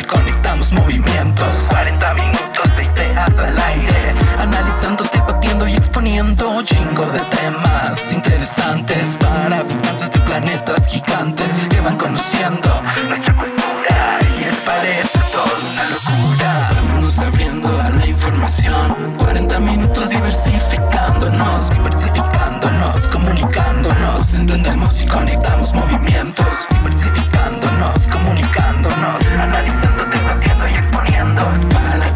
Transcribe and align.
y 0.00 0.04
conectamos 0.04 0.70
movimientos. 0.72 1.64
40 1.68 2.14
minutos 2.14 2.76
de 2.76 2.84
ideas 2.84 3.38
al 3.38 3.58
aire 3.58 4.14
Analizándote, 4.38 5.18
batiendo 5.20 5.66
y 5.66 5.74
exponiendo 5.74 6.62
Chingo 6.62 7.06
de 7.06 7.20
temas 7.20 8.12
interesantes 8.12 9.16
Para 9.16 9.60
habitantes 9.60 10.10
de 10.10 10.18
planetas 10.20 10.86
gigantes 10.86 11.50
Que 11.70 11.80
van 11.80 11.96
conociendo 11.96 12.82
nuestra 13.08 13.34
cultura. 13.34 14.18
Y 14.36 14.40
les 14.44 14.56
parece 14.56 15.18
toda 15.32 15.58
una 15.72 15.84
locura. 15.88 16.70
Vámonos 16.74 17.18
abriendo 17.18 17.81
información. 18.22 19.16
40 19.18 19.60
minutos 19.60 20.10
diversificándonos 20.10 21.70
Diversificándonos, 21.70 23.08
comunicándonos. 23.10 24.34
Entendemos 24.34 25.02
y 25.02 25.06
conectamos 25.06 25.72
movimientos 25.74 26.68
Diversificándonos, 26.70 27.98
comunicándonos 28.10 29.26
Analizando, 29.38 30.04
debatiendo 30.04 30.68
y 30.68 30.74
exponiendo 30.74 32.11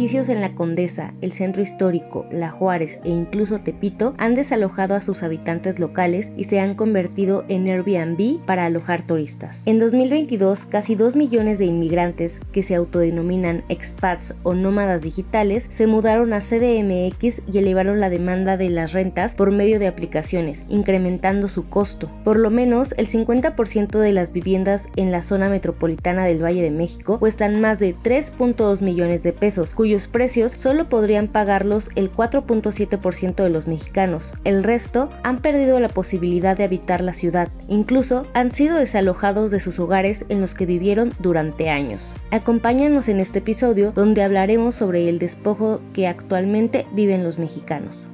Edificios 0.00 0.30
en 0.30 0.40
la 0.40 0.54
Condesa, 0.54 1.12
el 1.20 1.30
Centro 1.30 1.60
Histórico, 1.60 2.24
La 2.32 2.50
Juárez 2.50 3.02
e 3.04 3.10
incluso 3.10 3.58
Tepito 3.58 4.14
han 4.16 4.34
desalojado 4.34 4.94
a 4.94 5.02
sus 5.02 5.22
habitantes 5.22 5.78
locales 5.78 6.30
y 6.38 6.44
se 6.44 6.58
han 6.58 6.74
convertido 6.74 7.44
en 7.48 7.68
Airbnb 7.68 8.42
para 8.46 8.64
alojar 8.64 9.06
turistas. 9.06 9.60
En 9.66 9.78
2022, 9.78 10.64
casi 10.64 10.94
2 10.94 11.16
millones 11.16 11.58
de 11.58 11.66
inmigrantes 11.66 12.40
que 12.50 12.62
se 12.62 12.76
autodenominan 12.76 13.62
expats 13.68 14.32
o 14.42 14.54
nómadas 14.54 15.02
digitales 15.02 15.68
se 15.70 15.86
mudaron 15.86 16.32
a 16.32 16.40
CDMX 16.40 17.42
y 17.52 17.58
elevaron 17.58 18.00
la 18.00 18.08
demanda 18.08 18.56
de 18.56 18.70
las 18.70 18.94
rentas 18.94 19.34
por 19.34 19.50
medio 19.50 19.78
de 19.78 19.88
aplicaciones, 19.88 20.62
incrementando 20.70 21.46
su 21.48 21.68
costo. 21.68 22.08
Por 22.24 22.38
lo 22.38 22.48
menos 22.48 22.94
el 22.96 23.06
50% 23.06 23.98
de 23.98 24.12
las 24.12 24.32
viviendas 24.32 24.88
en 24.96 25.12
la 25.12 25.20
zona 25.20 25.50
metropolitana 25.50 26.24
del 26.24 26.42
Valle 26.42 26.62
de 26.62 26.70
México 26.70 27.18
cuestan 27.18 27.60
más 27.60 27.78
de 27.78 27.94
3.2 27.94 28.80
millones 28.80 29.22
de 29.22 29.34
pesos 29.34 29.74
cuyos 29.90 30.06
precios 30.06 30.52
solo 30.52 30.88
podrían 30.88 31.26
pagarlos 31.26 31.88
el 31.96 32.12
4.7% 32.12 33.34
de 33.42 33.48
los 33.48 33.66
mexicanos. 33.66 34.22
El 34.44 34.62
resto 34.62 35.10
han 35.24 35.38
perdido 35.38 35.80
la 35.80 35.88
posibilidad 35.88 36.56
de 36.56 36.62
habitar 36.62 37.00
la 37.00 37.12
ciudad, 37.12 37.48
incluso 37.66 38.22
han 38.32 38.52
sido 38.52 38.76
desalojados 38.76 39.50
de 39.50 39.58
sus 39.58 39.80
hogares 39.80 40.24
en 40.28 40.40
los 40.40 40.54
que 40.54 40.64
vivieron 40.64 41.12
durante 41.18 41.70
años. 41.70 42.00
Acompáñanos 42.30 43.08
en 43.08 43.18
este 43.18 43.40
episodio 43.40 43.90
donde 43.90 44.22
hablaremos 44.22 44.76
sobre 44.76 45.08
el 45.08 45.18
despojo 45.18 45.80
que 45.92 46.06
actualmente 46.06 46.86
viven 46.92 47.24
los 47.24 47.40
mexicanos. 47.40 48.09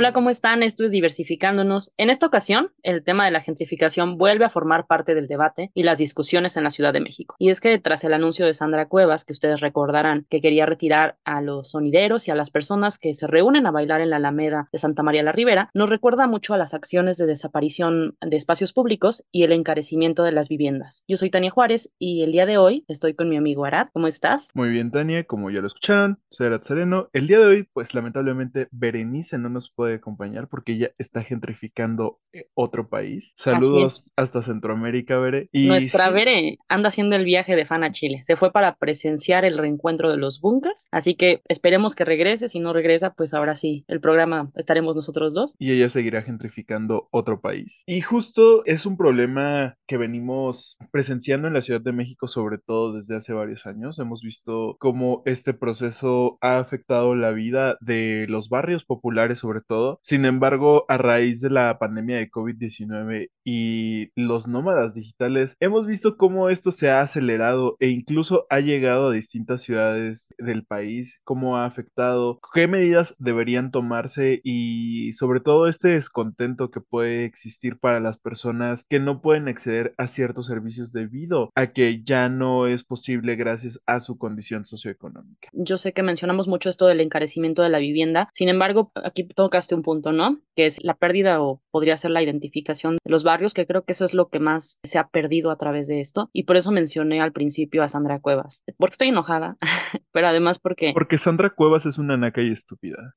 Hola, 0.00 0.12
¿cómo 0.12 0.30
están? 0.30 0.62
Esto 0.62 0.84
es 0.84 0.92
Diversificándonos. 0.92 1.92
En 1.96 2.08
esta 2.08 2.24
ocasión, 2.24 2.70
el 2.84 3.02
tema 3.02 3.24
de 3.24 3.32
la 3.32 3.40
gentrificación 3.40 4.16
vuelve 4.16 4.44
a 4.44 4.48
formar 4.48 4.86
parte 4.86 5.16
del 5.16 5.26
debate 5.26 5.72
y 5.74 5.82
las 5.82 5.98
discusiones 5.98 6.56
en 6.56 6.62
la 6.62 6.70
Ciudad 6.70 6.92
de 6.92 7.00
México. 7.00 7.34
Y 7.40 7.50
es 7.50 7.60
que 7.60 7.76
tras 7.80 8.04
el 8.04 8.14
anuncio 8.14 8.46
de 8.46 8.54
Sandra 8.54 8.86
Cuevas, 8.86 9.24
que 9.24 9.32
ustedes 9.32 9.58
recordarán 9.58 10.24
que 10.30 10.40
quería 10.40 10.66
retirar 10.66 11.16
a 11.24 11.40
los 11.40 11.72
sonideros 11.72 12.28
y 12.28 12.30
a 12.30 12.36
las 12.36 12.52
personas 12.52 12.96
que 12.96 13.12
se 13.12 13.26
reúnen 13.26 13.66
a 13.66 13.72
bailar 13.72 14.00
en 14.00 14.10
la 14.10 14.18
Alameda 14.18 14.68
de 14.70 14.78
Santa 14.78 15.02
María 15.02 15.24
la 15.24 15.32
Ribera, 15.32 15.68
nos 15.74 15.90
recuerda 15.90 16.28
mucho 16.28 16.54
a 16.54 16.58
las 16.58 16.74
acciones 16.74 17.16
de 17.16 17.26
desaparición 17.26 18.16
de 18.20 18.36
espacios 18.36 18.72
públicos 18.72 19.26
y 19.32 19.42
el 19.42 19.50
encarecimiento 19.50 20.22
de 20.22 20.30
las 20.30 20.48
viviendas. 20.48 21.04
Yo 21.08 21.16
soy 21.16 21.30
Tania 21.30 21.50
Juárez 21.50 21.92
y 21.98 22.22
el 22.22 22.30
día 22.30 22.46
de 22.46 22.56
hoy 22.56 22.84
estoy 22.86 23.14
con 23.14 23.28
mi 23.28 23.36
amigo 23.36 23.64
Arad. 23.64 23.88
¿Cómo 23.92 24.06
estás? 24.06 24.50
Muy 24.54 24.68
bien, 24.68 24.92
Tania, 24.92 25.24
como 25.24 25.50
ya 25.50 25.60
lo 25.60 25.66
escucharon, 25.66 26.20
soy 26.30 26.46
Arad 26.46 26.60
Sereno. 26.60 27.10
El 27.12 27.26
día 27.26 27.40
de 27.40 27.46
hoy, 27.46 27.68
pues 27.72 27.94
lamentablemente, 27.94 28.68
Berenice 28.70 29.38
no 29.38 29.48
nos 29.48 29.72
puede 29.72 29.87
acompañar 29.94 30.48
porque 30.48 30.72
ella 30.72 30.90
está 30.98 31.22
gentrificando 31.22 32.20
eh, 32.32 32.48
otro 32.54 32.88
país. 32.88 33.32
Saludos 33.36 34.10
hasta 34.16 34.42
Centroamérica, 34.42 35.18
Bere. 35.18 35.48
Y 35.52 35.68
Nuestra 35.68 36.10
Bere 36.10 36.58
anda 36.68 36.88
haciendo 36.88 37.16
el 37.16 37.24
viaje 37.24 37.56
de 37.56 37.66
fan 37.66 37.84
a 37.84 37.90
Chile. 37.90 38.20
Se 38.22 38.36
fue 38.36 38.52
para 38.52 38.76
presenciar 38.76 39.44
el 39.44 39.58
reencuentro 39.58 40.10
de 40.10 40.16
los 40.16 40.40
bunkers, 40.40 40.88
así 40.90 41.14
que 41.14 41.42
esperemos 41.48 41.94
que 41.94 42.04
regrese. 42.04 42.48
Si 42.48 42.60
no 42.60 42.72
regresa, 42.72 43.14
pues 43.14 43.34
ahora 43.34 43.56
sí, 43.56 43.84
el 43.88 44.00
programa 44.00 44.50
estaremos 44.54 44.94
nosotros 44.94 45.34
dos. 45.34 45.54
Y 45.58 45.72
ella 45.72 45.88
seguirá 45.90 46.22
gentrificando 46.22 47.08
otro 47.10 47.40
país. 47.40 47.82
Y 47.86 48.00
justo 48.00 48.64
es 48.64 48.86
un 48.86 48.96
problema 48.96 49.76
que 49.86 49.96
venimos 49.96 50.76
presenciando 50.90 51.48
en 51.48 51.54
la 51.54 51.62
Ciudad 51.62 51.80
de 51.80 51.92
México, 51.92 52.28
sobre 52.28 52.58
todo 52.58 52.94
desde 52.94 53.16
hace 53.16 53.32
varios 53.32 53.66
años. 53.66 53.98
Hemos 53.98 54.22
visto 54.22 54.76
cómo 54.78 55.22
este 55.24 55.54
proceso 55.54 56.38
ha 56.40 56.58
afectado 56.58 57.14
la 57.14 57.30
vida 57.30 57.76
de 57.80 58.26
los 58.28 58.48
barrios 58.48 58.84
populares, 58.84 59.38
sobre 59.38 59.60
todo. 59.60 59.77
Sin 60.02 60.24
embargo, 60.24 60.84
a 60.88 60.98
raíz 60.98 61.40
de 61.40 61.50
la 61.50 61.78
pandemia 61.78 62.16
de 62.16 62.30
COVID-19 62.30 63.30
y 63.44 64.10
los 64.14 64.46
nómadas 64.48 64.94
digitales, 64.94 65.56
hemos 65.60 65.86
visto 65.86 66.16
cómo 66.16 66.48
esto 66.50 66.72
se 66.72 66.90
ha 66.90 67.00
acelerado 67.00 67.76
e 67.80 67.88
incluso 67.88 68.46
ha 68.50 68.60
llegado 68.60 69.08
a 69.08 69.12
distintas 69.12 69.62
ciudades 69.62 70.34
del 70.38 70.64
país, 70.64 71.20
cómo 71.24 71.56
ha 71.56 71.64
afectado, 71.64 72.40
qué 72.54 72.66
medidas 72.68 73.16
deberían 73.18 73.70
tomarse 73.70 74.40
y 74.44 75.12
sobre 75.14 75.40
todo 75.40 75.68
este 75.68 75.88
descontento 75.88 76.70
que 76.70 76.80
puede 76.80 77.24
existir 77.24 77.78
para 77.78 78.00
las 78.00 78.18
personas 78.18 78.86
que 78.88 79.00
no 79.00 79.20
pueden 79.20 79.48
acceder 79.48 79.94
a 79.98 80.06
ciertos 80.06 80.46
servicios 80.46 80.92
debido 80.92 81.50
a 81.54 81.68
que 81.68 82.02
ya 82.02 82.28
no 82.28 82.66
es 82.66 82.84
posible 82.84 83.36
gracias 83.36 83.80
a 83.86 84.00
su 84.00 84.18
condición 84.18 84.64
socioeconómica. 84.64 85.48
Yo 85.52 85.78
sé 85.78 85.92
que 85.92 86.02
mencionamos 86.02 86.48
mucho 86.48 86.68
esto 86.68 86.86
del 86.86 87.00
encarecimiento 87.00 87.62
de 87.62 87.68
la 87.68 87.78
vivienda, 87.78 88.28
sin 88.32 88.48
embargo, 88.48 88.92
aquí 88.94 89.24
tocaste 89.68 89.74
un 89.74 89.82
punto 89.82 90.12
¿no? 90.12 90.40
Que 90.54 90.66
es 90.66 90.78
la 90.82 90.94
pérdida 90.94 91.40
o 91.40 91.60
podría 91.70 91.96
ser 91.96 92.10
la 92.10 92.22
identificación 92.22 92.98
de 93.04 93.10
los 93.10 93.22
barrios, 93.22 93.54
que 93.54 93.66
creo 93.66 93.84
que 93.84 93.92
eso 93.92 94.04
es 94.04 94.14
lo 94.14 94.28
que 94.28 94.40
más 94.40 94.80
se 94.82 94.98
ha 94.98 95.08
perdido 95.08 95.50
a 95.50 95.56
través 95.56 95.86
de 95.86 96.00
esto. 96.00 96.30
Y 96.32 96.44
por 96.44 96.56
eso 96.56 96.72
mencioné 96.72 97.20
al 97.20 97.32
principio 97.32 97.82
a 97.82 97.88
Sandra 97.88 98.20
Cuevas. 98.20 98.64
Porque 98.76 98.94
estoy 98.94 99.08
enojada, 99.08 99.56
pero 100.12 100.26
además 100.26 100.58
porque... 100.58 100.92
Porque 100.92 101.18
Sandra 101.18 101.50
Cuevas 101.50 101.86
es 101.86 101.98
una 101.98 102.16
naca 102.16 102.42
y 102.42 102.50
estúpida. 102.50 103.14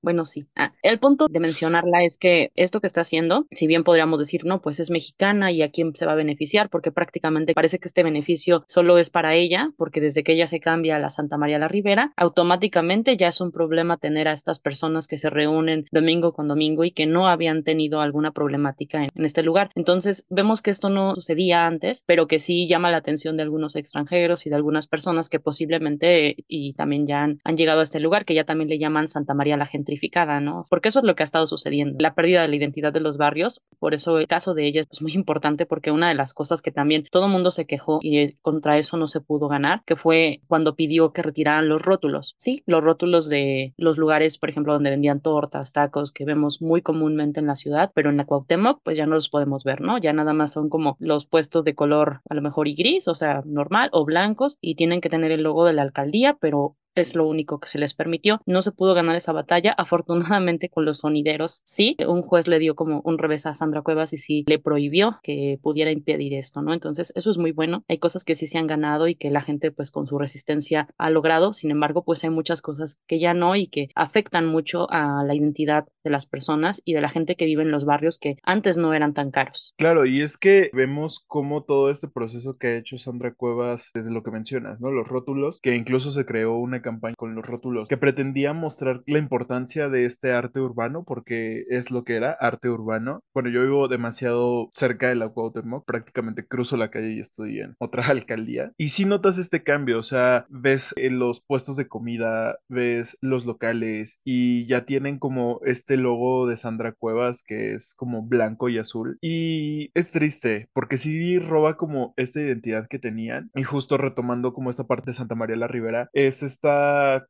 Bueno, 0.00 0.24
sí. 0.24 0.48
Ah, 0.56 0.72
el 0.82 0.98
punto 0.98 1.28
de 1.28 1.40
mencionarla 1.40 2.04
es 2.04 2.16
que 2.16 2.52
esto 2.54 2.80
que 2.80 2.86
está 2.86 3.02
haciendo, 3.02 3.46
si 3.50 3.66
bien 3.66 3.84
podríamos 3.84 4.18
decir, 4.18 4.46
no, 4.46 4.62
pues 4.62 4.80
es 4.80 4.90
mexicana 4.90 5.52
y 5.52 5.60
a 5.62 5.70
quién 5.70 5.94
se 5.94 6.06
va 6.06 6.12
a 6.12 6.16
beneficiar, 6.16 6.70
porque 6.70 6.90
prácticamente 6.90 7.52
parece 7.52 7.78
que 7.78 7.88
este 7.88 8.02
beneficio 8.02 8.64
solo 8.66 8.96
es 8.96 9.10
para 9.10 9.34
ella, 9.34 9.72
porque 9.76 10.00
desde 10.00 10.22
que 10.22 10.32
ella 10.32 10.46
se 10.46 10.60
cambia 10.60 10.96
a 10.96 11.00
la 11.00 11.10
Santa 11.10 11.36
María 11.36 11.58
la 11.58 11.68
Ribera, 11.68 12.12
automáticamente 12.16 13.16
ya 13.16 13.28
es 13.28 13.40
un 13.42 13.52
problema 13.52 13.98
tener 13.98 14.28
a 14.28 14.32
estas 14.32 14.58
personas 14.58 15.06
que 15.06 15.18
se 15.18 15.30
reúnen 15.30 15.77
domingo 15.90 16.32
con 16.32 16.48
domingo 16.48 16.84
y 16.84 16.90
que 16.90 17.06
no 17.06 17.28
habían 17.28 17.64
tenido 17.64 18.00
alguna 18.00 18.32
problemática 18.32 19.04
en, 19.04 19.24
este 19.24 19.42
lugar. 19.42 19.70
Entonces 19.74 20.26
vemos 20.30 20.62
que 20.62 20.70
esto 20.70 20.88
no 20.90 21.14
sucedía 21.14 21.66
antes, 21.66 22.04
pero 22.06 22.26
que 22.26 22.40
sí 22.40 22.66
llama 22.66 22.90
la 22.90 22.98
atención 22.98 23.36
de 23.36 23.42
algunos 23.42 23.76
extranjeros 23.76 24.46
y 24.46 24.50
de 24.50 24.56
algunas 24.56 24.86
personas 24.86 25.28
que 25.28 25.40
posiblemente 25.40 26.36
y 26.48 26.72
también 26.74 27.06
ya 27.06 27.22
han, 27.22 27.56
llegado 27.56 27.80
a 27.80 27.82
este 27.82 28.00
lugar, 28.00 28.24
que 28.24 28.34
ya 28.34 28.44
también 28.44 28.68
le 28.68 28.78
llaman 28.78 29.08
Santa 29.08 29.34
María 29.34 29.56
la 29.56 29.66
gentrificada, 29.66 30.40
¿no? 30.40 30.62
Porque 30.70 30.88
eso 30.88 31.00
es 31.00 31.04
lo 31.04 31.16
que 31.16 31.22
ha 31.22 31.24
estado 31.24 31.46
sucediendo, 31.46 31.96
la 32.00 32.14
pérdida 32.14 32.42
de 32.42 32.48
la 32.48 32.56
identidad 32.56 32.92
de 32.92 33.00
los 33.00 33.16
barrios. 33.16 33.60
Por 33.78 33.94
eso 33.94 34.18
el 34.18 34.28
caso 34.28 34.54
de 34.54 34.66
ella 34.66 34.82
es 34.90 35.02
muy 35.02 35.12
importante 35.12 35.66
porque 35.66 35.90
una 35.90 36.08
de 36.08 36.14
las 36.14 36.34
cosas 36.34 36.62
que 36.62 36.70
también 36.70 37.06
todo 37.10 37.26
el 37.26 37.32
mundo 37.32 37.50
se 37.50 37.66
quejó 37.66 37.98
y 38.02 38.32
contra 38.42 38.78
eso 38.78 38.96
no 38.96 39.08
se 39.08 39.20
pudo 39.20 39.48
ganar, 39.48 39.82
que 39.84 39.96
fue 39.96 40.40
cuando 40.46 40.74
pidió 40.74 41.12
que 41.12 41.22
retiraran 41.22 41.68
los 41.68 41.82
rótulos. 41.82 42.34
Sí, 42.38 42.62
los 42.66 42.82
rótulos 42.82 43.28
de 43.28 43.74
los 43.76 43.98
lugares, 43.98 44.38
por 44.38 44.50
ejemplo, 44.50 44.72
donde 44.72 44.90
vendían 44.90 45.20
tortas, 45.20 45.67
tacos, 45.72 46.12
que 46.12 46.24
vemos 46.24 46.60
muy 46.62 46.82
comúnmente 46.82 47.40
en 47.40 47.46
la 47.46 47.56
ciudad, 47.56 47.90
pero 47.94 48.10
en 48.10 48.16
la 48.16 48.24
Cuauhtémoc 48.24 48.80
pues 48.82 48.96
ya 48.96 49.06
no 49.06 49.14
los 49.14 49.28
podemos 49.28 49.64
ver, 49.64 49.80
¿no? 49.80 49.98
Ya 49.98 50.12
nada 50.12 50.32
más 50.32 50.52
son 50.52 50.68
como 50.68 50.96
los 51.00 51.26
puestos 51.26 51.64
de 51.64 51.74
color 51.74 52.20
a 52.28 52.34
lo 52.34 52.42
mejor 52.42 52.68
y 52.68 52.74
gris, 52.74 53.08
o 53.08 53.14
sea, 53.14 53.42
normal 53.44 53.90
o 53.92 54.04
blancos 54.04 54.58
y 54.60 54.74
tienen 54.74 55.00
que 55.00 55.10
tener 55.10 55.32
el 55.32 55.42
logo 55.42 55.64
de 55.64 55.72
la 55.72 55.82
alcaldía, 55.82 56.36
pero 56.40 56.76
es 56.98 57.14
lo 57.14 57.26
único 57.26 57.58
que 57.60 57.68
se 57.68 57.78
les 57.78 57.94
permitió. 57.94 58.40
No 58.46 58.62
se 58.62 58.72
pudo 58.72 58.94
ganar 58.94 59.16
esa 59.16 59.32
batalla, 59.32 59.72
afortunadamente 59.72 60.68
con 60.68 60.84
los 60.84 60.98
sonideros 60.98 61.62
sí. 61.64 61.96
Un 62.06 62.22
juez 62.22 62.48
le 62.48 62.58
dio 62.58 62.74
como 62.74 63.00
un 63.04 63.18
revés 63.18 63.46
a 63.46 63.54
Sandra 63.54 63.82
Cuevas 63.82 64.12
y 64.12 64.18
sí 64.18 64.44
le 64.46 64.58
prohibió 64.58 65.18
que 65.22 65.58
pudiera 65.62 65.90
impedir 65.90 66.34
esto, 66.34 66.62
¿no? 66.62 66.72
Entonces 66.72 67.12
eso 67.16 67.30
es 67.30 67.38
muy 67.38 67.52
bueno. 67.52 67.84
Hay 67.88 67.98
cosas 67.98 68.24
que 68.24 68.34
sí 68.34 68.46
se 68.46 68.58
han 68.58 68.66
ganado 68.66 69.08
y 69.08 69.14
que 69.14 69.30
la 69.30 69.40
gente 69.40 69.70
pues 69.70 69.90
con 69.90 70.06
su 70.06 70.18
resistencia 70.18 70.88
ha 70.98 71.10
logrado. 71.10 71.52
Sin 71.52 71.70
embargo, 71.70 72.04
pues 72.04 72.24
hay 72.24 72.30
muchas 72.30 72.62
cosas 72.62 73.02
que 73.06 73.18
ya 73.18 73.34
no 73.34 73.56
y 73.56 73.68
que 73.68 73.88
afectan 73.94 74.46
mucho 74.46 74.90
a 74.90 75.24
la 75.24 75.34
identidad 75.34 75.86
de 76.04 76.10
las 76.10 76.26
personas 76.26 76.82
y 76.84 76.94
de 76.94 77.00
la 77.00 77.08
gente 77.08 77.36
que 77.36 77.44
vive 77.44 77.62
en 77.62 77.70
los 77.70 77.84
barrios 77.84 78.18
que 78.18 78.36
antes 78.42 78.78
no 78.78 78.94
eran 78.94 79.14
tan 79.14 79.30
caros. 79.30 79.74
Claro, 79.76 80.06
y 80.06 80.22
es 80.22 80.36
que 80.36 80.70
vemos 80.72 81.24
cómo 81.26 81.64
todo 81.64 81.90
este 81.90 82.08
proceso 82.08 82.56
que 82.56 82.68
ha 82.68 82.76
hecho 82.76 82.98
Sandra 82.98 83.34
Cuevas 83.34 83.90
desde 83.94 84.10
lo 84.10 84.22
que 84.22 84.30
mencionas, 84.30 84.80
¿no? 84.80 84.90
Los 84.90 85.08
rótulos, 85.08 85.60
que 85.60 85.74
incluso 85.74 86.10
se 86.10 86.24
creó 86.24 86.56
una 86.56 86.82
campaña 86.88 87.14
con 87.16 87.34
los 87.34 87.46
rótulos 87.46 87.86
que 87.86 87.98
pretendía 87.98 88.54
mostrar 88.54 89.02
la 89.06 89.18
importancia 89.18 89.90
de 89.90 90.06
este 90.06 90.32
arte 90.32 90.58
urbano, 90.60 91.04
porque 91.04 91.64
es 91.68 91.90
lo 91.90 92.04
que 92.04 92.16
era, 92.16 92.32
arte 92.32 92.70
urbano. 92.70 93.20
Bueno, 93.34 93.50
yo 93.50 93.60
vivo 93.60 93.88
demasiado 93.88 94.70
cerca 94.72 95.10
de 95.10 95.16
la 95.16 95.28
Cuauhtémoc, 95.28 95.84
prácticamente 95.84 96.46
cruzo 96.46 96.78
la 96.78 96.90
calle 96.90 97.12
y 97.12 97.20
estoy 97.20 97.60
en 97.60 97.74
otra 97.78 98.06
alcaldía. 98.08 98.72
Y 98.78 98.88
si 98.88 99.04
notas 99.04 99.36
este 99.36 99.62
cambio, 99.62 99.98
o 99.98 100.02
sea, 100.02 100.46
ves 100.48 100.94
en 100.96 101.18
los 101.18 101.44
puestos 101.44 101.76
de 101.76 101.88
comida, 101.88 102.58
ves 102.68 103.18
los 103.20 103.44
locales 103.44 104.22
y 104.24 104.66
ya 104.66 104.86
tienen 104.86 105.18
como 105.18 105.60
este 105.66 105.98
logo 105.98 106.46
de 106.46 106.56
Sandra 106.56 106.92
Cuevas 106.92 107.42
que 107.42 107.74
es 107.74 107.94
como 107.96 108.22
blanco 108.22 108.68
y 108.68 108.78
azul. 108.78 109.18
Y 109.20 109.90
es 109.94 110.12
triste, 110.12 110.68
porque 110.72 110.98
sí 110.98 111.38
roba 111.38 111.76
como 111.76 112.14
esta 112.16 112.40
identidad 112.40 112.88
que 112.88 112.98
tenían. 112.98 113.50
Y 113.54 113.64
justo 113.64 113.96
retomando 113.98 114.52
como 114.52 114.70
esta 114.70 114.86
parte 114.86 115.10
de 115.10 115.14
Santa 115.14 115.34
María 115.34 115.56
la 115.56 115.68
Ribera, 115.68 116.08
es 116.12 116.42
esta 116.42 116.67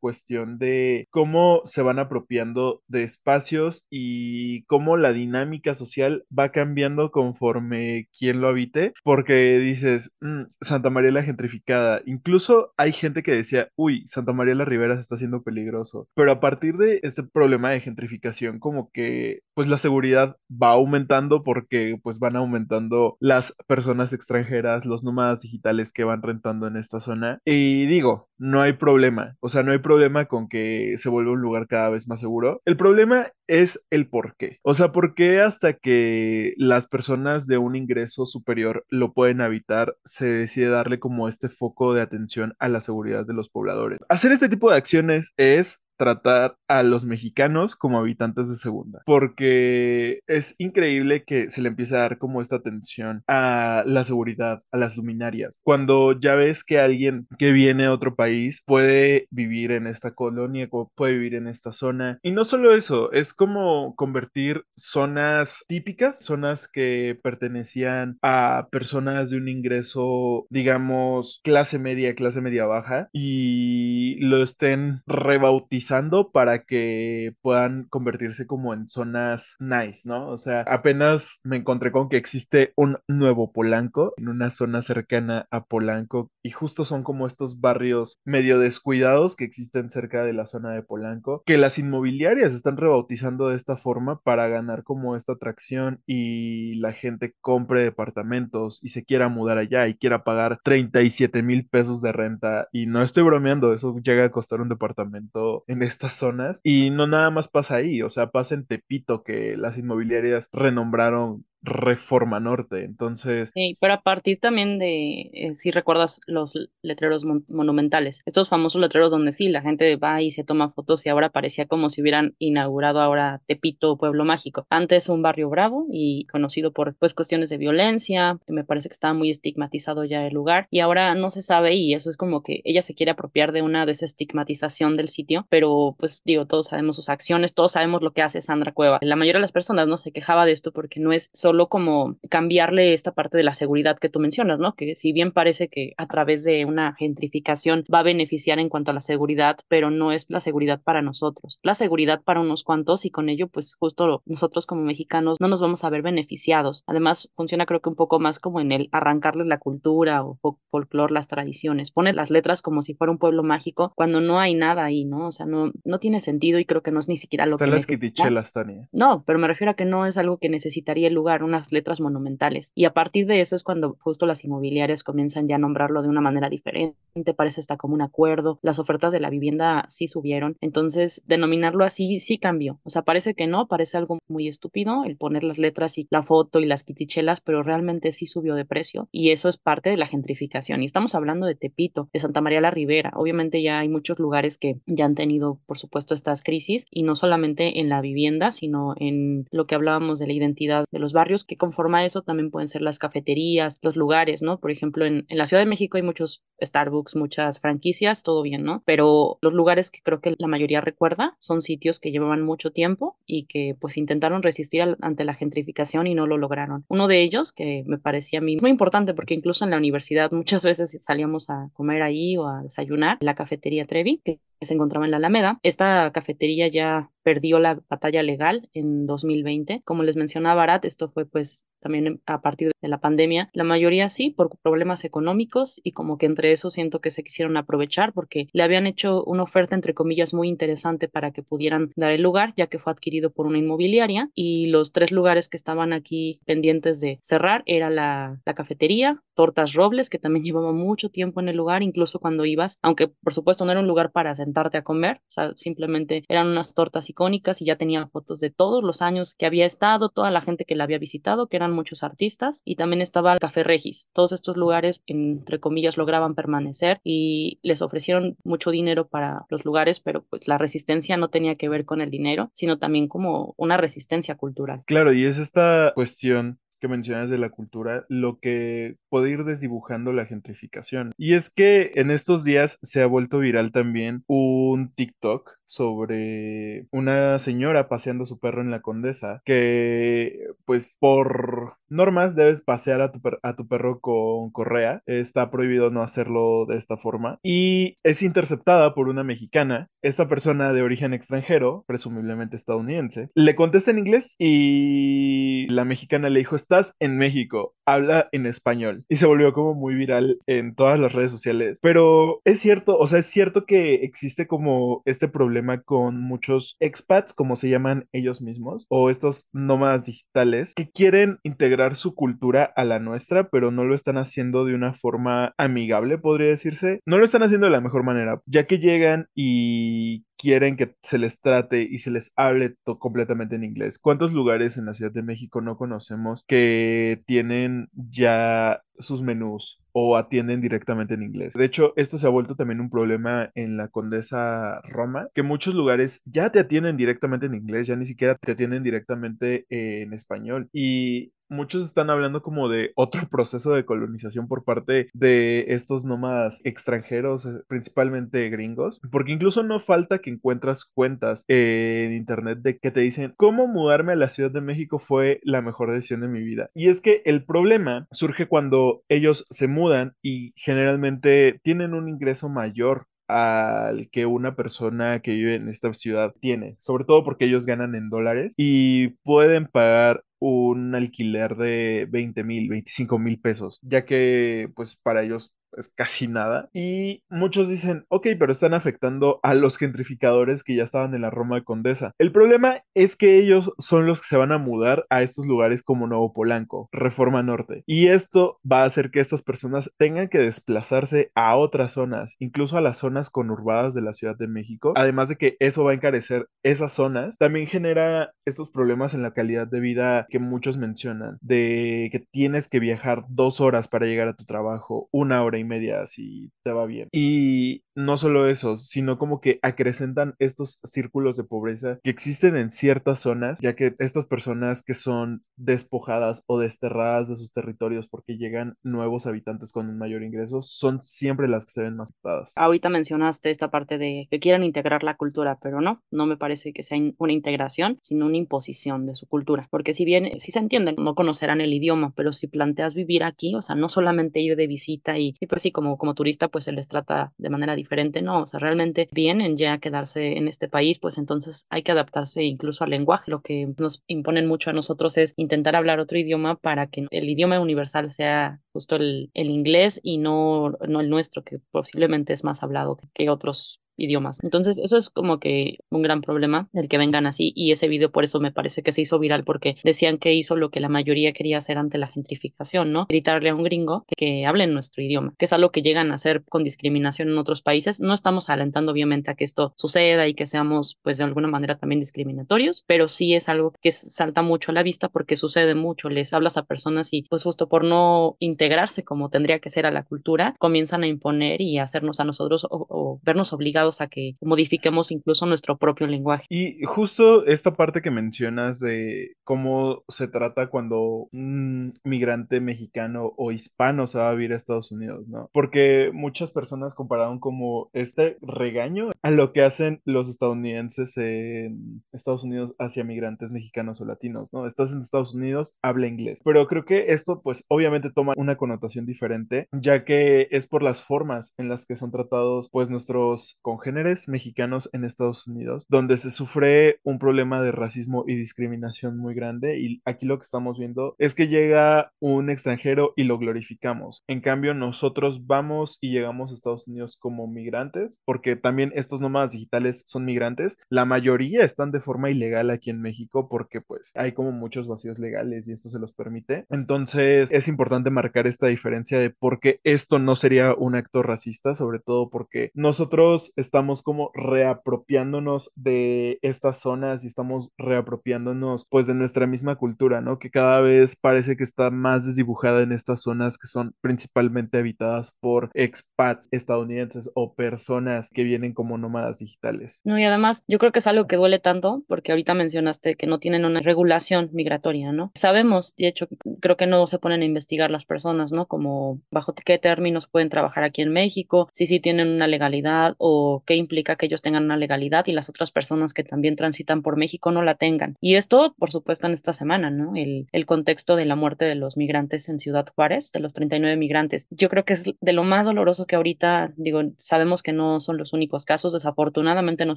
cuestión 0.00 0.58
de 0.58 1.06
cómo 1.10 1.62
se 1.64 1.82
van 1.82 1.98
apropiando 1.98 2.82
de 2.88 3.02
espacios 3.02 3.86
y 3.90 4.64
cómo 4.64 4.96
la 4.96 5.12
dinámica 5.12 5.74
social 5.74 6.24
va 6.36 6.50
cambiando 6.50 7.10
conforme 7.10 8.08
quien 8.16 8.40
lo 8.40 8.48
habite, 8.48 8.92
porque 9.04 9.58
dices, 9.58 10.12
mm, 10.20 10.42
Santa 10.60 10.90
María 10.90 11.12
la 11.12 11.22
gentrificada, 11.22 12.02
incluso 12.06 12.72
hay 12.76 12.92
gente 12.92 13.22
que 13.22 13.32
decía, 13.32 13.68
uy, 13.76 14.04
Santa 14.06 14.32
María 14.32 14.54
la 14.54 14.64
Ribera 14.64 14.94
se 14.94 15.00
está 15.00 15.14
haciendo 15.16 15.42
peligroso, 15.42 16.08
pero 16.14 16.32
a 16.32 16.40
partir 16.40 16.76
de 16.76 17.00
este 17.02 17.22
problema 17.22 17.70
de 17.70 17.80
gentrificación, 17.80 18.58
como 18.58 18.90
que 18.92 19.40
pues 19.54 19.68
la 19.68 19.78
seguridad 19.78 20.36
va 20.50 20.70
aumentando 20.70 21.42
porque 21.42 21.98
pues 22.02 22.18
van 22.18 22.36
aumentando 22.36 23.16
las 23.20 23.56
personas 23.66 24.12
extranjeras, 24.12 24.84
los 24.86 25.04
nómadas 25.04 25.42
digitales 25.42 25.92
que 25.92 26.04
van 26.04 26.22
rentando 26.22 26.66
en 26.66 26.76
esta 26.76 27.00
zona. 27.00 27.40
Y 27.44 27.86
digo, 27.86 28.28
no 28.38 28.62
hay 28.62 28.74
problema, 28.74 29.27
o 29.40 29.48
sea, 29.48 29.62
no 29.62 29.72
hay 29.72 29.78
problema 29.78 30.26
con 30.26 30.48
que 30.48 30.94
se 30.98 31.08
vuelva 31.08 31.32
un 31.32 31.40
lugar 31.40 31.66
cada 31.66 31.90
vez 31.90 32.08
más 32.08 32.20
seguro. 32.20 32.62
El 32.64 32.76
problema 32.76 33.32
es 33.46 33.86
el 33.90 34.08
por 34.08 34.36
qué. 34.36 34.58
O 34.62 34.74
sea, 34.74 34.92
¿por 34.92 35.14
qué 35.14 35.40
hasta 35.40 35.72
que 35.72 36.54
las 36.56 36.86
personas 36.86 37.46
de 37.46 37.58
un 37.58 37.76
ingreso 37.76 38.26
superior 38.26 38.84
lo 38.88 39.12
pueden 39.12 39.40
habitar 39.40 39.96
se 40.04 40.26
decide 40.26 40.68
darle 40.68 40.98
como 40.98 41.28
este 41.28 41.48
foco 41.48 41.94
de 41.94 42.02
atención 42.02 42.54
a 42.58 42.68
la 42.68 42.80
seguridad 42.80 43.26
de 43.26 43.34
los 43.34 43.50
pobladores? 43.50 43.98
Hacer 44.08 44.32
este 44.32 44.48
tipo 44.48 44.70
de 44.70 44.76
acciones 44.76 45.32
es 45.36 45.84
tratar 45.98 46.54
a 46.68 46.82
los 46.82 47.04
mexicanos 47.04 47.76
como 47.76 47.98
habitantes 47.98 48.48
de 48.48 48.56
segunda, 48.56 49.02
porque 49.04 50.20
es 50.26 50.54
increíble 50.58 51.24
que 51.24 51.50
se 51.50 51.60
le 51.60 51.68
empiece 51.68 51.96
a 51.96 52.00
dar 52.00 52.18
como 52.18 52.40
esta 52.40 52.56
atención 52.56 53.22
a 53.26 53.82
la 53.84 54.04
seguridad, 54.04 54.60
a 54.72 54.78
las 54.78 54.96
luminarias. 54.96 55.60
Cuando 55.64 56.18
ya 56.18 56.34
ves 56.34 56.64
que 56.64 56.78
alguien 56.78 57.26
que 57.38 57.52
viene 57.52 57.86
a 57.86 57.92
otro 57.92 58.14
país 58.14 58.62
puede 58.64 59.26
vivir 59.30 59.72
en 59.72 59.86
esta 59.86 60.12
colonia, 60.12 60.68
puede 60.94 61.14
vivir 61.14 61.34
en 61.34 61.48
esta 61.48 61.72
zona. 61.72 62.18
Y 62.22 62.30
no 62.30 62.44
solo 62.44 62.74
eso, 62.74 63.12
es 63.12 63.34
como 63.34 63.94
convertir 63.96 64.62
zonas 64.76 65.64
típicas, 65.68 66.20
zonas 66.20 66.68
que 66.68 67.18
pertenecían 67.22 68.18
a 68.22 68.68
personas 68.70 69.30
de 69.30 69.38
un 69.38 69.48
ingreso, 69.48 70.46
digamos, 70.50 71.40
clase 71.42 71.78
media, 71.78 72.14
clase 72.14 72.40
media 72.40 72.66
baja, 72.66 73.08
y 73.12 74.18
lo 74.20 74.42
estén 74.42 75.00
rebautizando 75.06 75.87
para 76.32 76.64
que 76.64 77.34
puedan 77.40 77.84
convertirse 77.84 78.46
como 78.46 78.74
en 78.74 78.88
zonas 78.88 79.56
nice, 79.58 80.02
¿no? 80.04 80.28
O 80.28 80.38
sea, 80.38 80.60
apenas 80.62 81.40
me 81.44 81.56
encontré 81.56 81.92
con 81.92 82.08
que 82.08 82.16
existe 82.16 82.72
un 82.76 82.98
nuevo 83.08 83.52
Polanco 83.52 84.12
en 84.18 84.28
una 84.28 84.50
zona 84.50 84.82
cercana 84.82 85.46
a 85.50 85.64
Polanco 85.64 86.30
y 86.42 86.50
justo 86.50 86.84
son 86.84 87.02
como 87.02 87.26
estos 87.26 87.60
barrios 87.60 88.20
medio 88.24 88.58
descuidados 88.58 89.36
que 89.36 89.44
existen 89.44 89.90
cerca 89.90 90.24
de 90.24 90.32
la 90.32 90.46
zona 90.46 90.72
de 90.72 90.82
Polanco, 90.82 91.42
que 91.46 91.58
las 91.58 91.78
inmobiliarias 91.78 92.52
están 92.52 92.76
rebautizando 92.76 93.48
de 93.48 93.56
esta 93.56 93.76
forma 93.76 94.20
para 94.20 94.48
ganar 94.48 94.84
como 94.84 95.16
esta 95.16 95.32
atracción 95.32 96.02
y 96.06 96.74
la 96.76 96.92
gente 96.92 97.34
compre 97.40 97.82
departamentos 97.82 98.78
y 98.82 98.90
se 98.90 99.04
quiera 99.04 99.28
mudar 99.28 99.58
allá 99.58 99.88
y 99.88 99.94
quiera 99.94 100.22
pagar 100.22 100.60
37 100.62 101.42
mil 101.42 101.66
pesos 101.66 102.02
de 102.02 102.12
renta 102.12 102.68
y 102.72 102.86
no 102.86 103.02
estoy 103.02 103.22
bromeando, 103.22 103.72
eso 103.72 103.96
llega 104.02 104.24
a 104.24 104.30
costar 104.30 104.60
un 104.60 104.68
departamento 104.68 105.64
en 105.66 105.77
estas 105.86 106.14
zonas. 106.14 106.60
Y 106.62 106.90
no 106.90 107.06
nada 107.06 107.30
más 107.30 107.48
pasa 107.48 107.76
ahí, 107.76 108.02
o 108.02 108.10
sea, 108.10 108.30
pasa 108.30 108.54
en 108.54 108.66
Tepito 108.66 109.22
que 109.22 109.56
las 109.56 109.78
inmobiliarias 109.78 110.48
renombraron 110.52 111.44
Reforma 111.62 112.40
Norte. 112.40 112.84
Entonces. 112.84 113.50
Sí, 113.54 113.74
pero 113.80 113.94
a 113.94 114.02
partir 114.02 114.38
también 114.40 114.78
de, 114.78 115.30
eh, 115.32 115.54
si 115.54 115.70
recuerdas 115.70 116.20
los 116.26 116.70
letreros 116.82 117.24
monumentales, 117.24 118.22
estos 118.26 118.48
famosos 118.48 118.80
letreros 118.80 119.10
donde 119.10 119.32
sí, 119.32 119.48
la 119.48 119.62
gente 119.62 119.96
va 119.96 120.22
y 120.22 120.30
se 120.30 120.44
toma 120.44 120.70
fotos 120.70 121.04
y 121.04 121.08
ahora 121.08 121.30
parecía 121.30 121.66
como 121.66 121.90
si 121.90 122.02
hubieran 122.02 122.34
inaugurado 122.38 123.00
ahora 123.00 123.42
Tepito, 123.46 123.96
Pueblo 123.96 124.24
Mágico. 124.24 124.66
Antes 124.70 125.08
un 125.08 125.22
barrio 125.22 125.48
bravo 125.48 125.86
y 125.90 126.26
conocido 126.26 126.72
por 126.72 126.94
pues 126.96 127.14
cuestiones 127.14 127.50
de 127.50 127.58
violencia, 127.58 128.38
me 128.46 128.64
parece 128.64 128.88
que 128.88 128.94
estaba 128.94 129.14
muy 129.14 129.30
estigmatizado 129.30 130.04
ya 130.04 130.26
el 130.26 130.34
lugar 130.34 130.68
y 130.70 130.80
ahora 130.80 131.14
no 131.14 131.30
se 131.30 131.42
sabe 131.42 131.74
y 131.74 131.94
eso 131.94 132.10
es 132.10 132.16
como 132.16 132.42
que 132.42 132.60
ella 132.64 132.82
se 132.82 132.94
quiere 132.94 133.12
apropiar 133.12 133.52
de 133.52 133.62
una 133.62 133.86
desestigmatización 133.86 134.96
del 134.96 135.08
sitio, 135.08 135.46
pero 135.48 135.96
pues 135.98 136.22
digo, 136.24 136.46
todos 136.46 136.68
sabemos 136.68 136.96
sus 136.96 137.08
acciones, 137.08 137.54
todos 137.54 137.72
sabemos 137.72 138.02
lo 138.02 138.12
que 138.12 138.22
hace 138.22 138.40
Sandra 138.40 138.72
Cueva. 138.72 138.98
La 139.02 139.16
mayoría 139.16 139.38
de 139.38 139.42
las 139.42 139.52
personas 139.52 139.88
no 139.88 139.98
se 139.98 140.12
quejaba 140.12 140.46
de 140.46 140.52
esto 140.52 140.72
porque 140.72 141.00
no 141.00 141.12
es 141.12 141.30
solo 141.34 141.47
como 141.68 142.16
cambiarle 142.28 142.94
esta 142.94 143.12
parte 143.12 143.36
de 143.36 143.42
la 143.42 143.54
seguridad 143.54 143.98
que 143.98 144.08
tú 144.08 144.20
mencionas, 144.20 144.58
¿no? 144.58 144.74
Que 144.74 144.96
si 144.96 145.12
bien 145.12 145.32
parece 145.32 145.68
que 145.68 145.92
a 145.96 146.06
través 146.06 146.44
de 146.44 146.64
una 146.64 146.94
gentrificación 146.94 147.84
va 147.92 148.00
a 148.00 148.04
beneficiar 148.04 148.58
en 148.58 148.68
cuanto 148.68 148.90
a 148.90 148.94
la 148.94 149.00
seguridad, 149.00 149.58
pero 149.68 149.90
no 149.90 150.12
es 150.12 150.26
la 150.28 150.40
seguridad 150.40 150.80
para 150.82 151.02
nosotros, 151.02 151.60
la 151.62 151.74
seguridad 151.74 152.22
para 152.22 152.40
unos 152.40 152.64
cuantos 152.64 153.04
y 153.04 153.10
con 153.10 153.28
ello 153.28 153.48
pues 153.48 153.74
justo 153.74 154.22
nosotros 154.26 154.66
como 154.66 154.82
mexicanos 154.82 155.38
no 155.40 155.48
nos 155.48 155.60
vamos 155.60 155.84
a 155.84 155.90
ver 155.90 156.02
beneficiados. 156.02 156.84
Además 156.86 157.32
funciona 157.36 157.66
creo 157.66 157.80
que 157.80 157.88
un 157.88 157.96
poco 157.96 158.20
más 158.20 158.40
como 158.40 158.60
en 158.60 158.72
el 158.72 158.88
arrancarles 158.92 159.46
la 159.46 159.58
cultura 159.58 160.24
o 160.24 160.38
folclore, 160.70 161.12
las 161.12 161.28
tradiciones, 161.28 161.90
poner 161.90 162.14
las 162.14 162.30
letras 162.30 162.62
como 162.62 162.82
si 162.82 162.94
fuera 162.94 163.10
un 163.10 163.18
pueblo 163.18 163.42
mágico 163.42 163.92
cuando 163.94 164.20
no 164.20 164.40
hay 164.40 164.54
nada 164.54 164.84
ahí, 164.84 165.04
¿no? 165.04 165.28
O 165.28 165.32
sea, 165.32 165.46
no, 165.46 165.72
no 165.84 165.98
tiene 165.98 166.20
sentido 166.20 166.58
y 166.58 166.64
creo 166.64 166.82
que 166.82 166.90
no 166.90 167.00
es 167.00 167.08
ni 167.08 167.16
siquiera 167.16 167.46
lo 167.46 167.52
Están 167.52 167.70
que 167.86 168.30
las 168.30 168.52
Tania. 168.52 168.88
No, 168.92 169.24
pero 169.26 169.38
me 169.38 169.48
refiero 169.48 169.72
a 169.72 169.74
que 169.74 169.84
no 169.84 170.06
es 170.06 170.18
algo 170.18 170.38
que 170.38 170.48
necesitaría 170.48 171.08
el 171.08 171.14
lugar 171.14 171.37
unas 171.42 171.72
letras 171.72 172.00
monumentales. 172.00 172.72
Y 172.74 172.84
a 172.84 172.92
partir 172.92 173.26
de 173.26 173.40
eso 173.40 173.56
es 173.56 173.62
cuando 173.62 173.96
justo 174.00 174.26
las 174.26 174.44
inmobiliarias 174.44 175.02
comienzan 175.02 175.48
ya 175.48 175.56
a 175.56 175.58
nombrarlo 175.58 176.02
de 176.02 176.08
una 176.08 176.20
manera 176.20 176.48
diferente, 176.48 176.96
parece 177.36 177.60
hasta 177.60 177.76
como 177.76 177.94
un 177.94 178.02
acuerdo, 178.02 178.58
las 178.62 178.78
ofertas 178.78 179.12
de 179.12 179.20
la 179.20 179.30
vivienda 179.30 179.84
sí 179.88 180.08
subieron, 180.08 180.56
entonces 180.60 181.24
denominarlo 181.26 181.84
así 181.84 182.18
sí 182.18 182.38
cambió. 182.38 182.80
O 182.84 182.90
sea, 182.90 183.02
parece 183.02 183.34
que 183.34 183.46
no, 183.46 183.66
parece 183.68 183.96
algo 183.96 184.18
muy 184.28 184.48
estúpido 184.48 185.04
el 185.04 185.16
poner 185.16 185.44
las 185.44 185.58
letras 185.58 185.98
y 185.98 186.06
la 186.10 186.22
foto 186.22 186.60
y 186.60 186.66
las 186.66 186.84
quitichelas, 186.84 187.40
pero 187.40 187.62
realmente 187.62 188.12
sí 188.12 188.26
subió 188.26 188.54
de 188.54 188.64
precio 188.64 189.08
y 189.12 189.30
eso 189.30 189.48
es 189.48 189.58
parte 189.58 189.90
de 189.90 189.96
la 189.96 190.06
gentrificación. 190.06 190.82
Y 190.82 190.86
estamos 190.86 191.14
hablando 191.14 191.46
de 191.46 191.54
Tepito, 191.54 192.08
de 192.12 192.20
Santa 192.20 192.40
María 192.40 192.60
la 192.60 192.70
Ribera. 192.70 193.12
Obviamente 193.14 193.62
ya 193.62 193.78
hay 193.78 193.88
muchos 193.88 194.18
lugares 194.18 194.58
que 194.58 194.80
ya 194.86 195.04
han 195.04 195.14
tenido, 195.14 195.60
por 195.66 195.78
supuesto, 195.78 196.14
estas 196.14 196.42
crisis 196.42 196.86
y 196.90 197.02
no 197.02 197.14
solamente 197.14 197.80
en 197.80 197.88
la 197.88 198.00
vivienda, 198.00 198.52
sino 198.52 198.94
en 198.96 199.46
lo 199.50 199.66
que 199.66 199.74
hablábamos 199.74 200.18
de 200.18 200.26
la 200.26 200.32
identidad 200.32 200.84
de 200.90 200.98
los 200.98 201.12
barrios 201.12 201.27
que 201.46 201.56
conforma 201.56 202.04
eso 202.04 202.22
también 202.22 202.50
pueden 202.50 202.68
ser 202.68 202.82
las 202.82 202.98
cafeterías, 202.98 203.78
los 203.82 203.96
lugares, 203.96 204.42
¿no? 204.42 204.58
Por 204.58 204.70
ejemplo, 204.70 205.04
en, 205.04 205.26
en 205.28 205.38
la 205.38 205.46
Ciudad 205.46 205.62
de 205.62 205.68
México 205.68 205.96
hay 205.96 206.02
muchos 206.02 206.44
Starbucks, 206.62 207.16
muchas 207.16 207.60
franquicias, 207.60 208.22
todo 208.22 208.42
bien, 208.42 208.64
¿no? 208.64 208.82
Pero 208.84 209.38
los 209.42 209.52
lugares 209.52 209.90
que 209.90 210.00
creo 210.02 210.20
que 210.20 210.34
la 210.38 210.48
mayoría 210.48 210.80
recuerda 210.80 211.36
son 211.38 211.62
sitios 211.62 212.00
que 212.00 212.10
llevaban 212.10 212.42
mucho 212.42 212.70
tiempo 212.70 213.16
y 213.26 213.46
que 213.46 213.76
pues 213.78 213.96
intentaron 213.96 214.42
resistir 214.42 214.96
ante 215.00 215.24
la 215.24 215.34
gentrificación 215.34 216.06
y 216.06 216.14
no 216.14 216.26
lo 216.26 216.36
lograron. 216.36 216.84
Uno 216.88 217.08
de 217.08 217.22
ellos, 217.22 217.52
que 217.52 217.84
me 217.86 217.98
parecía 217.98 218.38
a 218.38 218.42
mí 218.42 218.56
muy 218.60 218.70
importante 218.70 219.14
porque 219.14 219.34
incluso 219.34 219.64
en 219.64 219.70
la 219.70 219.76
universidad 219.76 220.30
muchas 220.32 220.64
veces 220.64 220.96
salíamos 221.02 221.50
a 221.50 221.70
comer 221.74 222.02
ahí 222.02 222.36
o 222.36 222.46
a 222.46 222.62
desayunar, 222.62 223.18
la 223.20 223.34
cafetería 223.34 223.86
Trevi, 223.86 224.20
que 224.24 224.40
se 224.60 224.74
encontraba 224.74 225.04
en 225.04 225.12
la 225.12 225.18
Alameda. 225.18 225.60
Esta 225.62 226.10
cafetería 226.12 226.68
ya 226.68 227.10
perdió 227.22 227.58
la 227.58 227.80
batalla 227.88 228.22
legal 228.22 228.68
en 228.72 229.06
2020. 229.06 229.82
Como 229.84 230.02
les 230.02 230.16
mencionaba 230.16 230.56
Barat, 230.56 230.84
esto 230.84 231.10
fue 231.10 231.26
pues 231.26 231.64
también 231.80 232.20
a 232.26 232.40
partir 232.40 232.72
de 232.80 232.88
la 232.88 233.00
pandemia. 233.00 233.50
La 233.52 233.64
mayoría 233.64 234.08
sí, 234.08 234.30
por 234.30 234.56
problemas 234.62 235.04
económicos 235.04 235.80
y 235.82 235.92
como 235.92 236.18
que 236.18 236.26
entre 236.26 236.52
eso 236.52 236.70
siento 236.70 237.00
que 237.00 237.10
se 237.10 237.22
quisieron 237.22 237.56
aprovechar 237.56 238.12
porque 238.12 238.48
le 238.52 238.62
habían 238.62 238.86
hecho 238.86 239.24
una 239.24 239.42
oferta 239.42 239.74
entre 239.74 239.94
comillas 239.94 240.34
muy 240.34 240.48
interesante 240.48 241.08
para 241.08 241.32
que 241.32 241.42
pudieran 241.42 241.90
dar 241.96 242.12
el 242.12 242.22
lugar, 242.22 242.54
ya 242.56 242.66
que 242.66 242.78
fue 242.78 242.92
adquirido 242.92 243.30
por 243.30 243.46
una 243.46 243.58
inmobiliaria 243.58 244.30
y 244.34 244.66
los 244.66 244.92
tres 244.92 245.12
lugares 245.12 245.48
que 245.48 245.56
estaban 245.56 245.92
aquí 245.92 246.40
pendientes 246.44 247.00
de 247.00 247.18
cerrar 247.22 247.62
era 247.66 247.90
la, 247.90 248.40
la 248.44 248.54
cafetería, 248.54 249.22
Tortas 249.34 249.74
Robles, 249.74 250.10
que 250.10 250.18
también 250.18 250.44
llevaba 250.44 250.72
mucho 250.72 251.10
tiempo 251.10 251.40
en 251.40 251.48
el 251.48 251.56
lugar, 251.56 251.82
incluso 251.82 252.18
cuando 252.18 252.44
ibas, 252.44 252.78
aunque 252.82 253.08
por 253.08 253.32
supuesto 253.32 253.64
no 253.64 253.72
era 253.72 253.80
un 253.80 253.86
lugar 253.86 254.12
para 254.12 254.34
sentarte 254.34 254.78
a 254.78 254.82
comer, 254.82 255.18
o 255.18 255.30
sea, 255.30 255.52
simplemente 255.56 256.24
eran 256.28 256.48
unas 256.48 256.74
tortas 256.74 257.08
icónicas 257.10 257.62
y 257.62 257.66
ya 257.66 257.76
tenía 257.76 258.06
fotos 258.08 258.40
de 258.40 258.50
todos 258.50 258.82
los 258.82 259.02
años 259.02 259.34
que 259.34 259.46
había 259.46 259.66
estado, 259.66 260.08
toda 260.08 260.30
la 260.30 260.40
gente 260.40 260.64
que 260.64 260.74
la 260.74 260.84
había 260.84 260.98
visitado, 260.98 261.48
que 261.48 261.56
eran 261.56 261.67
muchos 261.72 262.02
artistas 262.02 262.62
y 262.64 262.76
también 262.76 263.02
estaba 263.02 263.32
el 263.32 263.38
Café 263.38 263.62
Regis. 263.64 264.10
Todos 264.12 264.32
estos 264.32 264.56
lugares, 264.56 265.02
entre 265.06 265.60
comillas, 265.60 265.96
lograban 265.96 266.34
permanecer 266.34 267.00
y 267.04 267.58
les 267.62 267.82
ofrecieron 267.82 268.36
mucho 268.44 268.70
dinero 268.70 269.08
para 269.08 269.46
los 269.48 269.64
lugares, 269.64 270.00
pero 270.00 270.24
pues 270.24 270.48
la 270.48 270.58
resistencia 270.58 271.16
no 271.16 271.28
tenía 271.28 271.56
que 271.56 271.68
ver 271.68 271.84
con 271.84 272.00
el 272.00 272.10
dinero, 272.10 272.50
sino 272.52 272.78
también 272.78 273.08
como 273.08 273.54
una 273.56 273.76
resistencia 273.76 274.36
cultural. 274.36 274.82
Claro, 274.86 275.12
y 275.12 275.24
es 275.24 275.38
esta 275.38 275.92
cuestión 275.94 276.58
que 276.80 276.88
mencionas 276.88 277.28
de 277.30 277.38
la 277.38 277.50
cultura, 277.50 278.04
lo 278.08 278.38
que 278.38 278.96
puede 279.08 279.30
ir 279.30 279.44
desdibujando 279.44 280.12
la 280.12 280.26
gentrificación. 280.26 281.12
Y 281.16 281.34
es 281.34 281.50
que 281.50 281.92
en 281.96 282.10
estos 282.10 282.44
días 282.44 282.78
se 282.82 283.02
ha 283.02 283.06
vuelto 283.06 283.38
viral 283.38 283.72
también 283.72 284.24
un 284.26 284.92
TikTok 284.92 285.57
sobre 285.68 286.86
una 286.90 287.38
señora 287.38 287.88
paseando 287.88 288.24
a 288.24 288.26
su 288.26 288.40
perro 288.40 288.62
en 288.62 288.70
la 288.70 288.80
condesa, 288.80 289.42
que 289.44 290.48
pues 290.64 290.96
por 290.98 291.74
normas 291.88 292.34
debes 292.34 292.62
pasear 292.62 293.00
a 293.00 293.12
tu, 293.12 293.20
a 293.42 293.54
tu 293.54 293.68
perro 293.68 294.00
con 294.00 294.50
correa, 294.50 295.02
está 295.06 295.50
prohibido 295.50 295.90
no 295.90 296.02
hacerlo 296.02 296.66
de 296.66 296.76
esta 296.76 296.96
forma, 296.96 297.38
y 297.42 297.96
es 298.02 298.22
interceptada 298.22 298.94
por 298.94 299.08
una 299.08 299.24
mexicana, 299.24 299.88
esta 300.02 300.28
persona 300.28 300.72
de 300.72 300.82
origen 300.82 301.12
extranjero, 301.12 301.84
presumiblemente 301.86 302.56
estadounidense, 302.56 303.28
le 303.34 303.54
contesta 303.54 303.90
en 303.90 303.98
inglés 303.98 304.34
y 304.38 305.66
la 305.68 305.84
mexicana 305.84 306.30
le 306.30 306.40
dijo, 306.40 306.56
estás 306.56 306.96
en 306.98 307.18
México, 307.18 307.74
habla 307.86 308.28
en 308.32 308.46
español, 308.46 309.04
y 309.08 309.16
se 309.16 309.26
volvió 309.26 309.52
como 309.52 309.74
muy 309.74 309.94
viral 309.94 310.38
en 310.46 310.74
todas 310.74 310.98
las 310.98 311.12
redes 311.12 311.30
sociales, 311.30 311.78
pero 311.82 312.40
es 312.44 312.60
cierto, 312.60 312.96
o 312.98 313.06
sea, 313.06 313.18
es 313.18 313.26
cierto 313.26 313.66
que 313.66 313.96
existe 313.96 314.46
como 314.46 315.02
este 315.04 315.28
problema 315.28 315.57
con 315.84 316.20
muchos 316.20 316.76
expats, 316.80 317.34
como 317.34 317.56
se 317.56 317.68
llaman 317.68 318.06
ellos 318.12 318.42
mismos, 318.42 318.86
o 318.88 319.10
estos 319.10 319.48
nómadas 319.52 320.06
digitales, 320.06 320.74
que 320.74 320.90
quieren 320.90 321.38
integrar 321.42 321.96
su 321.96 322.14
cultura 322.14 322.64
a 322.76 322.84
la 322.84 322.98
nuestra, 322.98 323.48
pero 323.50 323.70
no 323.70 323.84
lo 323.84 323.94
están 323.94 324.18
haciendo 324.18 324.64
de 324.64 324.74
una 324.74 324.94
forma 324.94 325.54
amigable, 325.58 326.18
podría 326.18 326.48
decirse. 326.48 327.00
No 327.06 327.18
lo 327.18 327.24
están 327.24 327.42
haciendo 327.42 327.66
de 327.66 327.72
la 327.72 327.80
mejor 327.80 328.04
manera, 328.04 328.40
ya 328.46 328.66
que 328.66 328.78
llegan 328.78 329.26
y 329.34 330.24
quieren 330.38 330.76
que 330.76 330.94
se 331.02 331.18
les 331.18 331.40
trate 331.40 331.82
y 331.82 331.98
se 331.98 332.10
les 332.10 332.32
hable 332.36 332.76
completamente 332.98 333.56
en 333.56 333.64
inglés. 333.64 333.98
¿Cuántos 333.98 334.32
lugares 334.32 334.78
en 334.78 334.86
la 334.86 334.94
Ciudad 334.94 335.12
de 335.12 335.22
México 335.22 335.60
no 335.60 335.76
conocemos 335.76 336.44
que 336.46 337.22
tienen 337.26 337.88
ya 337.92 338.82
sus 338.98 339.20
menús 339.20 339.82
o 339.92 340.16
atienden 340.16 340.60
directamente 340.60 341.14
en 341.14 341.24
inglés? 341.24 341.54
De 341.54 341.64
hecho, 341.64 341.92
esto 341.96 342.18
se 342.18 342.26
ha 342.26 342.30
vuelto 342.30 342.54
también 342.54 342.80
un 342.80 342.88
problema 342.88 343.50
en 343.54 343.76
la 343.76 343.88
Condesa 343.88 344.80
Roma, 344.82 345.28
que 345.34 345.42
muchos 345.42 345.74
lugares 345.74 346.22
ya 346.24 346.50
te 346.50 346.60
atienden 346.60 346.96
directamente 346.96 347.46
en 347.46 347.54
inglés, 347.54 347.86
ya 347.86 347.96
ni 347.96 348.06
siquiera 348.06 348.36
te 348.36 348.52
atienden 348.52 348.82
directamente 348.82 349.66
en 349.68 350.12
español. 350.12 350.68
Y 350.72 351.32
muchos 351.48 351.84
están 351.84 352.10
hablando 352.10 352.42
como 352.42 352.68
de 352.68 352.92
otro 352.94 353.22
proceso 353.30 353.72
de 353.72 353.84
colonización 353.84 354.48
por 354.48 354.64
parte 354.64 355.08
de 355.12 355.66
estos 355.68 356.04
nómadas 356.04 356.60
extranjeros, 356.64 357.46
eh, 357.46 357.60
principalmente 357.68 358.48
gringos, 358.50 359.00
porque 359.10 359.32
incluso 359.32 359.62
no 359.62 359.80
falta 359.80 360.18
que 360.18 360.30
encuentras 360.30 360.84
cuentas 360.84 361.44
en 361.48 362.12
internet 362.12 362.60
de 362.60 362.78
que 362.78 362.90
te 362.90 363.00
dicen 363.00 363.34
cómo 363.36 363.66
mudarme 363.66 364.12
a 364.12 364.16
la 364.16 364.30
Ciudad 364.30 364.50
de 364.50 364.60
México 364.60 364.98
fue 364.98 365.40
la 365.42 365.62
mejor 365.62 365.92
decisión 365.92 366.20
de 366.20 366.28
mi 366.28 366.42
vida. 366.42 366.70
Y 366.74 366.88
es 366.88 367.00
que 367.00 367.22
el 367.24 367.44
problema 367.44 368.06
surge 368.10 368.48
cuando 368.48 369.02
ellos 369.08 369.46
se 369.50 369.68
mudan 369.68 370.14
y 370.22 370.52
generalmente 370.56 371.60
tienen 371.62 371.94
un 371.94 372.08
ingreso 372.08 372.48
mayor 372.48 373.06
al 373.28 374.08
que 374.10 374.26
una 374.26 374.56
persona 374.56 375.20
que 375.20 375.34
vive 375.34 375.54
en 375.54 375.68
esta 375.68 375.92
ciudad 375.92 376.32
tiene, 376.40 376.76
sobre 376.78 377.04
todo 377.04 377.24
porque 377.24 377.44
ellos 377.44 377.66
ganan 377.66 377.94
en 377.94 378.08
dólares 378.08 378.54
y 378.56 379.08
pueden 379.22 379.66
pagar 379.66 380.24
un 380.40 380.94
alquiler 380.94 381.56
de 381.56 382.06
20 382.10 382.44
mil, 382.44 382.68
25 382.68 383.18
mil 383.18 383.40
pesos, 383.40 383.80
ya 383.82 384.04
que 384.04 384.70
pues 384.76 384.96
para 384.96 385.22
ellos 385.22 385.52
es 385.78 385.92
casi 385.94 386.28
nada. 386.28 386.68
Y 386.72 387.22
muchos 387.28 387.68
dicen, 387.68 388.04
ok, 388.08 388.28
pero 388.38 388.52
están 388.52 388.74
afectando 388.74 389.40
a 389.42 389.54
los 389.54 389.78
gentrificadores 389.78 390.64
que 390.64 390.76
ya 390.76 390.84
estaban 390.84 391.14
en 391.14 391.22
la 391.22 391.30
Roma 391.30 391.56
de 391.56 391.64
Condesa. 391.64 392.12
El 392.18 392.32
problema 392.32 392.82
es 392.94 393.16
que 393.16 393.38
ellos 393.38 393.72
son 393.78 394.06
los 394.06 394.20
que 394.20 394.28
se 394.28 394.36
van 394.36 394.52
a 394.52 394.58
mudar 394.58 395.06
a 395.10 395.22
estos 395.22 395.46
lugares 395.46 395.82
como 395.82 396.06
Nuevo 396.06 396.32
Polanco, 396.32 396.88
Reforma 396.92 397.42
Norte. 397.42 397.82
Y 397.86 398.08
esto 398.08 398.58
va 398.70 398.82
a 398.82 398.86
hacer 398.86 399.10
que 399.10 399.20
estas 399.20 399.42
personas 399.42 399.92
tengan 399.96 400.28
que 400.28 400.38
desplazarse 400.38 401.30
a 401.34 401.56
otras 401.56 401.92
zonas, 401.92 402.36
incluso 402.38 402.76
a 402.76 402.80
las 402.80 402.98
zonas 402.98 403.30
conurbadas 403.30 403.94
de 403.94 404.02
la 404.02 404.12
Ciudad 404.12 404.36
de 404.36 404.48
México. 404.48 404.92
Además 404.96 405.28
de 405.28 405.36
que 405.36 405.56
eso 405.60 405.84
va 405.84 405.92
a 405.92 405.94
encarecer 405.94 406.48
esas 406.62 406.92
zonas, 406.92 407.36
también 407.38 407.66
genera 407.66 408.32
estos 408.44 408.70
problemas 408.70 409.14
en 409.14 409.22
la 409.22 409.32
calidad 409.32 409.66
de 409.66 409.80
vida 409.80 410.26
que 410.28 410.38
muchos 410.38 410.76
mencionan, 410.76 411.38
de 411.40 412.08
que 412.12 412.20
tienes 412.20 412.68
que 412.68 412.80
viajar 412.80 413.24
dos 413.28 413.60
horas 413.60 413.88
para 413.88 414.06
llegar 414.06 414.28
a 414.28 414.36
tu 414.36 414.44
trabajo, 414.44 415.08
una 415.12 415.42
hora 415.42 415.58
y 415.58 415.64
media 415.68 416.06
si 416.06 416.50
te 416.64 416.72
va 416.72 416.86
bien. 416.86 417.08
Y 417.12 417.82
no 417.94 418.16
solo 418.16 418.48
eso, 418.48 418.76
sino 418.76 419.18
como 419.18 419.40
que 419.40 419.58
acrecentan 419.62 420.34
estos 420.38 420.80
círculos 420.84 421.36
de 421.36 421.44
pobreza 421.44 421.98
que 422.02 422.10
existen 422.10 422.56
en 422.56 422.70
ciertas 422.70 423.18
zonas, 423.18 423.58
ya 423.60 423.74
que 423.74 423.94
estas 423.98 424.26
personas 424.26 424.84
que 424.84 424.94
son 424.94 425.42
despojadas 425.56 426.44
o 426.46 426.58
desterradas 426.58 427.28
de 427.28 427.36
sus 427.36 427.52
territorios 427.52 428.08
porque 428.08 428.36
llegan 428.36 428.76
nuevos 428.82 429.26
habitantes 429.26 429.72
con 429.72 429.88
un 429.88 429.98
mayor 429.98 430.22
ingreso, 430.22 430.62
son 430.62 431.02
siempre 431.02 431.48
las 431.48 431.66
que 431.66 431.72
se 431.72 431.82
ven 431.82 431.96
más 431.96 432.10
afectadas. 432.10 432.52
Ahorita 432.56 432.88
mencionaste 432.88 433.50
esta 433.50 433.70
parte 433.70 433.98
de 433.98 434.28
que 434.30 434.40
quieran 434.40 434.62
integrar 434.62 435.02
la 435.02 435.16
cultura, 435.16 435.58
pero 435.60 435.80
no, 435.80 436.02
no 436.10 436.26
me 436.26 436.36
parece 436.36 436.72
que 436.72 436.82
sea 436.82 436.98
una 437.18 437.32
integración, 437.32 437.98
sino 438.02 438.26
una 438.26 438.36
imposición 438.36 439.06
de 439.06 439.16
su 439.16 439.26
cultura, 439.26 439.66
porque 439.70 439.92
si 439.92 440.04
bien, 440.04 440.38
si 440.38 440.52
se 440.52 440.58
entienden, 440.58 440.96
no 440.98 441.14
conocerán 441.14 441.60
el 441.60 441.72
idioma, 441.72 442.12
pero 442.16 442.32
si 442.32 442.46
planteas 442.46 442.94
vivir 442.94 443.24
aquí, 443.24 443.54
o 443.54 443.62
sea, 443.62 443.74
no 443.74 443.88
solamente 443.88 444.40
ir 444.40 444.56
de 444.56 444.66
visita 444.66 445.18
y, 445.18 445.34
y 445.40 445.46
pues 445.46 445.57
sí, 445.58 445.72
como, 445.72 445.98
como 445.98 446.14
turista, 446.14 446.48
pues 446.48 446.64
se 446.64 446.72
les 446.72 446.88
trata 446.88 447.32
de 447.38 447.50
manera 447.50 447.74
diferente, 447.76 448.22
no, 448.22 448.42
o 448.42 448.46
sea, 448.46 448.60
realmente 448.60 449.08
vienen 449.12 449.56
ya 449.56 449.74
a 449.74 449.78
quedarse 449.78 450.36
en 450.36 450.48
este 450.48 450.68
país, 450.68 450.98
pues 450.98 451.18
entonces 451.18 451.66
hay 451.70 451.82
que 451.82 451.92
adaptarse 451.92 452.42
incluso 452.44 452.84
al 452.84 452.90
lenguaje. 452.90 453.30
Lo 453.30 453.40
que 453.40 453.68
nos 453.78 454.02
imponen 454.06 454.46
mucho 454.46 454.70
a 454.70 454.72
nosotros 454.72 455.16
es 455.18 455.34
intentar 455.36 455.76
hablar 455.76 456.00
otro 456.00 456.18
idioma 456.18 456.56
para 456.56 456.86
que 456.86 457.06
el 457.10 457.28
idioma 457.28 457.60
universal 457.60 458.10
sea 458.10 458.60
justo 458.78 458.94
el, 458.94 459.30
el 459.34 459.50
inglés 459.50 460.00
y 460.04 460.18
no, 460.18 460.70
no 460.86 461.00
el 461.00 461.10
nuestro, 461.10 461.42
que 461.42 461.58
posiblemente 461.72 462.32
es 462.32 462.44
más 462.44 462.62
hablado 462.62 462.96
que, 462.96 463.08
que 463.12 463.28
otros 463.28 463.80
idiomas. 463.98 464.38
Entonces, 464.42 464.78
eso 464.78 464.96
es 464.96 465.10
como 465.10 465.38
que 465.38 465.78
un 465.90 466.02
gran 466.02 466.22
problema 466.22 466.68
el 466.72 466.88
que 466.88 466.96
vengan 466.96 467.26
así 467.26 467.52
y 467.54 467.72
ese 467.72 467.88
video 467.88 468.10
por 468.10 468.24
eso 468.24 468.40
me 468.40 468.52
parece 468.52 468.82
que 468.82 468.92
se 468.92 469.02
hizo 469.02 469.18
viral 469.18 469.44
porque 469.44 469.76
decían 469.84 470.18
que 470.18 470.32
hizo 470.32 470.56
lo 470.56 470.70
que 470.70 470.80
la 470.80 470.88
mayoría 470.88 471.32
quería 471.32 471.58
hacer 471.58 471.76
ante 471.76 471.98
la 471.98 472.06
gentrificación, 472.06 472.92
¿no? 472.92 473.06
Gritarle 473.08 473.50
a 473.50 473.54
un 473.54 473.64
gringo 473.64 474.06
que, 474.16 474.46
hable 474.46 474.64
en 474.64 474.72
nuestro 474.72 475.02
idioma, 475.02 475.34
que 475.36 475.44
es 475.46 475.52
algo 475.52 475.70
que 475.70 475.82
llegan 475.82 476.12
a 476.12 476.14
hacer 476.14 476.44
con 476.48 476.62
discriminación 476.62 477.28
en 477.28 477.38
otros 477.38 477.60
países. 477.60 478.00
No 478.00 478.14
estamos 478.14 478.48
alentando 478.48 478.92
obviamente 478.92 479.30
a 479.30 479.34
que 479.34 479.44
esto 479.44 479.74
suceda 479.76 480.28
y 480.28 480.34
que 480.34 480.46
seamos 480.46 480.98
pues 481.02 481.18
de 481.18 481.24
alguna 481.24 481.48
manera 481.48 481.76
también 481.76 482.00
discriminatorios, 482.00 482.84
pero 482.86 483.08
sí 483.08 483.34
es 483.34 483.48
algo 483.48 483.72
que 483.82 483.90
salta 483.90 484.42
mucho 484.42 484.70
a 484.70 484.74
la 484.74 484.84
vista 484.84 485.08
porque 485.08 485.36
sucede 485.36 485.74
mucho. 485.74 486.08
Les 486.08 486.32
hablas 486.32 486.56
a 486.56 486.64
personas 486.64 487.12
y 487.12 487.24
pues 487.24 487.42
justo 487.42 487.68
por 487.68 487.84
no 487.84 488.36
integrarse 488.68 489.02
como 489.02 489.30
tendría 489.30 489.58
que 489.60 489.70
ser 489.70 489.86
a 489.86 489.90
la 489.90 490.04
cultura, 490.04 490.54
comienzan 490.58 491.02
a 491.02 491.06
imponer 491.06 491.60
y 491.60 491.78
hacernos 491.78 492.20
a 492.20 492.24
nosotros 492.24 492.66
o 492.68 493.20
vernos 493.24 493.52
obligados 493.52 494.00
a 494.00 494.08
que 494.08 494.36
modifiquemos 494.42 495.10
incluso 495.10 495.46
nuestro 495.46 495.78
propio 495.78 496.06
lenguaje. 496.06 496.44
Y 496.50 496.82
justo 496.84 497.46
esta 497.46 497.74
parte 497.74 498.02
que 498.02 498.10
mencionas 498.10 498.78
de 498.78 499.32
cómo 499.44 500.04
se 500.08 500.28
trata 500.28 500.68
cuando 500.68 501.28
un 501.32 501.94
migrante 502.04 502.60
mexicano 502.60 503.32
o 503.36 503.52
hispano 503.52 504.06
se 504.06 504.18
va 504.18 504.30
a 504.30 504.34
vivir 504.34 504.52
a 504.52 504.56
Estados 504.56 504.92
Unidos, 504.92 505.26
¿no? 505.28 505.48
Porque 505.52 506.10
muchas 506.12 506.50
personas 506.50 506.94
compararon 506.94 507.40
como 507.40 507.88
este 507.92 508.36
regaño 508.42 509.10
a 509.22 509.30
lo 509.30 509.52
que 509.52 509.62
hacen 509.62 510.00
los 510.04 510.28
estadounidenses 510.28 511.16
en 511.16 512.02
Estados 512.12 512.44
Unidos 512.44 512.74
hacia 512.78 513.04
migrantes 513.04 513.50
mexicanos 513.50 514.00
o 514.00 514.04
latinos, 514.04 514.48
¿no? 514.52 514.66
Estás 514.66 514.92
en 514.92 515.00
Estados 515.00 515.34
Unidos, 515.34 515.78
habla 515.82 516.06
inglés. 516.06 516.40
Pero 516.44 516.66
creo 516.66 516.84
que 516.84 517.06
esto 517.12 517.40
pues 517.42 517.64
obviamente 517.68 518.10
toma 518.10 518.34
una 518.48 518.56
connotación 518.56 519.04
diferente, 519.04 519.68
ya 519.72 520.06
que 520.06 520.48
es 520.50 520.66
por 520.66 520.82
las 520.82 521.04
formas 521.04 521.54
en 521.58 521.68
las 521.68 521.86
que 521.86 521.96
son 521.96 522.10
tratados 522.10 522.70
pues 522.72 522.88
nuestros 522.88 523.58
congéneres 523.60 524.26
mexicanos 524.26 524.88
en 524.94 525.04
Estados 525.04 525.46
Unidos, 525.46 525.84
donde 525.90 526.16
se 526.16 526.30
sufre 526.30 527.00
un 527.02 527.18
problema 527.18 527.60
de 527.60 527.72
racismo 527.72 528.24
y 528.26 528.36
discriminación 528.36 529.18
muy 529.18 529.34
grande. 529.34 529.78
Y 529.78 530.00
aquí 530.06 530.24
lo 530.24 530.38
que 530.38 530.44
estamos 530.44 530.78
viendo 530.78 531.14
es 531.18 531.34
que 531.34 531.48
llega 531.48 532.12
un 532.20 532.48
extranjero 532.48 533.12
y 533.16 533.24
lo 533.24 533.38
glorificamos. 533.38 534.24
En 534.26 534.40
cambio, 534.40 534.72
nosotros 534.72 535.46
vamos 535.46 535.98
y 536.00 536.10
llegamos 536.10 536.50
a 536.50 536.54
Estados 536.54 536.88
Unidos 536.88 537.18
como 537.18 537.46
migrantes, 537.48 538.12
porque 538.24 538.56
también 538.56 538.92
estos 538.94 539.20
nómadas 539.20 539.52
digitales 539.52 540.04
son 540.06 540.24
migrantes. 540.24 540.78
La 540.88 541.04
mayoría 541.04 541.64
están 541.64 541.90
de 541.90 542.00
forma 542.00 542.30
ilegal 542.30 542.70
aquí 542.70 542.88
en 542.88 543.02
México 543.02 543.48
porque 543.50 543.82
pues 543.82 544.12
hay 544.14 544.32
como 544.32 544.52
muchos 544.52 544.88
vacíos 544.88 545.18
legales 545.18 545.68
y 545.68 545.72
esto 545.72 545.90
se 545.90 545.98
los 545.98 546.14
permite. 546.14 546.64
Entonces 546.70 547.50
es 547.50 547.68
importante 547.68 548.10
marcar 548.10 548.37
esta 548.46 548.68
diferencia 548.68 549.18
de 549.18 549.30
por 549.30 549.60
qué 549.60 549.80
esto 549.84 550.18
no 550.18 550.36
sería 550.36 550.74
un 550.74 550.94
acto 550.94 551.22
racista, 551.22 551.74
sobre 551.74 551.98
todo 551.98 552.30
porque 552.30 552.70
nosotros 552.74 553.52
estamos 553.56 554.02
como 554.02 554.30
reapropiándonos 554.34 555.72
de 555.74 556.38
estas 556.42 556.80
zonas 556.80 557.24
y 557.24 557.26
estamos 557.26 557.72
reapropiándonos 557.76 558.86
pues 558.90 559.06
de 559.06 559.14
nuestra 559.14 559.46
misma 559.46 559.76
cultura, 559.76 560.20
¿no? 560.20 560.38
Que 560.38 560.50
cada 560.50 560.80
vez 560.80 561.16
parece 561.16 561.56
que 561.56 561.64
está 561.64 561.90
más 561.90 562.26
desdibujada 562.26 562.82
en 562.82 562.92
estas 562.92 563.22
zonas 563.22 563.58
que 563.58 563.66
son 563.66 563.94
principalmente 564.00 564.78
habitadas 564.78 565.36
por 565.40 565.70
expats 565.74 566.48
estadounidenses 566.50 567.30
o 567.34 567.54
personas 567.54 568.30
que 568.32 568.44
vienen 568.44 568.74
como 568.74 568.98
nómadas 568.98 569.38
digitales. 569.38 570.00
No, 570.04 570.18
y 570.18 570.24
además 570.24 570.64
yo 570.68 570.78
creo 570.78 570.92
que 570.92 570.98
es 570.98 571.06
algo 571.06 571.26
que 571.26 571.36
duele 571.36 571.58
tanto 571.58 572.02
porque 572.06 572.32
ahorita 572.32 572.54
mencionaste 572.54 573.16
que 573.16 573.26
no 573.26 573.38
tienen 573.38 573.64
una 573.64 573.80
regulación 573.80 574.50
migratoria, 574.52 575.12
¿no? 575.12 575.32
Sabemos, 575.34 575.94
de 575.96 576.08
hecho, 576.08 576.28
creo 576.60 576.76
que 576.76 576.86
no 576.86 577.06
se 577.06 577.18
ponen 577.18 577.42
a 577.42 577.44
investigar 577.44 577.90
las 577.90 578.04
personas, 578.04 578.27
¿no? 578.34 578.66
Como 578.66 579.20
bajo 579.30 579.54
qué 579.54 579.78
términos 579.78 580.28
pueden 580.28 580.48
trabajar 580.48 580.84
aquí 580.84 581.02
en 581.02 581.12
México, 581.12 581.68
si 581.72 581.86
sí 581.86 582.00
tienen 582.00 582.28
una 582.28 582.46
legalidad 582.46 583.14
o 583.18 583.62
qué 583.66 583.76
implica 583.76 584.16
que 584.16 584.26
ellos 584.26 584.42
tengan 584.42 584.64
una 584.64 584.76
legalidad 584.76 585.26
y 585.26 585.32
las 585.32 585.48
otras 585.48 585.72
personas 585.72 586.14
que 586.14 586.24
también 586.24 586.56
transitan 586.56 587.02
por 587.02 587.16
México 587.16 587.50
no 587.50 587.62
la 587.62 587.74
tengan. 587.74 588.16
Y 588.20 588.34
esto, 588.34 588.74
por 588.78 588.90
supuesto, 588.90 589.26
en 589.26 589.32
esta 589.32 589.52
semana, 589.52 589.90
¿no? 589.90 590.14
El, 590.16 590.48
el 590.52 590.66
contexto 590.66 591.16
de 591.16 591.24
la 591.24 591.36
muerte 591.36 591.64
de 591.64 591.74
los 591.74 591.96
migrantes 591.96 592.48
en 592.48 592.60
Ciudad 592.60 592.86
Juárez, 592.94 593.32
de 593.32 593.40
los 593.40 593.54
39 593.54 593.96
migrantes. 593.96 594.46
Yo 594.50 594.68
creo 594.68 594.84
que 594.84 594.92
es 594.94 595.04
de 595.20 595.32
lo 595.32 595.44
más 595.44 595.66
doloroso 595.66 596.06
que 596.06 596.16
ahorita, 596.16 596.72
digo, 596.76 597.02
sabemos 597.16 597.62
que 597.62 597.72
no 597.72 598.00
son 598.00 598.16
los 598.16 598.32
únicos 598.32 598.64
casos, 598.64 598.92
desafortunadamente 598.92 599.86
no 599.86 599.96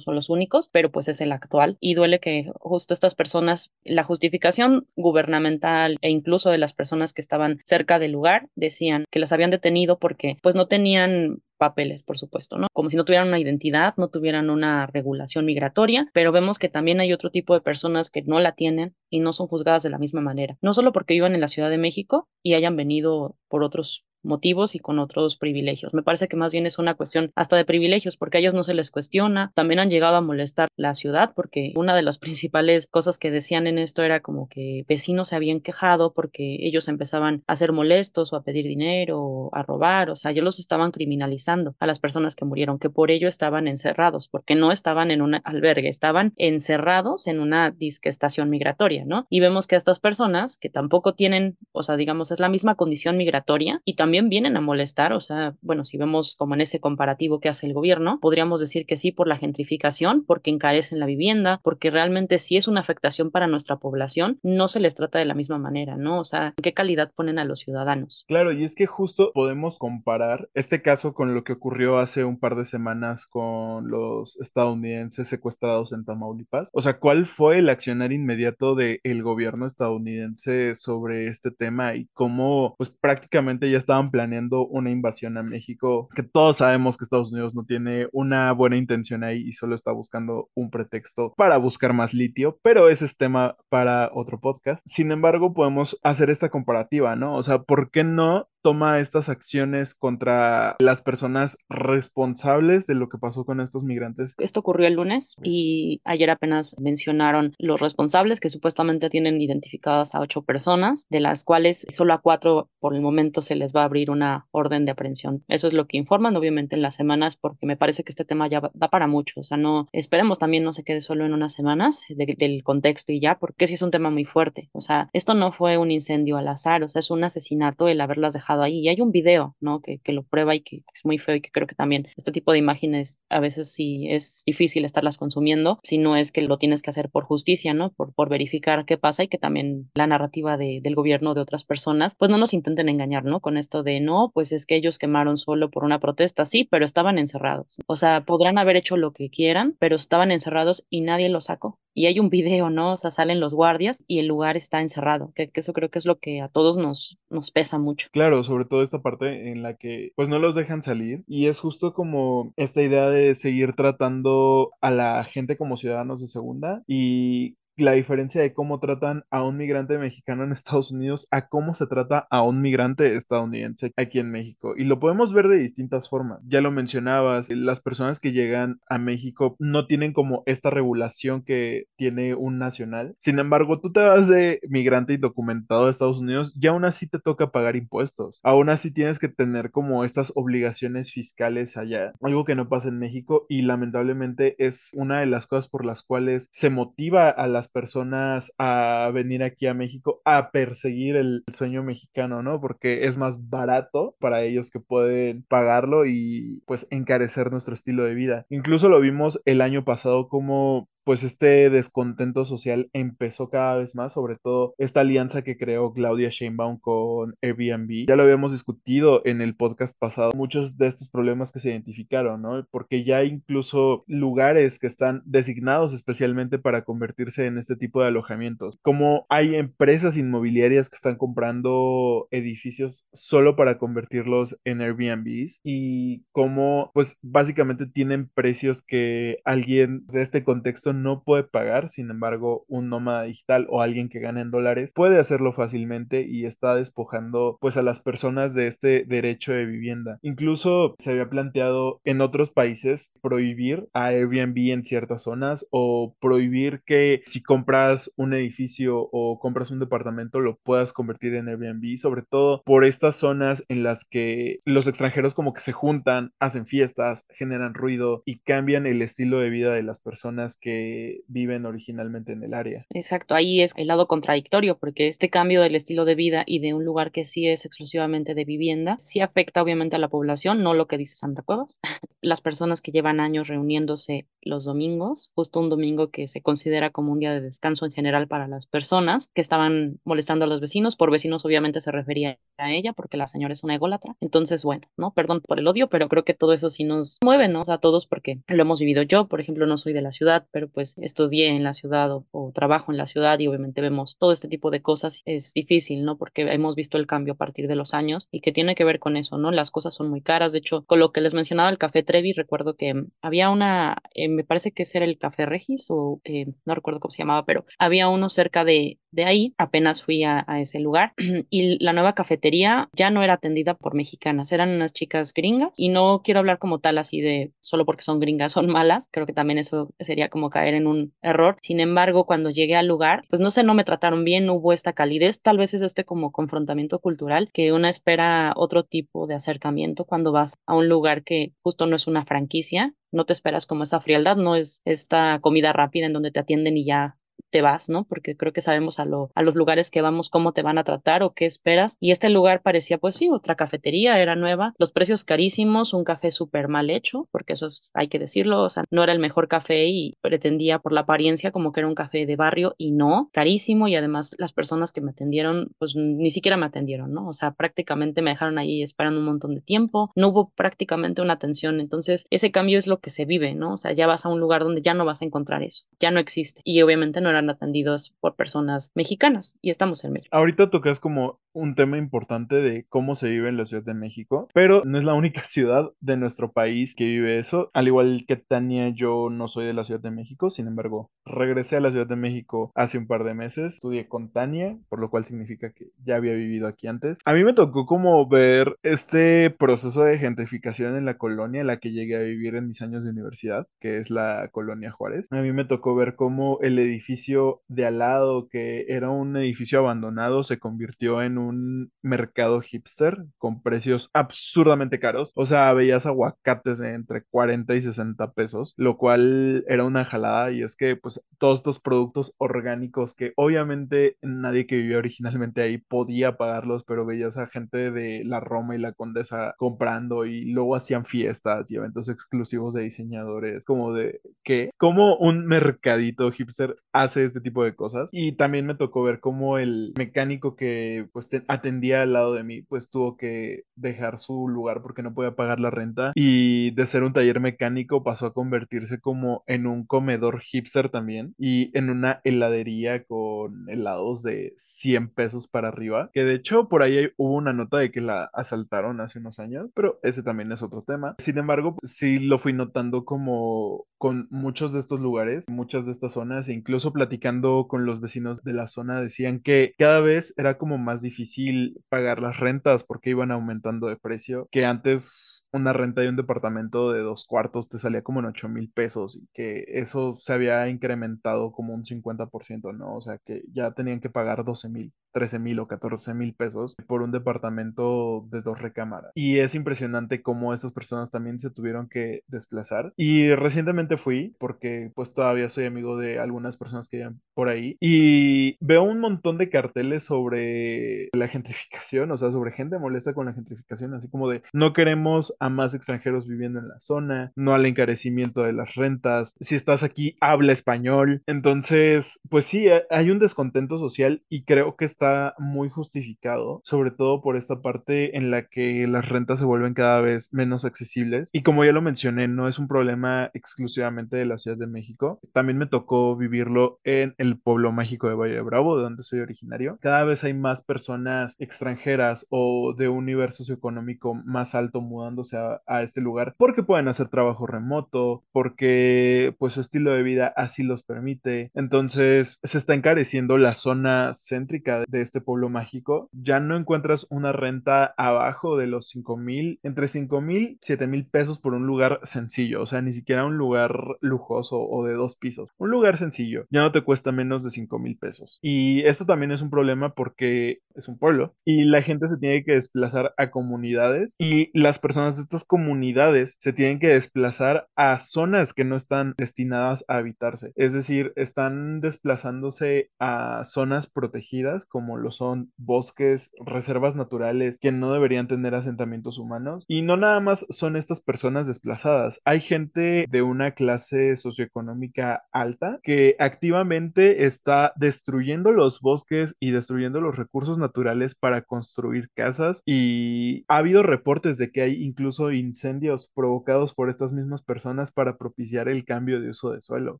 son 0.00 0.14
los 0.14 0.30
únicos, 0.30 0.68
pero 0.68 0.90
pues 0.90 1.08
es 1.08 1.20
el 1.20 1.32
actual 1.32 1.76
y 1.80 1.94
duele 1.94 2.20
que 2.20 2.50
justo 2.60 2.94
estas 2.94 3.14
personas, 3.14 3.72
la 3.84 4.04
justificación 4.04 4.86
gubernamental 4.96 5.96
e 6.00 6.10
incluso 6.10 6.50
de 6.50 6.58
las 6.58 6.72
personas 6.72 7.12
que 7.14 7.20
estaban 7.20 7.60
cerca 7.64 7.98
del 7.98 8.12
lugar 8.12 8.21
decían 8.54 9.04
que 9.10 9.18
las 9.18 9.32
habían 9.32 9.50
detenido 9.50 9.98
porque 9.98 10.38
pues 10.42 10.54
no 10.54 10.66
tenían 10.66 11.42
papeles, 11.58 12.02
por 12.02 12.18
supuesto, 12.18 12.58
¿no? 12.58 12.66
Como 12.72 12.90
si 12.90 12.96
no 12.96 13.04
tuvieran 13.04 13.28
una 13.28 13.38
identidad, 13.38 13.94
no 13.96 14.08
tuvieran 14.08 14.50
una 14.50 14.86
regulación 14.86 15.44
migratoria, 15.44 16.08
pero 16.12 16.32
vemos 16.32 16.58
que 16.58 16.68
también 16.68 16.98
hay 16.98 17.12
otro 17.12 17.30
tipo 17.30 17.54
de 17.54 17.60
personas 17.60 18.10
que 18.10 18.22
no 18.22 18.40
la 18.40 18.52
tienen 18.52 18.96
y 19.10 19.20
no 19.20 19.32
son 19.32 19.46
juzgadas 19.46 19.84
de 19.84 19.90
la 19.90 19.98
misma 19.98 20.20
manera, 20.20 20.56
no 20.60 20.74
solo 20.74 20.92
porque 20.92 21.14
vivan 21.14 21.34
en 21.34 21.40
la 21.40 21.46
Ciudad 21.46 21.70
de 21.70 21.78
México 21.78 22.28
y 22.42 22.54
hayan 22.54 22.74
venido 22.76 23.36
por 23.48 23.62
otros 23.62 24.04
motivos 24.22 24.74
y 24.74 24.78
con 24.78 24.98
otros 24.98 25.36
privilegios. 25.36 25.94
Me 25.94 26.02
parece 26.02 26.28
que 26.28 26.36
más 26.36 26.52
bien 26.52 26.66
es 26.66 26.78
una 26.78 26.94
cuestión 26.94 27.32
hasta 27.34 27.56
de 27.56 27.64
privilegios 27.64 28.16
porque 28.16 28.38
a 28.38 28.40
ellos 28.40 28.54
no 28.54 28.64
se 28.64 28.74
les 28.74 28.90
cuestiona. 28.90 29.52
También 29.54 29.80
han 29.80 29.90
llegado 29.90 30.16
a 30.16 30.20
molestar 30.20 30.68
la 30.76 30.94
ciudad 30.94 31.32
porque 31.34 31.72
una 31.76 31.94
de 31.94 32.02
las 32.02 32.18
principales 32.22 32.86
cosas 32.86 33.18
que 33.18 33.30
decían 33.30 33.66
en 33.66 33.78
esto 33.78 34.02
era 34.02 34.20
como 34.20 34.48
que 34.48 34.84
vecinos 34.88 35.28
se 35.28 35.36
habían 35.36 35.60
quejado 35.60 36.12
porque 36.12 36.58
ellos 36.60 36.88
empezaban 36.88 37.42
a 37.46 37.56
ser 37.56 37.72
molestos 37.72 38.32
o 38.32 38.36
a 38.36 38.42
pedir 38.42 38.66
dinero 38.66 39.20
o 39.20 39.50
a 39.52 39.62
robar. 39.62 40.10
O 40.10 40.16
sea, 40.16 40.30
ellos 40.30 40.44
los 40.44 40.58
estaban 40.58 40.92
criminalizando 40.92 41.74
a 41.78 41.86
las 41.86 41.98
personas 41.98 42.36
que 42.36 42.44
murieron, 42.44 42.78
que 42.78 42.90
por 42.90 43.10
ello 43.10 43.28
estaban 43.28 43.68
encerrados, 43.68 44.28
porque 44.28 44.54
no 44.54 44.72
estaban 44.72 45.10
en 45.10 45.22
un 45.22 45.40
albergue, 45.44 45.88
estaban 45.88 46.32
encerrados 46.36 47.26
en 47.26 47.40
una 47.40 47.70
disquestación 47.70 48.50
migratoria, 48.50 49.04
¿no? 49.04 49.26
Y 49.30 49.40
vemos 49.40 49.66
que 49.66 49.76
estas 49.76 50.00
personas 50.00 50.58
que 50.58 50.68
tampoco 50.68 51.14
tienen, 51.14 51.56
o 51.72 51.82
sea, 51.82 51.96
digamos, 51.96 52.30
es 52.30 52.40
la 52.40 52.48
misma 52.48 52.74
condición 52.74 53.16
migratoria 53.16 53.80
y 53.84 53.94
también 53.94 54.11
también 54.12 54.28
vienen 54.28 54.58
a 54.58 54.60
molestar, 54.60 55.14
o 55.14 55.22
sea, 55.22 55.54
bueno, 55.62 55.86
si 55.86 55.96
vemos 55.96 56.36
como 56.36 56.52
en 56.52 56.60
ese 56.60 56.80
comparativo 56.80 57.40
que 57.40 57.48
hace 57.48 57.66
el 57.66 57.72
gobierno, 57.72 58.18
podríamos 58.20 58.60
decir 58.60 58.84
que 58.84 58.98
sí 58.98 59.10
por 59.10 59.26
la 59.26 59.38
gentrificación, 59.38 60.22
porque 60.26 60.50
encarecen 60.50 61.00
la 61.00 61.06
vivienda, 61.06 61.62
porque 61.64 61.90
realmente 61.90 62.38
sí 62.38 62.58
es 62.58 62.68
una 62.68 62.80
afectación 62.80 63.30
para 63.30 63.46
nuestra 63.46 63.76
población, 63.76 64.38
no 64.42 64.68
se 64.68 64.80
les 64.80 64.96
trata 64.96 65.18
de 65.18 65.24
la 65.24 65.32
misma 65.32 65.56
manera, 65.56 65.96
¿no? 65.96 66.20
O 66.20 66.26
sea, 66.26 66.52
¿qué 66.62 66.74
calidad 66.74 67.10
ponen 67.16 67.38
a 67.38 67.46
los 67.46 67.60
ciudadanos? 67.60 68.26
Claro, 68.28 68.52
y 68.52 68.64
es 68.64 68.74
que 68.74 68.84
justo 68.84 69.30
podemos 69.32 69.78
comparar 69.78 70.50
este 70.52 70.82
caso 70.82 71.14
con 71.14 71.34
lo 71.34 71.42
que 71.42 71.54
ocurrió 71.54 71.98
hace 71.98 72.26
un 72.26 72.38
par 72.38 72.54
de 72.56 72.66
semanas 72.66 73.24
con 73.26 73.88
los 73.88 74.38
estadounidenses 74.42 75.26
secuestrados 75.26 75.94
en 75.94 76.04
Tamaulipas. 76.04 76.68
O 76.74 76.82
sea, 76.82 76.98
¿cuál 76.98 77.24
fue 77.24 77.60
el 77.60 77.70
accionar 77.70 78.12
inmediato 78.12 78.74
del 78.74 79.22
gobierno 79.22 79.64
estadounidense 79.64 80.74
sobre 80.74 81.28
este 81.28 81.50
tema 81.50 81.94
y 81.94 82.08
cómo, 82.12 82.74
pues 82.76 82.90
prácticamente 82.90 83.70
ya 83.70 83.78
estaban 83.78 84.01
planeando 84.10 84.66
una 84.66 84.90
invasión 84.90 85.36
a 85.38 85.42
México, 85.42 86.08
que 86.14 86.22
todos 86.22 86.58
sabemos 86.58 86.96
que 86.96 87.04
Estados 87.04 87.32
Unidos 87.32 87.54
no 87.54 87.64
tiene 87.64 88.08
una 88.12 88.52
buena 88.52 88.76
intención 88.76 89.24
ahí 89.24 89.42
y 89.46 89.52
solo 89.52 89.74
está 89.74 89.92
buscando 89.92 90.50
un 90.54 90.70
pretexto 90.70 91.34
para 91.36 91.56
buscar 91.58 91.92
más 91.92 92.14
litio, 92.14 92.58
pero 92.62 92.88
ese 92.88 93.04
es 93.04 93.16
tema 93.16 93.56
para 93.68 94.10
otro 94.12 94.40
podcast. 94.40 94.82
Sin 94.86 95.12
embargo, 95.12 95.54
podemos 95.54 95.98
hacer 96.02 96.30
esta 96.30 96.50
comparativa, 96.50 97.16
¿no? 97.16 97.36
O 97.36 97.42
sea, 97.42 97.62
¿por 97.62 97.90
qué 97.90 98.04
no 98.04 98.48
toma 98.62 99.00
estas 99.00 99.28
acciones 99.28 99.94
contra 99.94 100.76
las 100.78 101.02
personas 101.02 101.58
responsables 101.68 102.86
de 102.86 102.94
lo 102.94 103.08
que 103.08 103.18
pasó 103.18 103.44
con 103.44 103.60
estos 103.60 103.82
migrantes. 103.82 104.34
Esto 104.38 104.60
ocurrió 104.60 104.86
el 104.86 104.94
lunes 104.94 105.36
y 105.42 106.00
ayer 106.04 106.30
apenas 106.30 106.76
mencionaron 106.80 107.54
los 107.58 107.80
responsables 107.80 108.40
que 108.40 108.50
supuestamente 108.50 109.10
tienen 109.10 109.40
identificadas 109.40 110.14
a 110.14 110.20
ocho 110.20 110.42
personas, 110.42 111.06
de 111.10 111.20
las 111.20 111.44
cuales 111.44 111.86
solo 111.90 112.14
a 112.14 112.18
cuatro 112.18 112.70
por 112.78 112.94
el 112.94 113.00
momento 113.00 113.42
se 113.42 113.56
les 113.56 113.74
va 113.74 113.82
a 113.82 113.84
abrir 113.84 114.10
una 114.10 114.46
orden 114.50 114.84
de 114.84 114.92
aprehensión. 114.92 115.44
Eso 115.48 115.66
es 115.68 115.74
lo 115.74 115.86
que 115.86 115.96
informan, 115.96 116.36
obviamente, 116.36 116.76
en 116.76 116.82
las 116.82 116.94
semanas, 116.94 117.36
porque 117.36 117.66
me 117.66 117.76
parece 117.76 118.04
que 118.04 118.10
este 118.10 118.24
tema 118.24 118.48
ya 118.48 118.70
da 118.74 118.88
para 118.88 119.06
mucho. 119.06 119.40
O 119.40 119.44
sea, 119.44 119.56
no 119.56 119.88
esperemos 119.92 120.38
también 120.38 120.64
no 120.64 120.72
se 120.72 120.84
quede 120.84 121.02
solo 121.02 121.26
en 121.26 121.32
unas 121.32 121.52
semanas 121.52 122.04
del 122.08 122.62
contexto 122.62 123.12
y 123.12 123.20
ya, 123.20 123.38
porque 123.38 123.66
sí 123.66 123.74
es 123.74 123.82
un 123.82 123.90
tema 123.90 124.10
muy 124.10 124.24
fuerte. 124.24 124.70
O 124.72 124.80
sea, 124.80 125.08
esto 125.12 125.34
no 125.34 125.52
fue 125.52 125.78
un 125.78 125.90
incendio 125.90 126.36
al 126.36 126.48
azar, 126.48 126.82
o 126.82 126.88
sea, 126.88 127.00
es 127.00 127.10
un 127.10 127.24
asesinato 127.24 127.88
el 127.88 128.00
haberlas 128.00 128.34
dejado 128.34 128.51
ahí. 128.60 128.80
Y 128.80 128.88
hay 128.88 129.00
un 129.00 129.12
video, 129.12 129.56
¿no? 129.60 129.80
Que, 129.80 129.98
que, 129.98 130.12
lo 130.12 130.24
prueba 130.24 130.54
y 130.54 130.60
que 130.60 130.82
es 130.94 131.04
muy 131.04 131.18
feo 131.18 131.36
y 131.36 131.40
que 131.40 131.50
creo 131.50 131.66
que 131.66 131.74
también 131.74 132.08
este 132.16 132.32
tipo 132.32 132.52
de 132.52 132.58
imágenes 132.58 133.22
a 133.30 133.40
veces 133.40 133.72
sí 133.72 134.08
es 134.10 134.42
difícil 134.46 134.84
estarlas 134.84 135.16
consumiendo, 135.16 135.78
si 135.82 135.98
no 135.98 136.16
es 136.16 136.32
que 136.32 136.42
lo 136.42 136.58
tienes 136.58 136.82
que 136.82 136.90
hacer 136.90 137.08
por 137.08 137.24
justicia, 137.24 137.72
¿no? 137.72 137.92
Por, 137.92 138.12
por 138.12 138.28
verificar 138.28 138.84
qué 138.84 138.98
pasa 138.98 139.24
y 139.24 139.28
que 139.28 139.38
también 139.38 139.90
la 139.94 140.06
narrativa 140.06 140.56
de, 140.56 140.80
del 140.82 140.94
gobierno 140.94 141.34
de 141.34 141.40
otras 141.40 141.64
personas, 141.64 142.14
pues 142.16 142.30
no 142.30 142.38
nos 142.38 142.52
intenten 142.52 142.88
engañar, 142.88 143.24
¿no? 143.24 143.40
Con 143.40 143.56
esto 143.56 143.82
de, 143.82 144.00
no, 144.00 144.30
pues 144.34 144.52
es 144.52 144.66
que 144.66 144.76
ellos 144.76 144.98
quemaron 144.98 145.38
solo 145.38 145.70
por 145.70 145.84
una 145.84 146.00
protesta, 146.00 146.44
sí, 146.44 146.64
pero 146.70 146.84
estaban 146.84 147.18
encerrados. 147.18 147.78
O 147.86 147.96
sea, 147.96 148.24
podrán 148.24 148.58
haber 148.58 148.76
hecho 148.76 148.96
lo 148.96 149.12
que 149.12 149.30
quieran, 149.30 149.76
pero 149.78 149.96
estaban 149.96 150.30
encerrados 150.30 150.86
y 150.90 151.00
nadie 151.00 151.28
los 151.28 151.46
sacó 151.46 151.78
y 151.94 152.06
hay 152.06 152.18
un 152.20 152.30
video, 152.30 152.70
¿no? 152.70 152.92
O 152.92 152.96
sea, 152.96 153.10
salen 153.10 153.40
los 153.40 153.54
guardias 153.54 154.02
y 154.06 154.18
el 154.18 154.26
lugar 154.26 154.56
está 154.56 154.80
encerrado, 154.80 155.32
que, 155.34 155.50
que, 155.50 155.60
eso 155.60 155.72
creo 155.72 155.90
que 155.90 155.98
es 155.98 156.06
lo 156.06 156.18
que 156.18 156.40
a 156.40 156.48
todos 156.48 156.76
nos, 156.76 157.18
nos 157.28 157.50
pesa 157.50 157.78
mucho. 157.78 158.08
Claro, 158.12 158.41
sobre 158.44 158.64
todo 158.64 158.82
esta 158.82 159.02
parte 159.02 159.50
en 159.50 159.62
la 159.62 159.74
que 159.76 160.12
pues 160.16 160.28
no 160.28 160.38
los 160.38 160.54
dejan 160.54 160.82
salir 160.82 161.24
y 161.26 161.46
es 161.46 161.60
justo 161.60 161.92
como 161.92 162.52
esta 162.56 162.82
idea 162.82 163.08
de 163.08 163.34
seguir 163.34 163.74
tratando 163.74 164.70
a 164.80 164.90
la 164.90 165.24
gente 165.24 165.56
como 165.56 165.76
ciudadanos 165.76 166.20
de 166.20 166.28
segunda 166.28 166.82
y 166.86 167.56
la 167.82 167.92
diferencia 167.92 168.40
de 168.40 168.52
cómo 168.52 168.80
tratan 168.80 169.24
a 169.30 169.42
un 169.42 169.56
migrante 169.56 169.98
mexicano 169.98 170.44
en 170.44 170.52
Estados 170.52 170.90
Unidos 170.90 171.28
a 171.30 171.48
cómo 171.48 171.74
se 171.74 171.86
trata 171.86 172.26
a 172.30 172.42
un 172.42 172.60
migrante 172.60 173.16
estadounidense 173.16 173.92
aquí 173.96 174.18
en 174.18 174.30
México. 174.30 174.74
Y 174.76 174.84
lo 174.84 174.98
podemos 174.98 175.32
ver 175.32 175.48
de 175.48 175.58
distintas 175.58 176.08
formas. 176.08 176.40
Ya 176.46 176.60
lo 176.60 176.70
mencionabas, 176.70 177.50
las 177.50 177.80
personas 177.80 178.20
que 178.20 178.32
llegan 178.32 178.80
a 178.88 178.98
México 178.98 179.56
no 179.58 179.86
tienen 179.86 180.12
como 180.12 180.42
esta 180.46 180.70
regulación 180.70 181.42
que 181.42 181.84
tiene 181.96 182.34
un 182.34 182.58
nacional. 182.58 183.14
Sin 183.18 183.38
embargo, 183.38 183.80
tú 183.80 183.92
te 183.92 184.00
vas 184.00 184.28
de 184.28 184.60
migrante 184.68 185.14
indocumentado 185.14 185.86
a 185.86 185.90
Estados 185.90 186.20
Unidos 186.20 186.56
y 186.60 186.66
aún 186.66 186.84
así 186.84 187.08
te 187.08 187.18
toca 187.18 187.50
pagar 187.50 187.76
impuestos. 187.76 188.40
Aún 188.42 188.68
así 188.68 188.92
tienes 188.92 189.18
que 189.18 189.28
tener 189.28 189.70
como 189.70 190.04
estas 190.04 190.32
obligaciones 190.36 191.12
fiscales 191.12 191.76
allá. 191.76 192.12
Algo 192.22 192.44
que 192.44 192.54
no 192.54 192.68
pasa 192.68 192.88
en 192.88 192.98
México 192.98 193.46
y 193.48 193.62
lamentablemente 193.62 194.54
es 194.64 194.92
una 194.94 195.20
de 195.20 195.26
las 195.26 195.46
cosas 195.46 195.68
por 195.68 195.84
las 195.84 196.02
cuales 196.02 196.48
se 196.52 196.70
motiva 196.70 197.28
a 197.28 197.46
las 197.48 197.68
personas 197.72 198.52
a 198.58 199.10
venir 199.12 199.42
aquí 199.42 199.66
a 199.66 199.74
México 199.74 200.20
a 200.24 200.50
perseguir 200.50 201.16
el 201.16 201.42
sueño 201.48 201.82
mexicano, 201.82 202.42
¿no? 202.42 202.60
Porque 202.60 203.06
es 203.06 203.16
más 203.16 203.48
barato 203.48 204.14
para 204.20 204.42
ellos 204.42 204.70
que 204.70 204.80
pueden 204.80 205.44
pagarlo 205.48 206.06
y 206.06 206.62
pues 206.66 206.86
encarecer 206.90 207.50
nuestro 207.50 207.74
estilo 207.74 208.04
de 208.04 208.14
vida. 208.14 208.46
Incluso 208.50 208.88
lo 208.88 209.00
vimos 209.00 209.40
el 209.44 209.60
año 209.60 209.84
pasado 209.84 210.28
como 210.28 210.88
pues 211.04 211.22
este 211.22 211.70
descontento 211.70 212.44
social 212.44 212.88
empezó 212.92 213.50
cada 213.50 213.76
vez 213.76 213.94
más, 213.94 214.12
sobre 214.12 214.36
todo 214.36 214.74
esta 214.78 215.00
alianza 215.00 215.42
que 215.42 215.56
creó 215.56 215.92
Claudia 215.92 216.28
Sheinbaum 216.30 216.78
con 216.78 217.34
Airbnb. 217.42 218.06
Ya 218.08 218.16
lo 218.16 218.22
habíamos 218.22 218.52
discutido 218.52 219.22
en 219.24 219.40
el 219.40 219.56
podcast 219.56 219.98
pasado, 219.98 220.32
muchos 220.34 220.76
de 220.76 220.86
estos 220.86 221.08
problemas 221.10 221.52
que 221.52 221.60
se 221.60 221.70
identificaron, 221.70 222.42
¿no? 222.42 222.66
Porque 222.70 223.04
ya 223.04 223.24
incluso 223.24 224.04
lugares 224.06 224.78
que 224.78 224.86
están 224.86 225.22
designados 225.24 225.92
especialmente 225.92 226.58
para 226.58 226.84
convertirse 226.84 227.46
en 227.46 227.58
este 227.58 227.76
tipo 227.76 228.02
de 228.02 228.08
alojamientos. 228.08 228.78
Como 228.82 229.26
hay 229.28 229.56
empresas 229.56 230.16
inmobiliarias 230.16 230.88
que 230.88 230.96
están 230.96 231.16
comprando 231.16 232.28
edificios 232.30 233.08
solo 233.12 233.56
para 233.56 233.78
convertirlos 233.78 234.58
en 234.64 234.80
Airbnbs 234.80 235.60
y 235.64 236.24
como 236.32 236.90
pues 236.94 237.18
básicamente 237.22 237.86
tienen 237.86 238.28
precios 238.28 238.84
que 238.84 239.38
alguien 239.44 240.06
de 240.06 240.22
este 240.22 240.44
contexto 240.44 240.91
no 240.92 241.22
puede 241.22 241.44
pagar, 241.44 241.88
sin 241.88 242.10
embargo, 242.10 242.64
un 242.68 242.88
nómada 242.88 243.22
digital 243.24 243.66
o 243.70 243.82
alguien 243.82 244.08
que 244.08 244.20
gana 244.20 244.40
en 244.40 244.50
dólares 244.50 244.92
puede 244.94 245.18
hacerlo 245.18 245.52
fácilmente 245.52 246.26
y 246.28 246.44
está 246.46 246.74
despojando 246.74 247.58
pues 247.60 247.76
a 247.76 247.82
las 247.82 248.00
personas 248.00 248.54
de 248.54 248.66
este 248.66 249.04
derecho 249.04 249.52
de 249.52 249.66
vivienda. 249.66 250.18
Incluso 250.22 250.94
se 250.98 251.12
había 251.12 251.28
planteado 251.28 252.00
en 252.04 252.20
otros 252.20 252.50
países 252.50 253.14
prohibir 253.22 253.88
a 253.92 254.06
Airbnb 254.06 254.72
en 254.72 254.84
ciertas 254.84 255.22
zonas 255.22 255.66
o 255.70 256.14
prohibir 256.20 256.82
que 256.86 257.22
si 257.26 257.42
compras 257.42 258.12
un 258.16 258.34
edificio 258.34 259.08
o 259.12 259.38
compras 259.38 259.70
un 259.70 259.78
departamento 259.78 260.40
lo 260.40 260.58
puedas 260.62 260.92
convertir 260.92 261.34
en 261.34 261.48
Airbnb, 261.48 261.98
sobre 261.98 262.22
todo 262.22 262.62
por 262.64 262.84
estas 262.84 263.16
zonas 263.16 263.64
en 263.68 263.82
las 263.82 264.04
que 264.04 264.58
los 264.64 264.86
extranjeros 264.86 265.34
como 265.34 265.52
que 265.52 265.60
se 265.60 265.72
juntan, 265.72 266.32
hacen 266.38 266.66
fiestas, 266.66 267.26
generan 267.30 267.74
ruido 267.74 268.22
y 268.24 268.40
cambian 268.40 268.86
el 268.86 269.02
estilo 269.02 269.38
de 269.40 269.50
vida 269.50 269.72
de 269.72 269.82
las 269.82 270.00
personas 270.00 270.58
que 270.58 270.81
viven 271.26 271.66
originalmente 271.66 272.32
en 272.32 272.42
el 272.42 272.54
área. 272.54 272.86
Exacto, 272.90 273.34
ahí 273.34 273.60
es 273.62 273.72
el 273.76 273.86
lado 273.86 274.06
contradictorio 274.06 274.78
porque 274.78 275.08
este 275.08 275.30
cambio 275.30 275.62
del 275.62 275.74
estilo 275.74 276.04
de 276.04 276.14
vida 276.14 276.44
y 276.46 276.58
de 276.60 276.74
un 276.74 276.84
lugar 276.84 277.10
que 277.10 277.24
sí 277.24 277.48
es 277.48 277.64
exclusivamente 277.64 278.34
de 278.34 278.44
vivienda, 278.44 278.98
sí 278.98 279.20
afecta 279.20 279.62
obviamente 279.62 279.96
a 279.96 279.98
la 279.98 280.08
población, 280.08 280.62
no 280.62 280.74
lo 280.74 280.86
que 280.86 280.98
dice 280.98 281.16
Sandra 281.16 281.42
Cuevas. 281.42 281.80
Las 282.20 282.40
personas 282.40 282.82
que 282.82 282.92
llevan 282.92 283.18
años 283.18 283.48
reuniéndose 283.48 284.28
los 284.42 284.64
domingos, 284.64 285.32
justo 285.34 285.58
un 285.58 285.70
domingo 285.70 286.10
que 286.10 286.28
se 286.28 286.40
considera 286.40 286.90
como 286.90 287.12
un 287.12 287.18
día 287.18 287.32
de 287.32 287.40
descanso 287.40 287.84
en 287.84 287.92
general 287.92 288.28
para 288.28 288.46
las 288.46 288.66
personas 288.66 289.30
que 289.34 289.40
estaban 289.40 290.00
molestando 290.04 290.44
a 290.44 290.48
los 290.48 290.60
vecinos, 290.60 290.96
por 290.96 291.10
vecinos 291.10 291.44
obviamente 291.44 291.80
se 291.80 291.90
refería 291.90 292.38
a 292.58 292.72
ella 292.72 292.92
porque 292.92 293.16
la 293.16 293.26
señora 293.26 293.52
es 293.52 293.64
una 293.64 293.74
ególatra. 293.74 294.16
Entonces, 294.20 294.64
bueno, 294.64 294.88
¿no? 294.96 295.12
Perdón 295.14 295.40
por 295.40 295.58
el 295.58 295.66
odio, 295.66 295.88
pero 295.88 296.08
creo 296.08 296.24
que 296.24 296.34
todo 296.34 296.52
eso 296.52 296.70
sí 296.70 296.84
nos 296.84 297.18
mueve, 297.24 297.48
¿no? 297.48 297.62
a 297.68 297.78
todos 297.78 298.06
porque 298.06 298.40
lo 298.48 298.62
hemos 298.62 298.80
vivido 298.80 299.02
yo, 299.02 299.28
por 299.28 299.40
ejemplo, 299.40 299.66
no 299.66 299.78
soy 299.78 299.92
de 299.92 300.02
la 300.02 300.12
ciudad, 300.12 300.46
pero 300.50 300.68
pues 300.72 300.98
estudié 300.98 301.48
en 301.48 301.64
la 301.64 301.74
ciudad 301.74 302.12
o, 302.12 302.26
o 302.30 302.52
trabajo 302.52 302.92
en 302.92 302.98
la 302.98 303.06
ciudad 303.06 303.38
y 303.38 303.46
obviamente 303.46 303.80
vemos 303.80 304.16
todo 304.18 304.32
este 304.32 304.48
tipo 304.48 304.70
de 304.70 304.82
cosas. 304.82 305.22
Es 305.24 305.52
difícil, 305.54 306.04
¿no? 306.04 306.16
Porque 306.18 306.42
hemos 306.42 306.74
visto 306.74 306.98
el 306.98 307.06
cambio 307.06 307.34
a 307.34 307.36
partir 307.36 307.68
de 307.68 307.76
los 307.76 307.94
años 307.94 308.28
y 308.30 308.40
que 308.40 308.52
tiene 308.52 308.74
que 308.74 308.84
ver 308.84 308.98
con 308.98 309.16
eso, 309.16 309.38
¿no? 309.38 309.50
Las 309.50 309.70
cosas 309.70 309.94
son 309.94 310.08
muy 310.10 310.20
caras. 310.22 310.52
De 310.52 310.58
hecho, 310.58 310.84
con 310.84 310.98
lo 310.98 311.12
que 311.12 311.20
les 311.20 311.34
mencionaba 311.34 311.70
el 311.70 311.78
café 311.78 312.02
Trevi, 312.02 312.32
recuerdo 312.32 312.76
que 312.76 313.04
había 313.20 313.50
una, 313.50 313.98
eh, 314.14 314.28
me 314.28 314.44
parece 314.44 314.72
que 314.72 314.82
ese 314.84 314.98
era 314.98 315.06
el 315.06 315.18
café 315.18 315.46
Regis 315.46 315.86
o 315.90 316.20
eh, 316.24 316.46
no 316.64 316.74
recuerdo 316.74 317.00
cómo 317.00 317.12
se 317.12 317.22
llamaba, 317.22 317.44
pero 317.44 317.64
había 317.78 318.08
uno 318.08 318.28
cerca 318.28 318.64
de, 318.64 318.98
de 319.10 319.24
ahí. 319.24 319.54
Apenas 319.58 320.02
fui 320.02 320.24
a, 320.24 320.44
a 320.46 320.60
ese 320.60 320.80
lugar 320.80 321.14
y 321.50 321.82
la 321.84 321.92
nueva 321.92 322.14
cafetería 322.14 322.88
ya 322.94 323.10
no 323.10 323.22
era 323.22 323.34
atendida 323.34 323.74
por 323.74 323.94
mexicanas, 323.94 324.52
eran 324.52 324.70
unas 324.70 324.92
chicas 324.92 325.32
gringas 325.34 325.70
y 325.76 325.88
no 325.88 326.22
quiero 326.22 326.40
hablar 326.40 326.58
como 326.58 326.78
tal 326.80 326.98
así 326.98 327.20
de 327.20 327.52
solo 327.60 327.84
porque 327.84 328.02
son 328.02 328.20
gringas 328.20 328.52
son 328.52 328.66
malas, 328.66 329.08
creo 329.10 329.26
que 329.26 329.32
también 329.32 329.58
eso 329.58 329.92
sería 330.00 330.28
como 330.28 330.50
caer 330.50 330.61
en 330.68 330.86
un 330.86 331.12
error. 331.22 331.56
Sin 331.62 331.80
embargo, 331.80 332.26
cuando 332.26 332.50
llegué 332.50 332.76
al 332.76 332.86
lugar, 332.86 333.24
pues 333.28 333.40
no 333.40 333.50
sé, 333.50 333.62
no 333.62 333.74
me 333.74 333.84
trataron 333.84 334.24
bien, 334.24 334.46
no 334.46 334.54
hubo 334.54 334.72
esta 334.72 334.92
calidez, 334.92 335.42
tal 335.42 335.58
vez 335.58 335.74
es 335.74 335.82
este 335.82 336.04
como 336.04 336.32
confrontamiento 336.32 336.98
cultural 336.98 337.50
que 337.52 337.72
una 337.72 337.88
espera 337.90 338.52
otro 338.56 338.84
tipo 338.84 339.26
de 339.26 339.34
acercamiento 339.34 340.04
cuando 340.04 340.32
vas 340.32 340.54
a 340.66 340.74
un 340.74 340.88
lugar 340.88 341.24
que 341.24 341.52
justo 341.62 341.86
no 341.86 341.96
es 341.96 342.06
una 342.06 342.24
franquicia, 342.24 342.94
no 343.10 343.24
te 343.24 343.32
esperas 343.32 343.66
como 343.66 343.82
esa 343.82 344.00
frialdad, 344.00 344.36
no 344.36 344.56
es 344.56 344.80
esta 344.84 345.38
comida 345.40 345.72
rápida 345.72 346.06
en 346.06 346.12
donde 346.12 346.30
te 346.30 346.40
atienden 346.40 346.76
y 346.76 346.84
ya 346.84 347.16
te 347.52 347.62
vas, 347.62 347.88
¿no? 347.88 348.04
Porque 348.04 348.36
creo 348.36 348.52
que 348.52 348.62
sabemos 348.62 348.98
a, 348.98 349.04
lo, 349.04 349.30
a 349.34 349.42
los 349.42 349.54
lugares 349.54 349.90
que 349.90 350.02
vamos 350.02 350.30
cómo 350.30 350.52
te 350.52 350.62
van 350.62 350.78
a 350.78 350.84
tratar 350.84 351.22
o 351.22 351.34
qué 351.34 351.44
esperas. 351.44 351.98
Y 352.00 352.10
este 352.10 352.30
lugar 352.30 352.62
parecía, 352.62 352.98
pues 352.98 353.14
sí, 353.14 353.28
otra 353.30 353.54
cafetería, 353.54 354.20
era 354.20 354.34
nueva, 354.34 354.74
los 354.78 354.90
precios 354.90 355.22
carísimos, 355.22 355.94
un 355.94 356.02
café 356.02 356.30
súper 356.30 356.68
mal 356.68 356.90
hecho, 356.90 357.28
porque 357.30 357.52
eso 357.52 357.66
es, 357.66 357.90
hay 357.94 358.08
que 358.08 358.18
decirlo, 358.18 358.62
o 358.62 358.70
sea, 358.70 358.84
no 358.90 359.04
era 359.04 359.12
el 359.12 359.18
mejor 359.18 359.48
café 359.48 359.86
y 359.86 360.16
pretendía 360.22 360.78
por 360.78 360.92
la 360.92 361.02
apariencia 361.02 361.52
como 361.52 361.72
que 361.72 361.80
era 361.80 361.88
un 361.88 361.94
café 361.94 362.24
de 362.26 362.36
barrio 362.36 362.74
y 362.78 362.92
no, 362.92 363.28
carísimo 363.32 363.86
y 363.86 363.96
además 363.96 364.34
las 364.38 364.52
personas 364.52 364.92
que 364.92 365.02
me 365.02 365.10
atendieron, 365.10 365.72
pues 365.78 365.94
ni 365.94 366.30
siquiera 366.30 366.56
me 366.56 366.66
atendieron, 366.66 367.12
¿no? 367.12 367.28
O 367.28 367.34
sea, 367.34 367.52
prácticamente 367.52 368.22
me 368.22 368.30
dejaron 368.30 368.58
ahí 368.58 368.82
esperando 368.82 369.20
un 369.20 369.26
montón 369.26 369.54
de 369.54 369.60
tiempo, 369.60 370.10
no 370.16 370.28
hubo 370.28 370.50
prácticamente 370.50 371.20
una 371.20 371.34
atención, 371.34 371.80
entonces 371.80 372.26
ese 372.30 372.50
cambio 372.50 372.78
es 372.78 372.86
lo 372.86 373.00
que 373.00 373.10
se 373.10 373.26
vive, 373.26 373.54
¿no? 373.54 373.74
O 373.74 373.76
sea, 373.76 373.92
ya 373.92 374.06
vas 374.06 374.24
a 374.24 374.30
un 374.30 374.40
lugar 374.40 374.64
donde 374.64 374.80
ya 374.80 374.94
no 374.94 375.04
vas 375.04 375.20
a 375.20 375.26
encontrar 375.26 375.62
eso, 375.62 375.84
ya 376.00 376.10
no 376.10 376.18
existe 376.18 376.62
y 376.64 376.80
obviamente 376.80 377.20
no 377.20 377.30
atendidos 377.50 378.14
por 378.20 378.34
personas 378.34 378.92
mexicanas 378.94 379.58
y 379.60 379.70
estamos 379.70 380.04
en 380.04 380.12
México. 380.12 380.36
Ahorita 380.36 380.70
tocas 380.70 381.00
como 381.00 381.40
un 381.54 381.74
tema 381.74 381.98
importante 381.98 382.56
de 382.56 382.86
cómo 382.88 383.14
se 383.14 383.28
vive 383.28 383.48
en 383.48 383.56
la 383.56 383.66
Ciudad 383.66 383.82
de 383.82 383.94
México, 383.94 384.48
pero 384.54 384.82
no 384.84 384.98
es 384.98 385.04
la 385.04 385.14
única 385.14 385.42
ciudad 385.44 385.90
de 386.00 386.16
nuestro 386.16 386.52
país 386.52 386.94
que 386.94 387.04
vive 387.04 387.38
eso. 387.38 387.70
Al 387.74 387.88
igual 387.88 388.24
que 388.26 388.36
Tania, 388.36 388.88
yo 388.88 389.28
no 389.30 389.48
soy 389.48 389.66
de 389.66 389.74
la 389.74 389.84
Ciudad 389.84 390.00
de 390.00 390.10
México, 390.10 390.50
sin 390.50 390.66
embargo, 390.66 391.10
regresé 391.24 391.76
a 391.76 391.80
la 391.80 391.90
Ciudad 391.90 392.06
de 392.06 392.16
México 392.16 392.72
hace 392.74 392.98
un 392.98 393.06
par 393.06 393.24
de 393.24 393.34
meses, 393.34 393.74
estudié 393.74 394.08
con 394.08 394.32
Tania, 394.32 394.78
por 394.88 395.00
lo 395.00 395.10
cual 395.10 395.24
significa 395.24 395.72
que 395.72 395.88
ya 396.04 396.16
había 396.16 396.34
vivido 396.34 396.66
aquí 396.66 396.86
antes. 396.86 397.18
A 397.24 397.34
mí 397.34 397.44
me 397.44 397.54
tocó 397.54 397.86
como 397.86 398.26
ver 398.28 398.76
este 398.82 399.50
proceso 399.50 400.04
de 400.04 400.18
gentrificación 400.18 400.96
en 400.96 401.04
la 401.04 401.18
colonia 401.18 401.60
en 401.60 401.66
la 401.66 401.78
que 401.78 401.92
llegué 401.92 402.16
a 402.16 402.20
vivir 402.20 402.56
en 402.56 402.68
mis 402.68 402.82
años 402.82 403.04
de 403.04 403.10
universidad, 403.10 403.66
que 403.80 403.98
es 403.98 404.10
la 404.10 404.48
colonia 404.52 404.90
Juárez. 404.90 405.26
A 405.30 405.40
mí 405.40 405.52
me 405.52 405.64
tocó 405.64 405.94
ver 405.94 406.16
cómo 406.16 406.58
el 406.62 406.78
edificio 406.78 407.31
de 407.68 407.86
al 407.86 407.98
lado, 407.98 408.48
que 408.48 408.86
era 408.88 409.10
un 409.10 409.36
edificio 409.36 409.78
abandonado, 409.80 410.42
se 410.42 410.58
convirtió 410.58 411.22
en 411.22 411.38
un 411.38 411.92
mercado 412.02 412.60
hipster 412.60 413.24
con 413.38 413.62
precios 413.62 414.10
absurdamente 414.12 415.00
caros. 415.00 415.32
O 415.36 415.46
sea, 415.46 415.72
veías 415.72 416.06
aguacates 416.06 416.78
de 416.78 416.94
entre 416.94 417.24
40 417.24 417.74
y 417.74 417.82
60 417.82 418.32
pesos, 418.32 418.74
lo 418.76 418.96
cual 418.96 419.64
era 419.68 419.84
una 419.84 420.04
jalada 420.04 420.52
y 420.52 420.62
es 420.62 420.76
que 420.76 420.96
pues 420.96 421.20
todos 421.38 421.60
estos 421.60 421.80
productos 421.80 422.34
orgánicos 422.38 423.14
que 423.14 423.32
obviamente 423.36 424.16
nadie 424.22 424.66
que 424.66 424.76
vivía 424.76 424.98
originalmente 424.98 425.62
ahí 425.62 425.78
podía 425.78 426.36
pagarlos, 426.36 426.84
pero 426.84 427.06
veías 427.06 427.36
a 427.36 427.46
gente 427.46 427.90
de 427.90 428.24
la 428.24 428.40
Roma 428.40 428.74
y 428.74 428.78
la 428.78 428.92
Condesa 428.92 429.54
comprando 429.58 430.26
y 430.26 430.46
luego 430.46 430.76
hacían 430.76 431.04
fiestas 431.04 431.70
y 431.70 431.76
eventos 431.76 432.08
exclusivos 432.08 432.74
de 432.74 432.82
diseñadores, 432.82 433.64
como 433.64 433.92
de 433.92 434.20
que, 434.42 434.70
como 434.76 435.16
un 435.16 435.46
mercadito 435.46 436.30
hipster 436.30 436.76
hace 436.92 437.21
este 437.24 437.40
tipo 437.40 437.64
de 437.64 437.74
cosas. 437.74 438.10
Y 438.12 438.32
también 438.32 438.66
me 438.66 438.74
tocó 438.74 439.02
ver 439.02 439.20
cómo 439.20 439.58
el 439.58 439.92
mecánico 439.96 440.56
que 440.56 441.08
pues 441.12 441.28
te 441.28 441.44
atendía 441.48 442.02
al 442.02 442.12
lado 442.12 442.34
de 442.34 442.42
mí 442.42 442.62
pues 442.62 442.90
tuvo 442.90 443.16
que 443.16 443.64
dejar 443.76 444.18
su 444.18 444.48
lugar 444.48 444.82
porque 444.82 445.02
no 445.02 445.14
podía 445.14 445.36
pagar 445.36 445.60
la 445.60 445.70
renta. 445.70 446.12
Y 446.14 446.72
de 446.72 446.86
ser 446.86 447.02
un 447.02 447.12
taller 447.12 447.40
mecánico 447.40 448.02
pasó 448.02 448.26
a 448.26 448.34
convertirse 448.34 449.00
como 449.00 449.44
en 449.46 449.66
un 449.66 449.84
comedor 449.84 450.40
hipster 450.40 450.88
también 450.88 451.34
y 451.38 451.76
en 451.76 451.90
una 451.90 452.20
heladería 452.24 453.04
con 453.04 453.68
helados 453.68 454.22
de 454.22 454.52
100 454.56 455.10
pesos 455.10 455.48
para 455.48 455.68
arriba. 455.68 456.10
Que 456.12 456.24
de 456.24 456.34
hecho 456.34 456.68
por 456.68 456.82
ahí 456.82 457.10
hubo 457.16 457.34
una 457.34 457.52
nota 457.52 457.78
de 457.78 457.90
que 457.90 458.00
la 458.00 458.24
asaltaron 458.32 459.00
hace 459.00 459.18
unos 459.18 459.38
años 459.38 459.52
pero 459.74 459.98
ese 460.02 460.22
también 460.22 460.52
es 460.52 460.62
otro 460.62 460.82
tema. 460.82 461.14
Sin 461.18 461.38
embargo 461.38 461.76
sí 461.82 462.18
lo 462.18 462.38
fui 462.38 462.52
notando 462.52 463.04
como 463.04 463.86
con 464.02 464.26
muchos 464.32 464.72
de 464.72 464.80
estos 464.80 464.98
lugares 464.98 465.44
muchas 465.46 465.86
de 465.86 465.92
estas 465.92 466.14
zonas 466.14 466.48
e 466.48 466.52
incluso 466.52 466.92
platicando 466.92 467.68
con 467.68 467.86
los 467.86 468.00
vecinos 468.00 468.42
de 468.42 468.52
la 468.52 468.66
zona 468.66 469.00
decían 469.00 469.38
que 469.38 469.74
cada 469.78 470.00
vez 470.00 470.34
era 470.36 470.58
como 470.58 470.76
más 470.76 471.02
difícil 471.02 471.80
pagar 471.88 472.20
las 472.20 472.40
rentas 472.40 472.82
porque 472.82 473.10
iban 473.10 473.30
aumentando 473.30 473.86
de 473.86 473.96
precio, 473.96 474.48
que 474.50 474.64
antes 474.64 475.46
una 475.52 475.72
renta 475.72 476.00
de 476.00 476.08
un 476.08 476.16
departamento 476.16 476.90
de 476.90 477.02
dos 477.02 477.26
cuartos 477.26 477.68
te 477.68 477.78
salía 477.78 478.02
como 478.02 478.20
en 478.20 478.26
8 478.26 478.48
mil 478.48 478.70
pesos 478.70 479.16
y 479.16 479.28
que 479.32 479.64
eso 479.68 480.16
se 480.18 480.32
había 480.32 480.68
incrementado 480.68 481.52
como 481.52 481.74
un 481.74 481.84
50%, 481.84 482.76
¿no? 482.76 482.96
O 482.96 483.00
sea 483.02 483.18
que 483.24 483.42
ya 483.52 483.72
tenían 483.72 484.00
que 484.00 484.10
pagar 484.10 484.44
12 484.44 484.68
mil, 484.68 484.92
13 485.12 485.38
mil 485.38 485.60
o 485.60 485.68
14 485.68 486.14
mil 486.14 486.34
pesos 486.34 486.74
por 486.86 487.02
un 487.02 487.12
departamento 487.12 488.26
de 488.30 488.42
dos 488.42 488.60
recámaras. 488.60 489.12
Y 489.14 489.38
es 489.38 489.54
impresionante 489.54 490.22
cómo 490.22 490.54
estas 490.54 490.72
personas 490.72 491.10
también 491.10 491.38
se 491.38 491.50
tuvieron 491.50 491.88
que 491.88 492.22
desplazar. 492.28 492.92
Y 492.96 493.34
recientemente 493.34 493.91
fui 493.96 494.34
porque 494.38 494.90
pues 494.94 495.12
todavía 495.12 495.50
soy 495.50 495.66
amigo 495.66 495.96
de 495.96 496.18
algunas 496.18 496.56
personas 496.56 496.88
que 496.88 496.98
viven 496.98 497.20
por 497.34 497.48
ahí 497.48 497.76
y 497.80 498.56
veo 498.60 498.82
un 498.82 499.00
montón 499.00 499.38
de 499.38 499.50
carteles 499.50 500.04
sobre 500.04 501.10
la 501.12 501.28
gentrificación, 501.28 502.10
o 502.10 502.16
sea, 502.16 502.32
sobre 502.32 502.52
gente 502.52 502.78
molesta 502.78 503.14
con 503.14 503.26
la 503.26 503.32
gentrificación, 503.32 503.94
así 503.94 504.08
como 504.08 504.28
de 504.28 504.42
no 504.52 504.72
queremos 504.72 505.34
a 505.40 505.48
más 505.48 505.74
extranjeros 505.74 506.26
viviendo 506.26 506.58
en 506.58 506.68
la 506.68 506.80
zona, 506.80 507.32
no 507.36 507.54
al 507.54 507.66
encarecimiento 507.66 508.42
de 508.42 508.52
las 508.52 508.74
rentas, 508.74 509.34
si 509.40 509.54
estás 509.54 509.82
aquí, 509.82 510.16
habla 510.20 510.52
español. 510.52 511.22
Entonces, 511.26 512.20
pues 512.28 512.46
sí, 512.46 512.66
hay 512.90 513.10
un 513.10 513.18
descontento 513.18 513.78
social 513.78 514.22
y 514.28 514.44
creo 514.44 514.76
que 514.76 514.84
está 514.84 515.34
muy 515.38 515.68
justificado, 515.68 516.60
sobre 516.64 516.90
todo 516.90 517.22
por 517.22 517.36
esta 517.36 517.60
parte 517.60 518.16
en 518.16 518.30
la 518.30 518.46
que 518.46 518.86
las 518.86 519.08
rentas 519.08 519.38
se 519.38 519.44
vuelven 519.44 519.74
cada 519.74 520.00
vez 520.00 520.32
menos 520.32 520.64
accesibles. 520.64 521.30
Y 521.32 521.42
como 521.42 521.64
ya 521.64 521.72
lo 521.72 521.82
mencioné, 521.82 522.28
no 522.28 522.48
es 522.48 522.58
un 522.58 522.68
problema 522.68 523.30
exclusivamente 523.34 523.81
de 523.90 524.26
la 524.26 524.38
Ciudad 524.38 524.56
de 524.56 524.66
México. 524.66 525.20
También 525.32 525.58
me 525.58 525.66
tocó 525.66 526.16
vivirlo 526.16 526.78
en 526.84 527.14
el 527.18 527.38
pueblo 527.38 527.72
mágico 527.72 528.08
de 528.08 528.14
Valle 528.14 528.34
de 528.34 528.40
Bravo, 528.40 528.76
de 528.76 528.84
donde 528.84 529.02
soy 529.02 529.20
originario. 529.20 529.78
Cada 529.80 530.04
vez 530.04 530.24
hay 530.24 530.34
más 530.34 530.62
personas 530.62 531.36
extranjeras 531.38 532.26
o 532.30 532.74
de 532.76 532.88
un 532.88 533.06
nivel 533.06 533.32
socioeconómico 533.32 534.14
más 534.14 534.54
alto 534.54 534.80
mudándose 534.80 535.36
a, 535.36 535.60
a 535.66 535.82
este 535.82 536.00
lugar 536.00 536.34
porque 536.38 536.62
pueden 536.62 536.88
hacer 536.88 537.08
trabajo 537.08 537.46
remoto, 537.46 538.24
porque 538.32 539.34
pues 539.38 539.54
su 539.54 539.60
estilo 539.60 539.92
de 539.94 540.02
vida 540.02 540.32
así 540.36 540.62
los 540.62 540.84
permite. 540.84 541.50
Entonces 541.54 542.40
se 542.42 542.58
está 542.58 542.74
encareciendo 542.74 543.38
la 543.38 543.54
zona 543.54 544.12
céntrica 544.14 544.84
de 544.88 545.00
este 545.00 545.20
pueblo 545.20 545.48
mágico. 545.48 546.08
Ya 546.12 546.40
no 546.40 546.56
encuentras 546.56 547.06
una 547.10 547.32
renta 547.32 547.94
abajo 547.96 548.56
de 548.56 548.66
los 548.66 548.88
5 548.88 549.16
mil, 549.16 549.60
entre 549.62 549.88
5 549.88 550.20
mil, 550.20 550.58
7 550.60 550.86
mil 550.86 551.06
pesos 551.06 551.40
por 551.40 551.54
un 551.54 551.66
lugar 551.66 552.00
sencillo, 552.04 552.62
o 552.62 552.66
sea, 552.66 552.82
ni 552.82 552.92
siquiera 552.92 553.24
un 553.24 553.36
lugar 553.36 553.71
lujoso 554.00 554.60
o 554.60 554.84
de 554.84 554.94
dos 554.94 555.16
pisos. 555.16 555.50
Un 555.58 555.70
lugar 555.70 555.98
sencillo 555.98 556.46
ya 556.50 556.60
no 556.60 556.72
te 556.72 556.82
cuesta 556.82 557.12
menos 557.12 557.44
de 557.44 557.50
5 557.50 557.78
mil 557.78 557.96
pesos. 557.98 558.38
Y 558.42 558.82
eso 558.82 559.06
también 559.06 559.32
es 559.32 559.42
un 559.42 559.50
problema 559.50 559.94
porque 559.94 560.60
es 560.74 560.88
un 560.88 560.98
pueblo 560.98 561.34
y 561.44 561.64
la 561.64 561.82
gente 561.82 562.08
se 562.08 562.18
tiene 562.18 562.44
que 562.44 562.52
desplazar 562.52 563.14
a 563.16 563.30
comunidades 563.30 564.14
y 564.18 564.50
las 564.58 564.78
personas 564.78 565.16
de 565.16 565.22
estas 565.22 565.44
comunidades 565.44 566.36
se 566.40 566.52
tienen 566.52 566.78
que 566.78 566.88
desplazar 566.88 567.68
a 567.76 567.98
zonas 567.98 568.52
que 568.52 568.64
no 568.64 568.76
están 568.76 569.14
destinadas 569.16 569.84
a 569.88 569.96
habitarse. 569.96 570.52
Es 570.56 570.72
decir, 570.72 571.12
están 571.16 571.80
desplazándose 571.80 572.90
a 572.98 573.42
zonas 573.44 573.88
protegidas 573.88 574.66
como 574.66 574.96
lo 574.96 575.10
son 575.10 575.52
bosques, 575.56 576.32
reservas 576.44 576.96
naturales 576.96 577.58
que 577.60 577.72
no 577.72 577.92
deberían 577.92 578.28
tener 578.28 578.54
asentamientos 578.54 579.18
humanos. 579.18 579.64
Y 579.68 579.82
no 579.82 579.96
nada 579.96 580.20
más 580.20 580.46
son 580.50 580.76
estas 580.76 581.02
personas 581.02 581.46
desplazadas. 581.46 582.20
Hay 582.24 582.40
gente 582.40 583.06
de 583.08 583.22
una 583.22 583.51
clase 583.54 584.16
socioeconómica 584.16 585.24
alta 585.32 585.80
que 585.82 586.16
activamente 586.18 587.26
está 587.26 587.72
destruyendo 587.76 588.52
los 588.52 588.80
bosques 588.80 589.36
y 589.40 589.50
destruyendo 589.50 590.00
los 590.00 590.16
recursos 590.16 590.58
naturales 590.58 591.14
para 591.14 591.42
construir 591.42 592.10
casas 592.14 592.62
y 592.66 593.44
ha 593.48 593.58
habido 593.58 593.82
reportes 593.82 594.38
de 594.38 594.50
que 594.50 594.62
hay 594.62 594.82
incluso 594.82 595.32
incendios 595.32 596.10
provocados 596.14 596.74
por 596.74 596.90
estas 596.90 597.12
mismas 597.12 597.42
personas 597.42 597.92
para 597.92 598.16
propiciar 598.16 598.68
el 598.68 598.84
cambio 598.84 599.20
de 599.20 599.30
uso 599.30 599.50
de 599.50 599.60
suelo. 599.60 599.96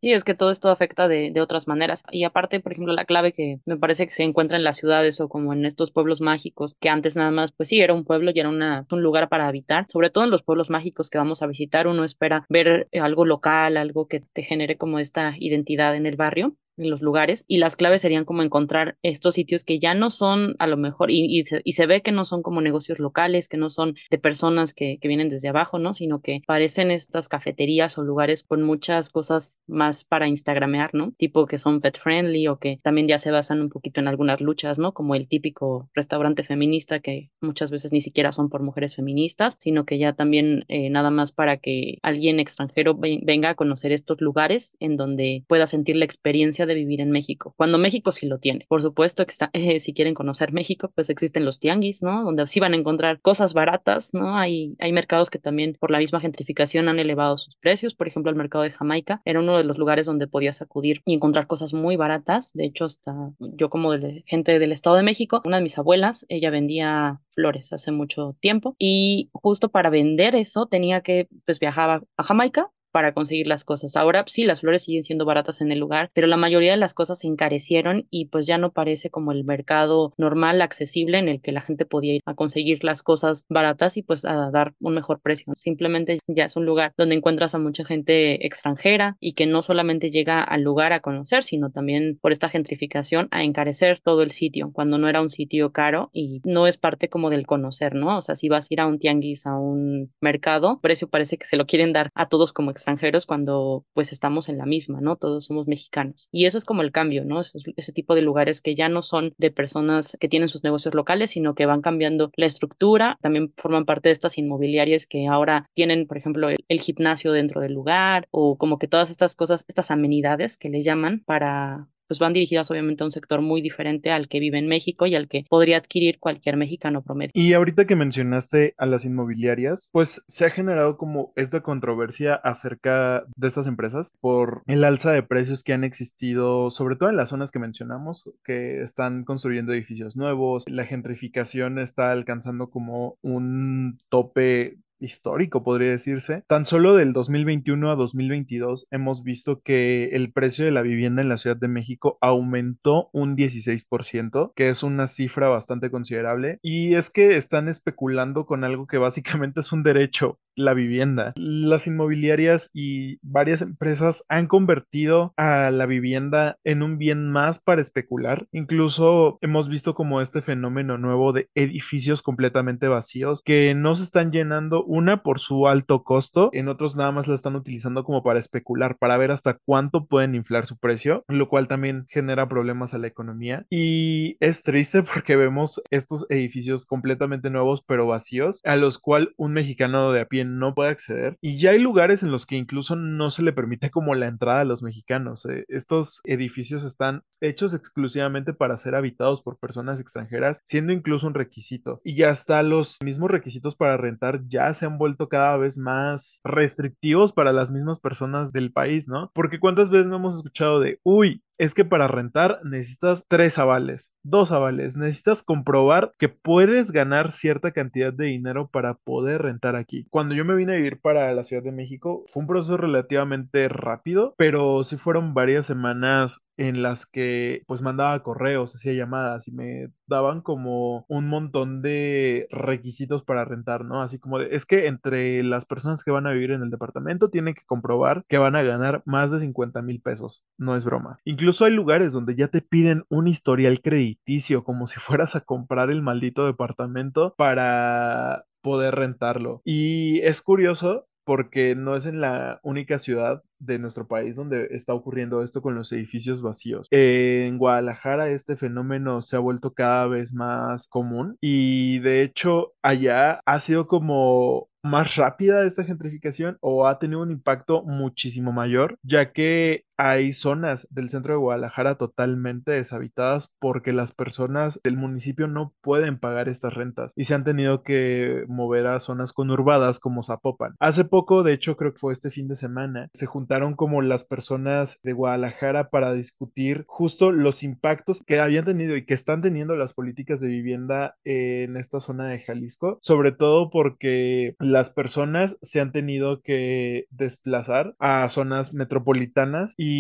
Sí, 0.01 0.13
es 0.13 0.25
que 0.25 0.35
todo 0.35 0.51
esto 0.51 0.71
afecta 0.71 1.09
de, 1.09 1.31
de 1.33 1.41
otras 1.41 1.69
maneras. 1.69 2.05
Y 2.11 2.25
aparte, 2.25 2.61
por 2.61 2.73
ejemplo, 2.73 2.93
la 2.93 3.05
clave 3.05 3.33
que 3.33 3.61
me 3.67 3.77
parece 3.77 4.07
que 4.07 4.13
se 4.13 4.23
encuentra 4.23 4.57
en 4.57 4.65
las 4.65 4.77
ciudades 4.77 5.21
o 5.21 5.29
como 5.29 5.53
en 5.53 5.65
estos 5.67 5.91
pueblos 5.91 6.21
mágicos, 6.21 6.77
que 6.81 6.89
antes 6.89 7.17
nada 7.17 7.31
más, 7.31 7.53
pues 7.53 7.69
sí, 7.69 7.81
era 7.81 7.95
un 7.95 8.05
pueblo 8.05 8.31
y 8.35 8.41
era 8.41 8.49
una, 8.49 8.87
un 8.91 9.03
lugar 9.03 9.29
para 9.29 9.49
habitar. 9.49 9.87
Sobre 9.89 10.11
todo 10.11 10.25
en 10.25 10.31
los 10.31 10.43
pueblos 10.43 10.71
mágicos 10.71 11.11
que 11.11 11.19
vamos 11.19 11.43
a 11.43 11.47
visitar, 11.47 11.87
uno 11.87 12.05
espera 12.05 12.47
ver 12.49 12.89
algo 13.01 13.25
local, 13.25 13.42
algo 13.77 14.09
que 14.09 14.21
te 14.21 14.43
genere 14.43 14.77
como 14.79 14.99
esta 14.99 15.35
identidad 15.39 15.97
en 15.97 16.07
el 16.07 16.17
barrio 16.17 16.57
en 16.77 16.91
los 16.91 17.03
lugares 17.03 17.45
y 17.49 17.59
las 17.59 17.77
claves 17.77 18.03
serían 18.03 18.25
como 18.25 18.43
encontrar 18.43 18.97
estos 19.03 19.35
sitios 19.35 19.65
que 19.65 19.79
ya 19.79 19.95
no 19.95 20.11
son 20.11 20.55
a 20.59 20.67
lo 20.67 20.77
mejor 20.77 21.11
y, 21.11 21.25
y, 21.25 21.45
se, 21.45 21.61
y 21.65 21.73
se, 21.73 21.87
ve 21.87 22.03
que 22.03 22.13
no 22.13 22.25
son 22.25 22.43
como 22.43 22.61
negocios 22.61 22.99
locales, 22.99 23.49
que 23.49 23.57
no 23.57 23.71
son 23.71 23.95
de 24.11 24.19
personas 24.19 24.75
que, 24.75 24.99
que, 25.01 25.09
vienen 25.09 25.29
desde 25.29 25.49
abajo, 25.49 25.79
¿no? 25.79 25.95
Sino 25.95 26.21
que 26.21 26.43
parecen 26.47 26.91
estas 26.91 27.29
cafeterías 27.29 27.99
o 27.99 28.03
lugares 28.03 28.45
con 28.45 28.63
muchas 28.63 29.11
cosas 29.11 29.59
más 29.67 30.05
para 30.05 30.29
instagramear, 30.29 30.95
¿no? 30.95 31.13
Tipo 31.19 31.47
que 31.47 31.59
son 31.59 31.81
pet 31.81 31.99
friendly 31.99 32.49
o 32.49 32.59
que 32.59 32.81
también 32.83 33.09
ya 33.09 33.19
se 33.19 33.31
basan 33.31 33.61
un 33.61 33.69
poquito 33.69 34.01
en 34.01 34.09
algunas 34.09 34.41
luchas, 34.41 34.79
¿no? 34.79 34.93
Como 34.93 35.15
el 35.15 35.29
típico 35.29 35.91
restaurante 35.95 36.45
feminista 36.45 37.01
que 37.01 37.31
muchas 37.41 37.71
veces 37.71 37.93
ni 37.93 38.01
siquiera 38.01 38.33
son 38.33 38.49
por 38.49 38.63
mujeres 38.63 38.97
feministas, 38.97 39.57
sino 39.61 39.85
que 39.85 39.99
ya 39.99 40.15
también 40.15 40.65
eh, 40.69 40.91
nada 40.91 41.11
más 41.11 41.33
para 41.33 41.59
que 41.59 41.99
alguien 42.03 42.41
extranjero 42.41 42.97
venga 42.97 43.51
a 43.51 43.55
conocer 43.55 43.93
estos 43.93 44.21
lugares 44.21 44.77
en 44.81 44.97
donde 44.97 45.45
pueda 45.49 45.67
sentir 45.67 45.97
la 45.97 46.05
experiencia 46.05 46.62
de 46.67 46.75
vivir 46.75 47.01
en 47.01 47.11
México, 47.11 47.55
cuando 47.57 47.79
México 47.79 48.13
sí 48.13 48.27
lo 48.27 48.39
tiene. 48.39 48.67
Por 48.69 48.83
supuesto 48.83 49.27
que 49.27 49.33
eh, 49.53 49.81
si 49.81 49.95
quieren 49.95 50.15
conocer 50.15 50.53
México, 50.53 50.91
pues 50.95 51.11
existen 51.11 51.45
los 51.45 51.61
tianguis, 51.61 52.03
¿no? 52.03 52.25
Donde 52.25 52.47
sí 52.47 52.61
van 52.61 52.75
a 52.75 52.77
encontrar 52.77 53.21
cosas 53.21 53.55
baratas, 53.55 54.15
¿no? 54.15 54.37
Hay, 54.37 54.77
hay 54.79 54.93
mercados 54.93 55.31
que 55.31 55.39
también 55.39 55.77
por 55.79 55.91
la 55.91 55.99
misma 55.99 56.21
gentrificación 56.21 56.89
han 56.89 56.99
elevado 56.99 57.39
sus 57.39 57.57
precios. 57.57 57.95
Por 57.95 58.09
ejemplo, 58.09 58.31
el 58.31 58.37
mercado 58.37 58.65
de 58.65 58.71
Jamaica 58.71 59.23
era 59.25 59.41
uno 59.41 59.57
de 59.57 59.65
los 59.65 59.79
lugares 59.79 60.07
donde 60.07 60.27
podías 60.27 60.63
acudir 60.63 61.03
y 61.05 61.15
encontrar 61.15 61.47
cosas 61.47 61.75
muy 61.75 61.97
baratas. 61.97 62.53
De 62.55 62.65
hecho, 62.65 62.85
hasta 62.85 63.33
yo 63.39 63.71
como 63.71 63.93
de, 63.93 64.25
gente 64.27 64.59
del 64.59 64.73
Estado 64.73 64.97
de 64.97 65.03
México, 65.03 65.43
una 65.45 65.57
de 65.59 65.63
mis 65.63 65.79
abuelas, 65.79 66.27
ella 66.29 66.51
vendía 66.51 67.21
flores 67.35 67.73
hace 67.73 67.93
mucho 67.93 68.37
tiempo 68.41 68.77
y 68.79 69.31
justo 69.33 69.71
para 69.71 69.91
vender 69.91 70.35
eso 70.35 70.67
tenía 70.67 71.01
que, 71.01 71.29
pues 71.47 71.59
viajaba 71.59 72.03
a 72.17 72.23
Jamaica 72.23 72.71
para 72.93 73.13
conseguir 73.15 73.47
las 73.47 73.65
cosas. 73.65 73.97
Ahora 73.97 74.25
sí, 74.27 74.45
las 74.45 74.61
flores 74.61 74.85
siguen 74.85 75.03
siendo 75.03 75.25
baratas 75.25 75.61
en 75.61 75.73
el 75.73 75.79
lugar, 75.79 76.11
pero 76.13 76.27
la 76.27 76.37
mayoría 76.37 76.73
de 76.73 76.77
las 76.77 76.95
cosas 76.95 77.19
se 77.19 77.27
encarecieron 77.27 78.07
y 78.11 78.27
pues 78.27 78.47
ya 78.47 78.59
no 78.59 78.73
parece 78.73 79.11
como 79.11 79.33
el 79.33 79.45
mercado 79.45 80.13
normal, 80.17 80.63
accesible, 80.63 81.19
en 81.19 81.29
el 81.29 81.41
que 81.41 81.53
la 81.53 81.63
gente 81.63 81.87
podía 81.87 82.15
ir 82.15 82.23
a 82.27 82.35
conseguir 82.35 82.85
las 82.85 83.03
cosas 83.03 83.47
baratas 83.49 83.97
y 83.97 84.03
pues 84.03 84.25
a 84.25 84.51
dar 84.51 84.75
un 84.81 84.95
mejor 84.95 85.21
precio. 85.21 85.53
Simplemente 85.57 86.19
ya 86.27 86.45
es 86.45 86.57
un 86.57 86.67
lugar 86.67 86.93
donde 86.97 87.17
encuentras 87.17 87.55
a 87.55 87.59
mucha 87.59 87.85
gente 87.85 88.47
extranjera 88.47 89.17
y 89.21 89.33
que 89.33 89.47
no 89.47 89.63
solamente 89.63 90.11
llega 90.11 90.43
al 90.43 90.63
lugar 90.63 90.93
a 90.93 91.01
conocer, 91.01 91.43
sino 91.43 91.71
también 91.71 92.19
por 92.21 92.33
esta 92.33 92.49
gentrificación 92.49 93.29
a 93.31 93.43
encarecer 93.43 94.01
todo 94.05 94.23
el 94.23 94.33
sitio, 94.33 94.71
cuando 94.73 94.99
no 94.99 95.09
era 95.09 95.23
un 95.23 95.31
sitio 95.31 95.73
caro 95.73 96.11
y 96.13 96.41
no 96.45 96.67
es 96.67 96.77
parte 96.77 97.09
como 97.09 97.31
del 97.31 97.47
conocer, 97.47 97.95
¿no? 97.95 98.19
O 98.19 98.23
sea, 98.23 98.37
si 98.37 98.49
vas 98.49 98.67
a 98.71 98.75
ir 98.75 98.81
a 98.81 98.87
un 98.87 98.99
tianguis, 98.99 99.47
a 99.47 99.57
un 99.57 100.13
mercado, 100.21 100.79
precio 100.81 101.09
parece 101.09 101.39
que 101.39 101.47
se 101.47 101.57
lo 101.57 101.67
quieren 101.67 101.93
dar 101.93 102.11
a 102.15 102.29
todos 102.29 102.53
como 102.53 102.71
extranjeros 102.71 102.82
cuando 103.27 103.85
pues 103.93 104.13
estamos 104.13 104.49
en 104.49 104.59
la 104.59 104.67
misma, 104.67 105.01
¿no? 105.01 105.17
Todos 105.17 105.47
somos 105.47 105.67
mexicanos. 105.67 106.29
Y 106.33 106.47
eso 106.47 106.59
es 106.59 106.65
como 106.65 106.83
el 106.83 106.93
cambio, 106.93 107.25
¿no? 107.25 107.41
Ese 107.41 107.93
tipo 107.93 108.15
de 108.15 108.23
lugares 108.23 108.63
que 108.63 108.75
ya 108.75 108.89
no 108.89 109.03
son 109.03 109.35
de 109.39 109.51
personas 109.51 110.17
que 110.21 110.29
tienen 110.29 110.49
sus 110.49 110.65
negocios 110.65 110.95
locales, 110.95 111.31
sino 111.31 111.55
que 111.55 111.67
van 111.67 111.83
cambiando 111.83 112.31
la 112.37 112.47
estructura, 112.47 113.19
también 113.21 113.53
forman 113.57 113.85
parte 113.85 114.09
de 114.09 114.13
estas 114.13 114.39
inmobiliarias 114.39 115.07
que 115.07 115.27
ahora 115.27 115.69
tienen, 115.75 116.07
por 116.07 116.19
ejemplo, 116.19 116.49
el, 116.49 116.65
el 116.69 116.81
gimnasio 116.81 117.33
dentro 117.33 117.61
del 117.61 117.73
lugar 117.73 118.29
o 118.31 118.57
como 118.57 118.79
que 118.79 118.89
todas 118.89 119.11
estas 119.11 119.37
cosas, 119.37 119.65
estas 119.69 119.91
amenidades 119.91 120.59
que 120.59 120.69
le 120.69 120.83
llaman 120.83 121.23
para 121.25 121.89
pues 122.13 122.19
van 122.19 122.35
dirigidas 122.35 122.71
obviamente 122.71 123.03
a 123.03 123.07
un 123.07 123.11
sector 123.11 123.41
muy 123.41 123.63
diferente 123.63 124.11
al 124.11 124.29
que 124.29 124.39
vive 124.39 124.59
en 124.59 124.67
México 124.67 125.07
y 125.07 125.15
al 125.15 125.29
que 125.29 125.47
podría 125.49 125.79
adquirir 125.79 126.19
cualquier 126.19 126.59
mexicano 126.59 127.01
promedio. 127.01 127.31
Y 127.33 127.55
ahorita 127.55 127.87
que 127.87 127.97
mencionaste 127.97 128.75
a 128.77 128.85
las 128.85 129.07
inmobiliarias, 129.07 129.89
pues 129.95 130.23
se 130.29 130.45
ha 130.45 130.51
generado 130.51 130.99
como 130.99 131.33
esta 131.37 131.63
controversia 131.63 132.35
acerca 132.35 133.25
de 133.35 133.49
estas 133.49 133.67
empresas 133.67 134.13
por 134.21 134.63
el 134.67 134.85
alza 134.85 135.11
de 135.13 135.23
precios 135.23 135.65
que 135.65 135.73
han 135.73 135.85
existido, 135.85 136.71
sobre 136.71 136.97
todo 136.97 137.09
en 137.09 137.17
las 137.17 137.31
zonas 137.31 137.51
que 137.51 137.59
mencionamos, 137.59 138.29
que 138.45 138.83
están 138.83 139.25
construyendo 139.25 139.73
edificios 139.73 140.15
nuevos, 140.15 140.65
la 140.67 140.85
gentrificación 140.85 141.79
está 141.79 142.13
alcanzando 142.13 142.69
como 142.69 143.17
un 143.23 144.01
tope 144.11 144.77
histórico, 145.05 145.63
podría 145.63 145.91
decirse. 145.91 146.45
Tan 146.47 146.67
solo 146.67 146.97
del 146.97 147.13
2021 147.13 147.91
a 147.91 147.97
2022 147.97 148.87
hemos 148.91 149.23
visto 149.23 149.61
que 149.61 150.11
el 150.13 150.33
precio 150.33 150.65
de 150.65 150.71
la 150.71 150.83
vivienda 150.83 151.23
en 151.23 151.29
la 151.29 151.37
Ciudad 151.37 151.57
de 151.57 151.69
México 151.69 152.19
aumentó 152.21 153.11
un 153.13 153.37
16%, 153.37 154.53
que 154.55 154.69
es 154.69 154.83
una 154.83 155.09
cifra 155.09 155.49
bastante 155.49 155.91
considerable. 155.91 156.59
Y 156.63 156.95
es 156.95 157.11
que 157.11 157.37
están 157.37 157.69
especulando 157.69 158.47
con 158.47 158.65
algo 158.65 158.87
que 158.87 158.99
básicamente 158.99 159.61
es 159.61 159.73
un 159.73 159.83
derecho, 159.83 160.39
la 160.55 160.75
vivienda. 160.75 161.33
Las 161.37 161.87
inmobiliarias 161.87 162.71
y 162.73 163.19
varias 163.23 163.63
empresas 163.63 164.25
han 164.29 164.47
convertido 164.47 165.33
a 165.37 165.71
la 165.71 165.87
vivienda 165.87 166.59
en 166.65 166.83
un 166.83 166.99
bien 166.99 167.31
más 167.31 167.61
para 167.61 167.83
especular. 167.83 168.47
Incluso 168.53 169.39
hemos 169.41 169.69
visto 169.69 169.95
como 169.95 170.21
este 170.21 170.43
fenómeno 170.43 170.99
nuevo 170.99 171.33
de 171.33 171.49
edificios 171.55 172.23
completamente 172.23 172.89
vacíos 172.89 173.43
que 173.45 173.75
no 173.75 173.95
se 173.95 174.05
están 174.05 174.33
llenando 174.33 174.85
una 174.85 175.23
por 175.23 175.39
su 175.39 175.69
alto 175.69 176.05
costo, 176.05 176.51
en 176.53 176.69
otros 176.69 176.97
nada 176.97 177.13
más 177.13 177.29
la 177.29 177.35
están 177.35 177.57
utilizando 177.57 178.05
como 178.05 178.23
para 178.23 178.39
especular, 178.39 178.99
para 178.99 179.17
ver 179.17 179.31
hasta 179.31 179.59
cuánto 179.65 180.07
pueden 180.07 180.35
inflar 180.35 180.67
su 180.67 180.77
precio, 180.77 181.25
lo 181.29 181.49
cual 181.49 181.69
también 181.69 182.07
genera 182.09 182.49
problemas 182.49 182.95
a 182.95 182.99
la 182.99 183.07
economía. 183.07 183.67
Y 183.71 184.37
es 184.41 184.63
triste 184.63 185.03
porque 185.15 185.37
vemos 185.37 185.83
estos 185.91 186.27
edificios 186.29 186.87
completamente 186.87 187.51
nuevos 187.51 187.83
pero 187.87 188.07
vacíos, 188.07 188.61
a 188.65 188.77
los 188.77 188.99
cuales 188.99 189.29
un 189.37 189.53
mexicano 189.53 190.13
de 190.13 190.21
a 190.21 190.27
pie 190.27 190.42
no 190.45 190.75
puede 190.75 190.91
acceder. 190.91 191.37
Y 191.41 191.59
ya 191.59 191.71
hay 191.71 191.79
lugares 191.79 192.23
en 192.23 192.31
los 192.31 192.47
que 192.47 192.57
incluso 192.57 192.97
no 192.97 193.31
se 193.31 193.43
le 193.43 193.53
permite 193.53 193.91
como 193.91 194.15
la 194.15 194.29
entrada 194.29 194.61
a 194.61 194.65
los 194.65 194.83
mexicanos. 194.83 195.45
Eh, 195.47 195.65
estos 195.69 196.21
edificios 196.25 196.85
están 196.85 197.23
hechos 197.41 197.75
exclusivamente 197.75 198.53
para 198.53 198.79
ser 198.79 198.95
habitados 198.95 199.43
por 199.43 199.59
personas 199.59 200.01
extranjeras, 200.01 200.61
siendo 200.65 200.93
incluso 200.93 201.27
un 201.27 201.35
requisito. 201.35 202.01
Y 202.05 202.17
ya 202.17 202.31
hasta 202.31 202.63
los 202.63 202.99
mismos 203.03 203.31
requisitos 203.31 203.77
para 203.77 203.97
rentar 203.97 204.43
ya 204.49 204.75
se 204.75 204.87
han 204.87 204.99
vuelto 204.99 205.29
cada 205.29 205.57
vez 205.57 205.79
más 205.79 206.41
restrictivos 206.45 207.33
para 207.33 207.53
las 207.53 207.71
mismas 207.71 208.01
personas 208.01 208.53
del 208.53 208.73
país, 208.73 209.09
¿no? 209.09 209.31
Porque 209.35 209.61
cuántas 209.61 209.91
veces 209.91 210.07
no 210.07 210.17
hemos 210.17 210.37
escuchado 210.37 210.81
de, 210.81 211.01
uy, 211.03 211.43
es 211.63 211.75
que 211.75 211.85
para 211.85 212.09
rentar 212.09 212.59
necesitas 212.65 213.27
tres 213.29 213.57
avales, 213.57 214.13
dos 214.25 214.51
avales, 214.51 214.97
necesitas 214.97 215.45
comprobar 215.45 216.13
que 216.19 216.29
puedes 216.29 216.91
ganar 216.91 217.31
cierta 217.31 217.71
cantidad 217.71 218.13
de 218.13 218.27
dinero 218.27 218.69
para 218.69 218.95
poder 218.95 219.43
rentar 219.43 219.77
aquí. 219.77 220.09
Cuando 220.11 220.35
yo 220.35 220.45
me 220.45 220.57
vine 220.57 220.73
a 220.73 220.77
vivir 220.77 221.01
para 221.01 221.33
la 221.33 221.45
Ciudad 221.45 221.63
de 221.63 221.71
México, 221.71 222.25
fue 222.33 222.41
un 222.41 222.49
proceso 222.49 222.79
relativamente 222.79 223.69
rápido, 223.69 224.35
pero 224.37 224.83
sí 224.83 224.97
fueron 224.97 225.35
varias 225.35 225.65
semanas 225.65 226.45
en 226.57 226.83
las 226.83 227.07
que 227.07 227.63
pues 227.67 227.81
mandaba 227.81 228.23
correos, 228.23 228.75
hacía 228.75 228.93
llamadas 228.93 229.49
y 229.49 229.53
me 229.53 229.91
daban 230.07 230.43
como 230.43 231.07
un 231.09 231.29
montón 231.29 231.81
de 231.81 232.47
requisitos 232.51 233.23
para 233.25 233.45
rentar, 233.45 233.85
¿no? 233.85 234.03
Así 234.03 234.19
como 234.19 234.39
de, 234.39 234.49
es 234.51 234.67
que 234.67 234.87
entre 234.87 235.43
las 235.43 235.65
personas 235.65 236.05
que 236.05 236.11
van 236.11 236.27
a 236.27 236.33
vivir 236.33 236.51
en 236.51 236.63
el 236.63 236.71
departamento 236.71 237.31
tienen 237.31 237.55
que 237.55 237.65
comprobar 237.65 238.25
que 238.29 238.39
van 238.39 238.57
a 238.57 238.63
ganar 238.63 239.03
más 239.07 239.31
de 239.31 239.41
50 239.41 239.81
mil 239.83 240.01
pesos, 240.01 240.45
no 240.59 240.77
es 240.77 240.85
broma. 240.85 241.19
Incluso 241.25 241.52
hay 241.61 241.73
lugares 241.73 242.13
donde 242.13 242.35
ya 242.35 242.49
te 242.49 242.63
piden 242.63 243.05
un 243.09 243.29
historial 243.29 243.81
crediticio 243.83 244.65
como 244.65 244.87
si 244.87 244.99
fueras 245.01 245.37
a 245.37 245.41
comprar 245.41 245.91
el 245.91 246.03
maldito 246.03 246.47
departamento 246.47 247.35
para 247.37 248.45
poder 248.63 248.95
rentarlo. 248.95 249.61
Y 249.65 250.21
es 250.21 250.43
curioso 250.43 251.07
porque 251.25 251.77
no 251.77 251.97
es 251.97 252.07
en 252.07 252.21
la 252.21 252.59
única 252.63 252.99
ciudad 252.99 253.43
de 253.59 253.79
nuestro 253.79 254.09
país 254.09 254.37
donde 254.37 254.69
está 254.73 254.93
ocurriendo 254.93 255.43
esto 255.43 255.63
con 255.63 255.75
los 255.75 255.93
edificios 255.93 256.43
vacíos. 256.43 256.89
en 256.91 257.59
Guadalajara 257.59 258.29
este 258.29 258.57
fenómeno 258.57 259.23
se 259.23 259.37
ha 259.37 259.39
vuelto 259.39 259.73
cada 259.73 260.07
vez 260.09 260.35
más 260.35 260.89
común 260.89 261.37
y 261.41 262.01
de 262.01 262.23
hecho 262.23 262.73
allá 262.83 263.39
ha 263.47 263.61
sido 263.61 263.87
como 263.87 264.69
más 264.85 265.15
rápida 265.15 265.65
esta 265.65 265.85
gentrificación 265.85 266.59
o 266.61 266.89
ha 266.89 266.99
tenido 266.99 267.23
un 267.23 267.31
impacto 267.31 267.85
muchísimo 267.85 268.53
mayor, 268.53 268.99
ya 269.03 269.33
que 269.33 269.85
hay 270.05 270.33
zonas 270.33 270.89
del 270.91 271.11
centro 271.11 271.35
de 271.35 271.39
Guadalajara 271.39 271.95
totalmente 271.95 272.73
deshabitadas 272.73 273.55
porque 273.61 273.93
las 273.93 274.11
personas 274.11 274.81
del 274.83 274.97
municipio 274.97 275.47
no 275.47 275.75
pueden 275.81 276.19
pagar 276.19 276.49
estas 276.49 276.75
rentas 276.75 277.13
y 277.15 277.25
se 277.25 277.35
han 277.35 277.45
tenido 277.45 277.85
que 277.85 278.45
mover 278.49 278.89
a 278.89 278.99
zonas 278.99 279.33
conurbadas 279.33 280.01
como 280.01 280.25
Zapopan. 280.25 280.75
Hace 280.81 281.05
poco, 281.05 281.45
de 281.45 281.53
hecho 281.53 281.77
creo 281.77 281.93
que 281.93 282.01
fue 282.01 282.13
este 282.13 282.33
fin 282.33 282.49
de 282.49 282.57
semana, 282.57 283.11
se 283.13 283.27
juntaron 283.27 283.77
como 283.77 284.03
las 284.03 284.25
personas 284.25 284.99
de 285.05 285.13
Guadalajara 285.13 285.89
para 285.91 286.13
discutir 286.15 286.85
justo 286.89 287.31
los 287.31 287.63
impactos 287.63 288.25
que 288.27 288.41
habían 288.41 288.65
tenido 288.65 288.97
y 288.97 289.07
que 289.07 289.15
están 289.15 289.41
teniendo 289.41 289.77
las 289.77 289.95
políticas 289.95 290.41
de 290.41 290.49
vivienda 290.49 291.15
en 291.23 291.77
esta 291.77 292.01
zona 292.01 292.27
de 292.27 292.41
Jalisco, 292.41 292.99
sobre 293.03 293.31
todo 293.31 293.71
porque 293.71 294.57
las 294.59 294.91
personas 294.91 295.59
se 295.63 295.81
han 295.81 295.93
tenido 295.93 296.43
que 296.43 297.07
desplazar 297.11 297.95
a 298.01 298.29
zonas 298.31 298.75
metropolitanas 298.75 299.75
y 299.77 299.92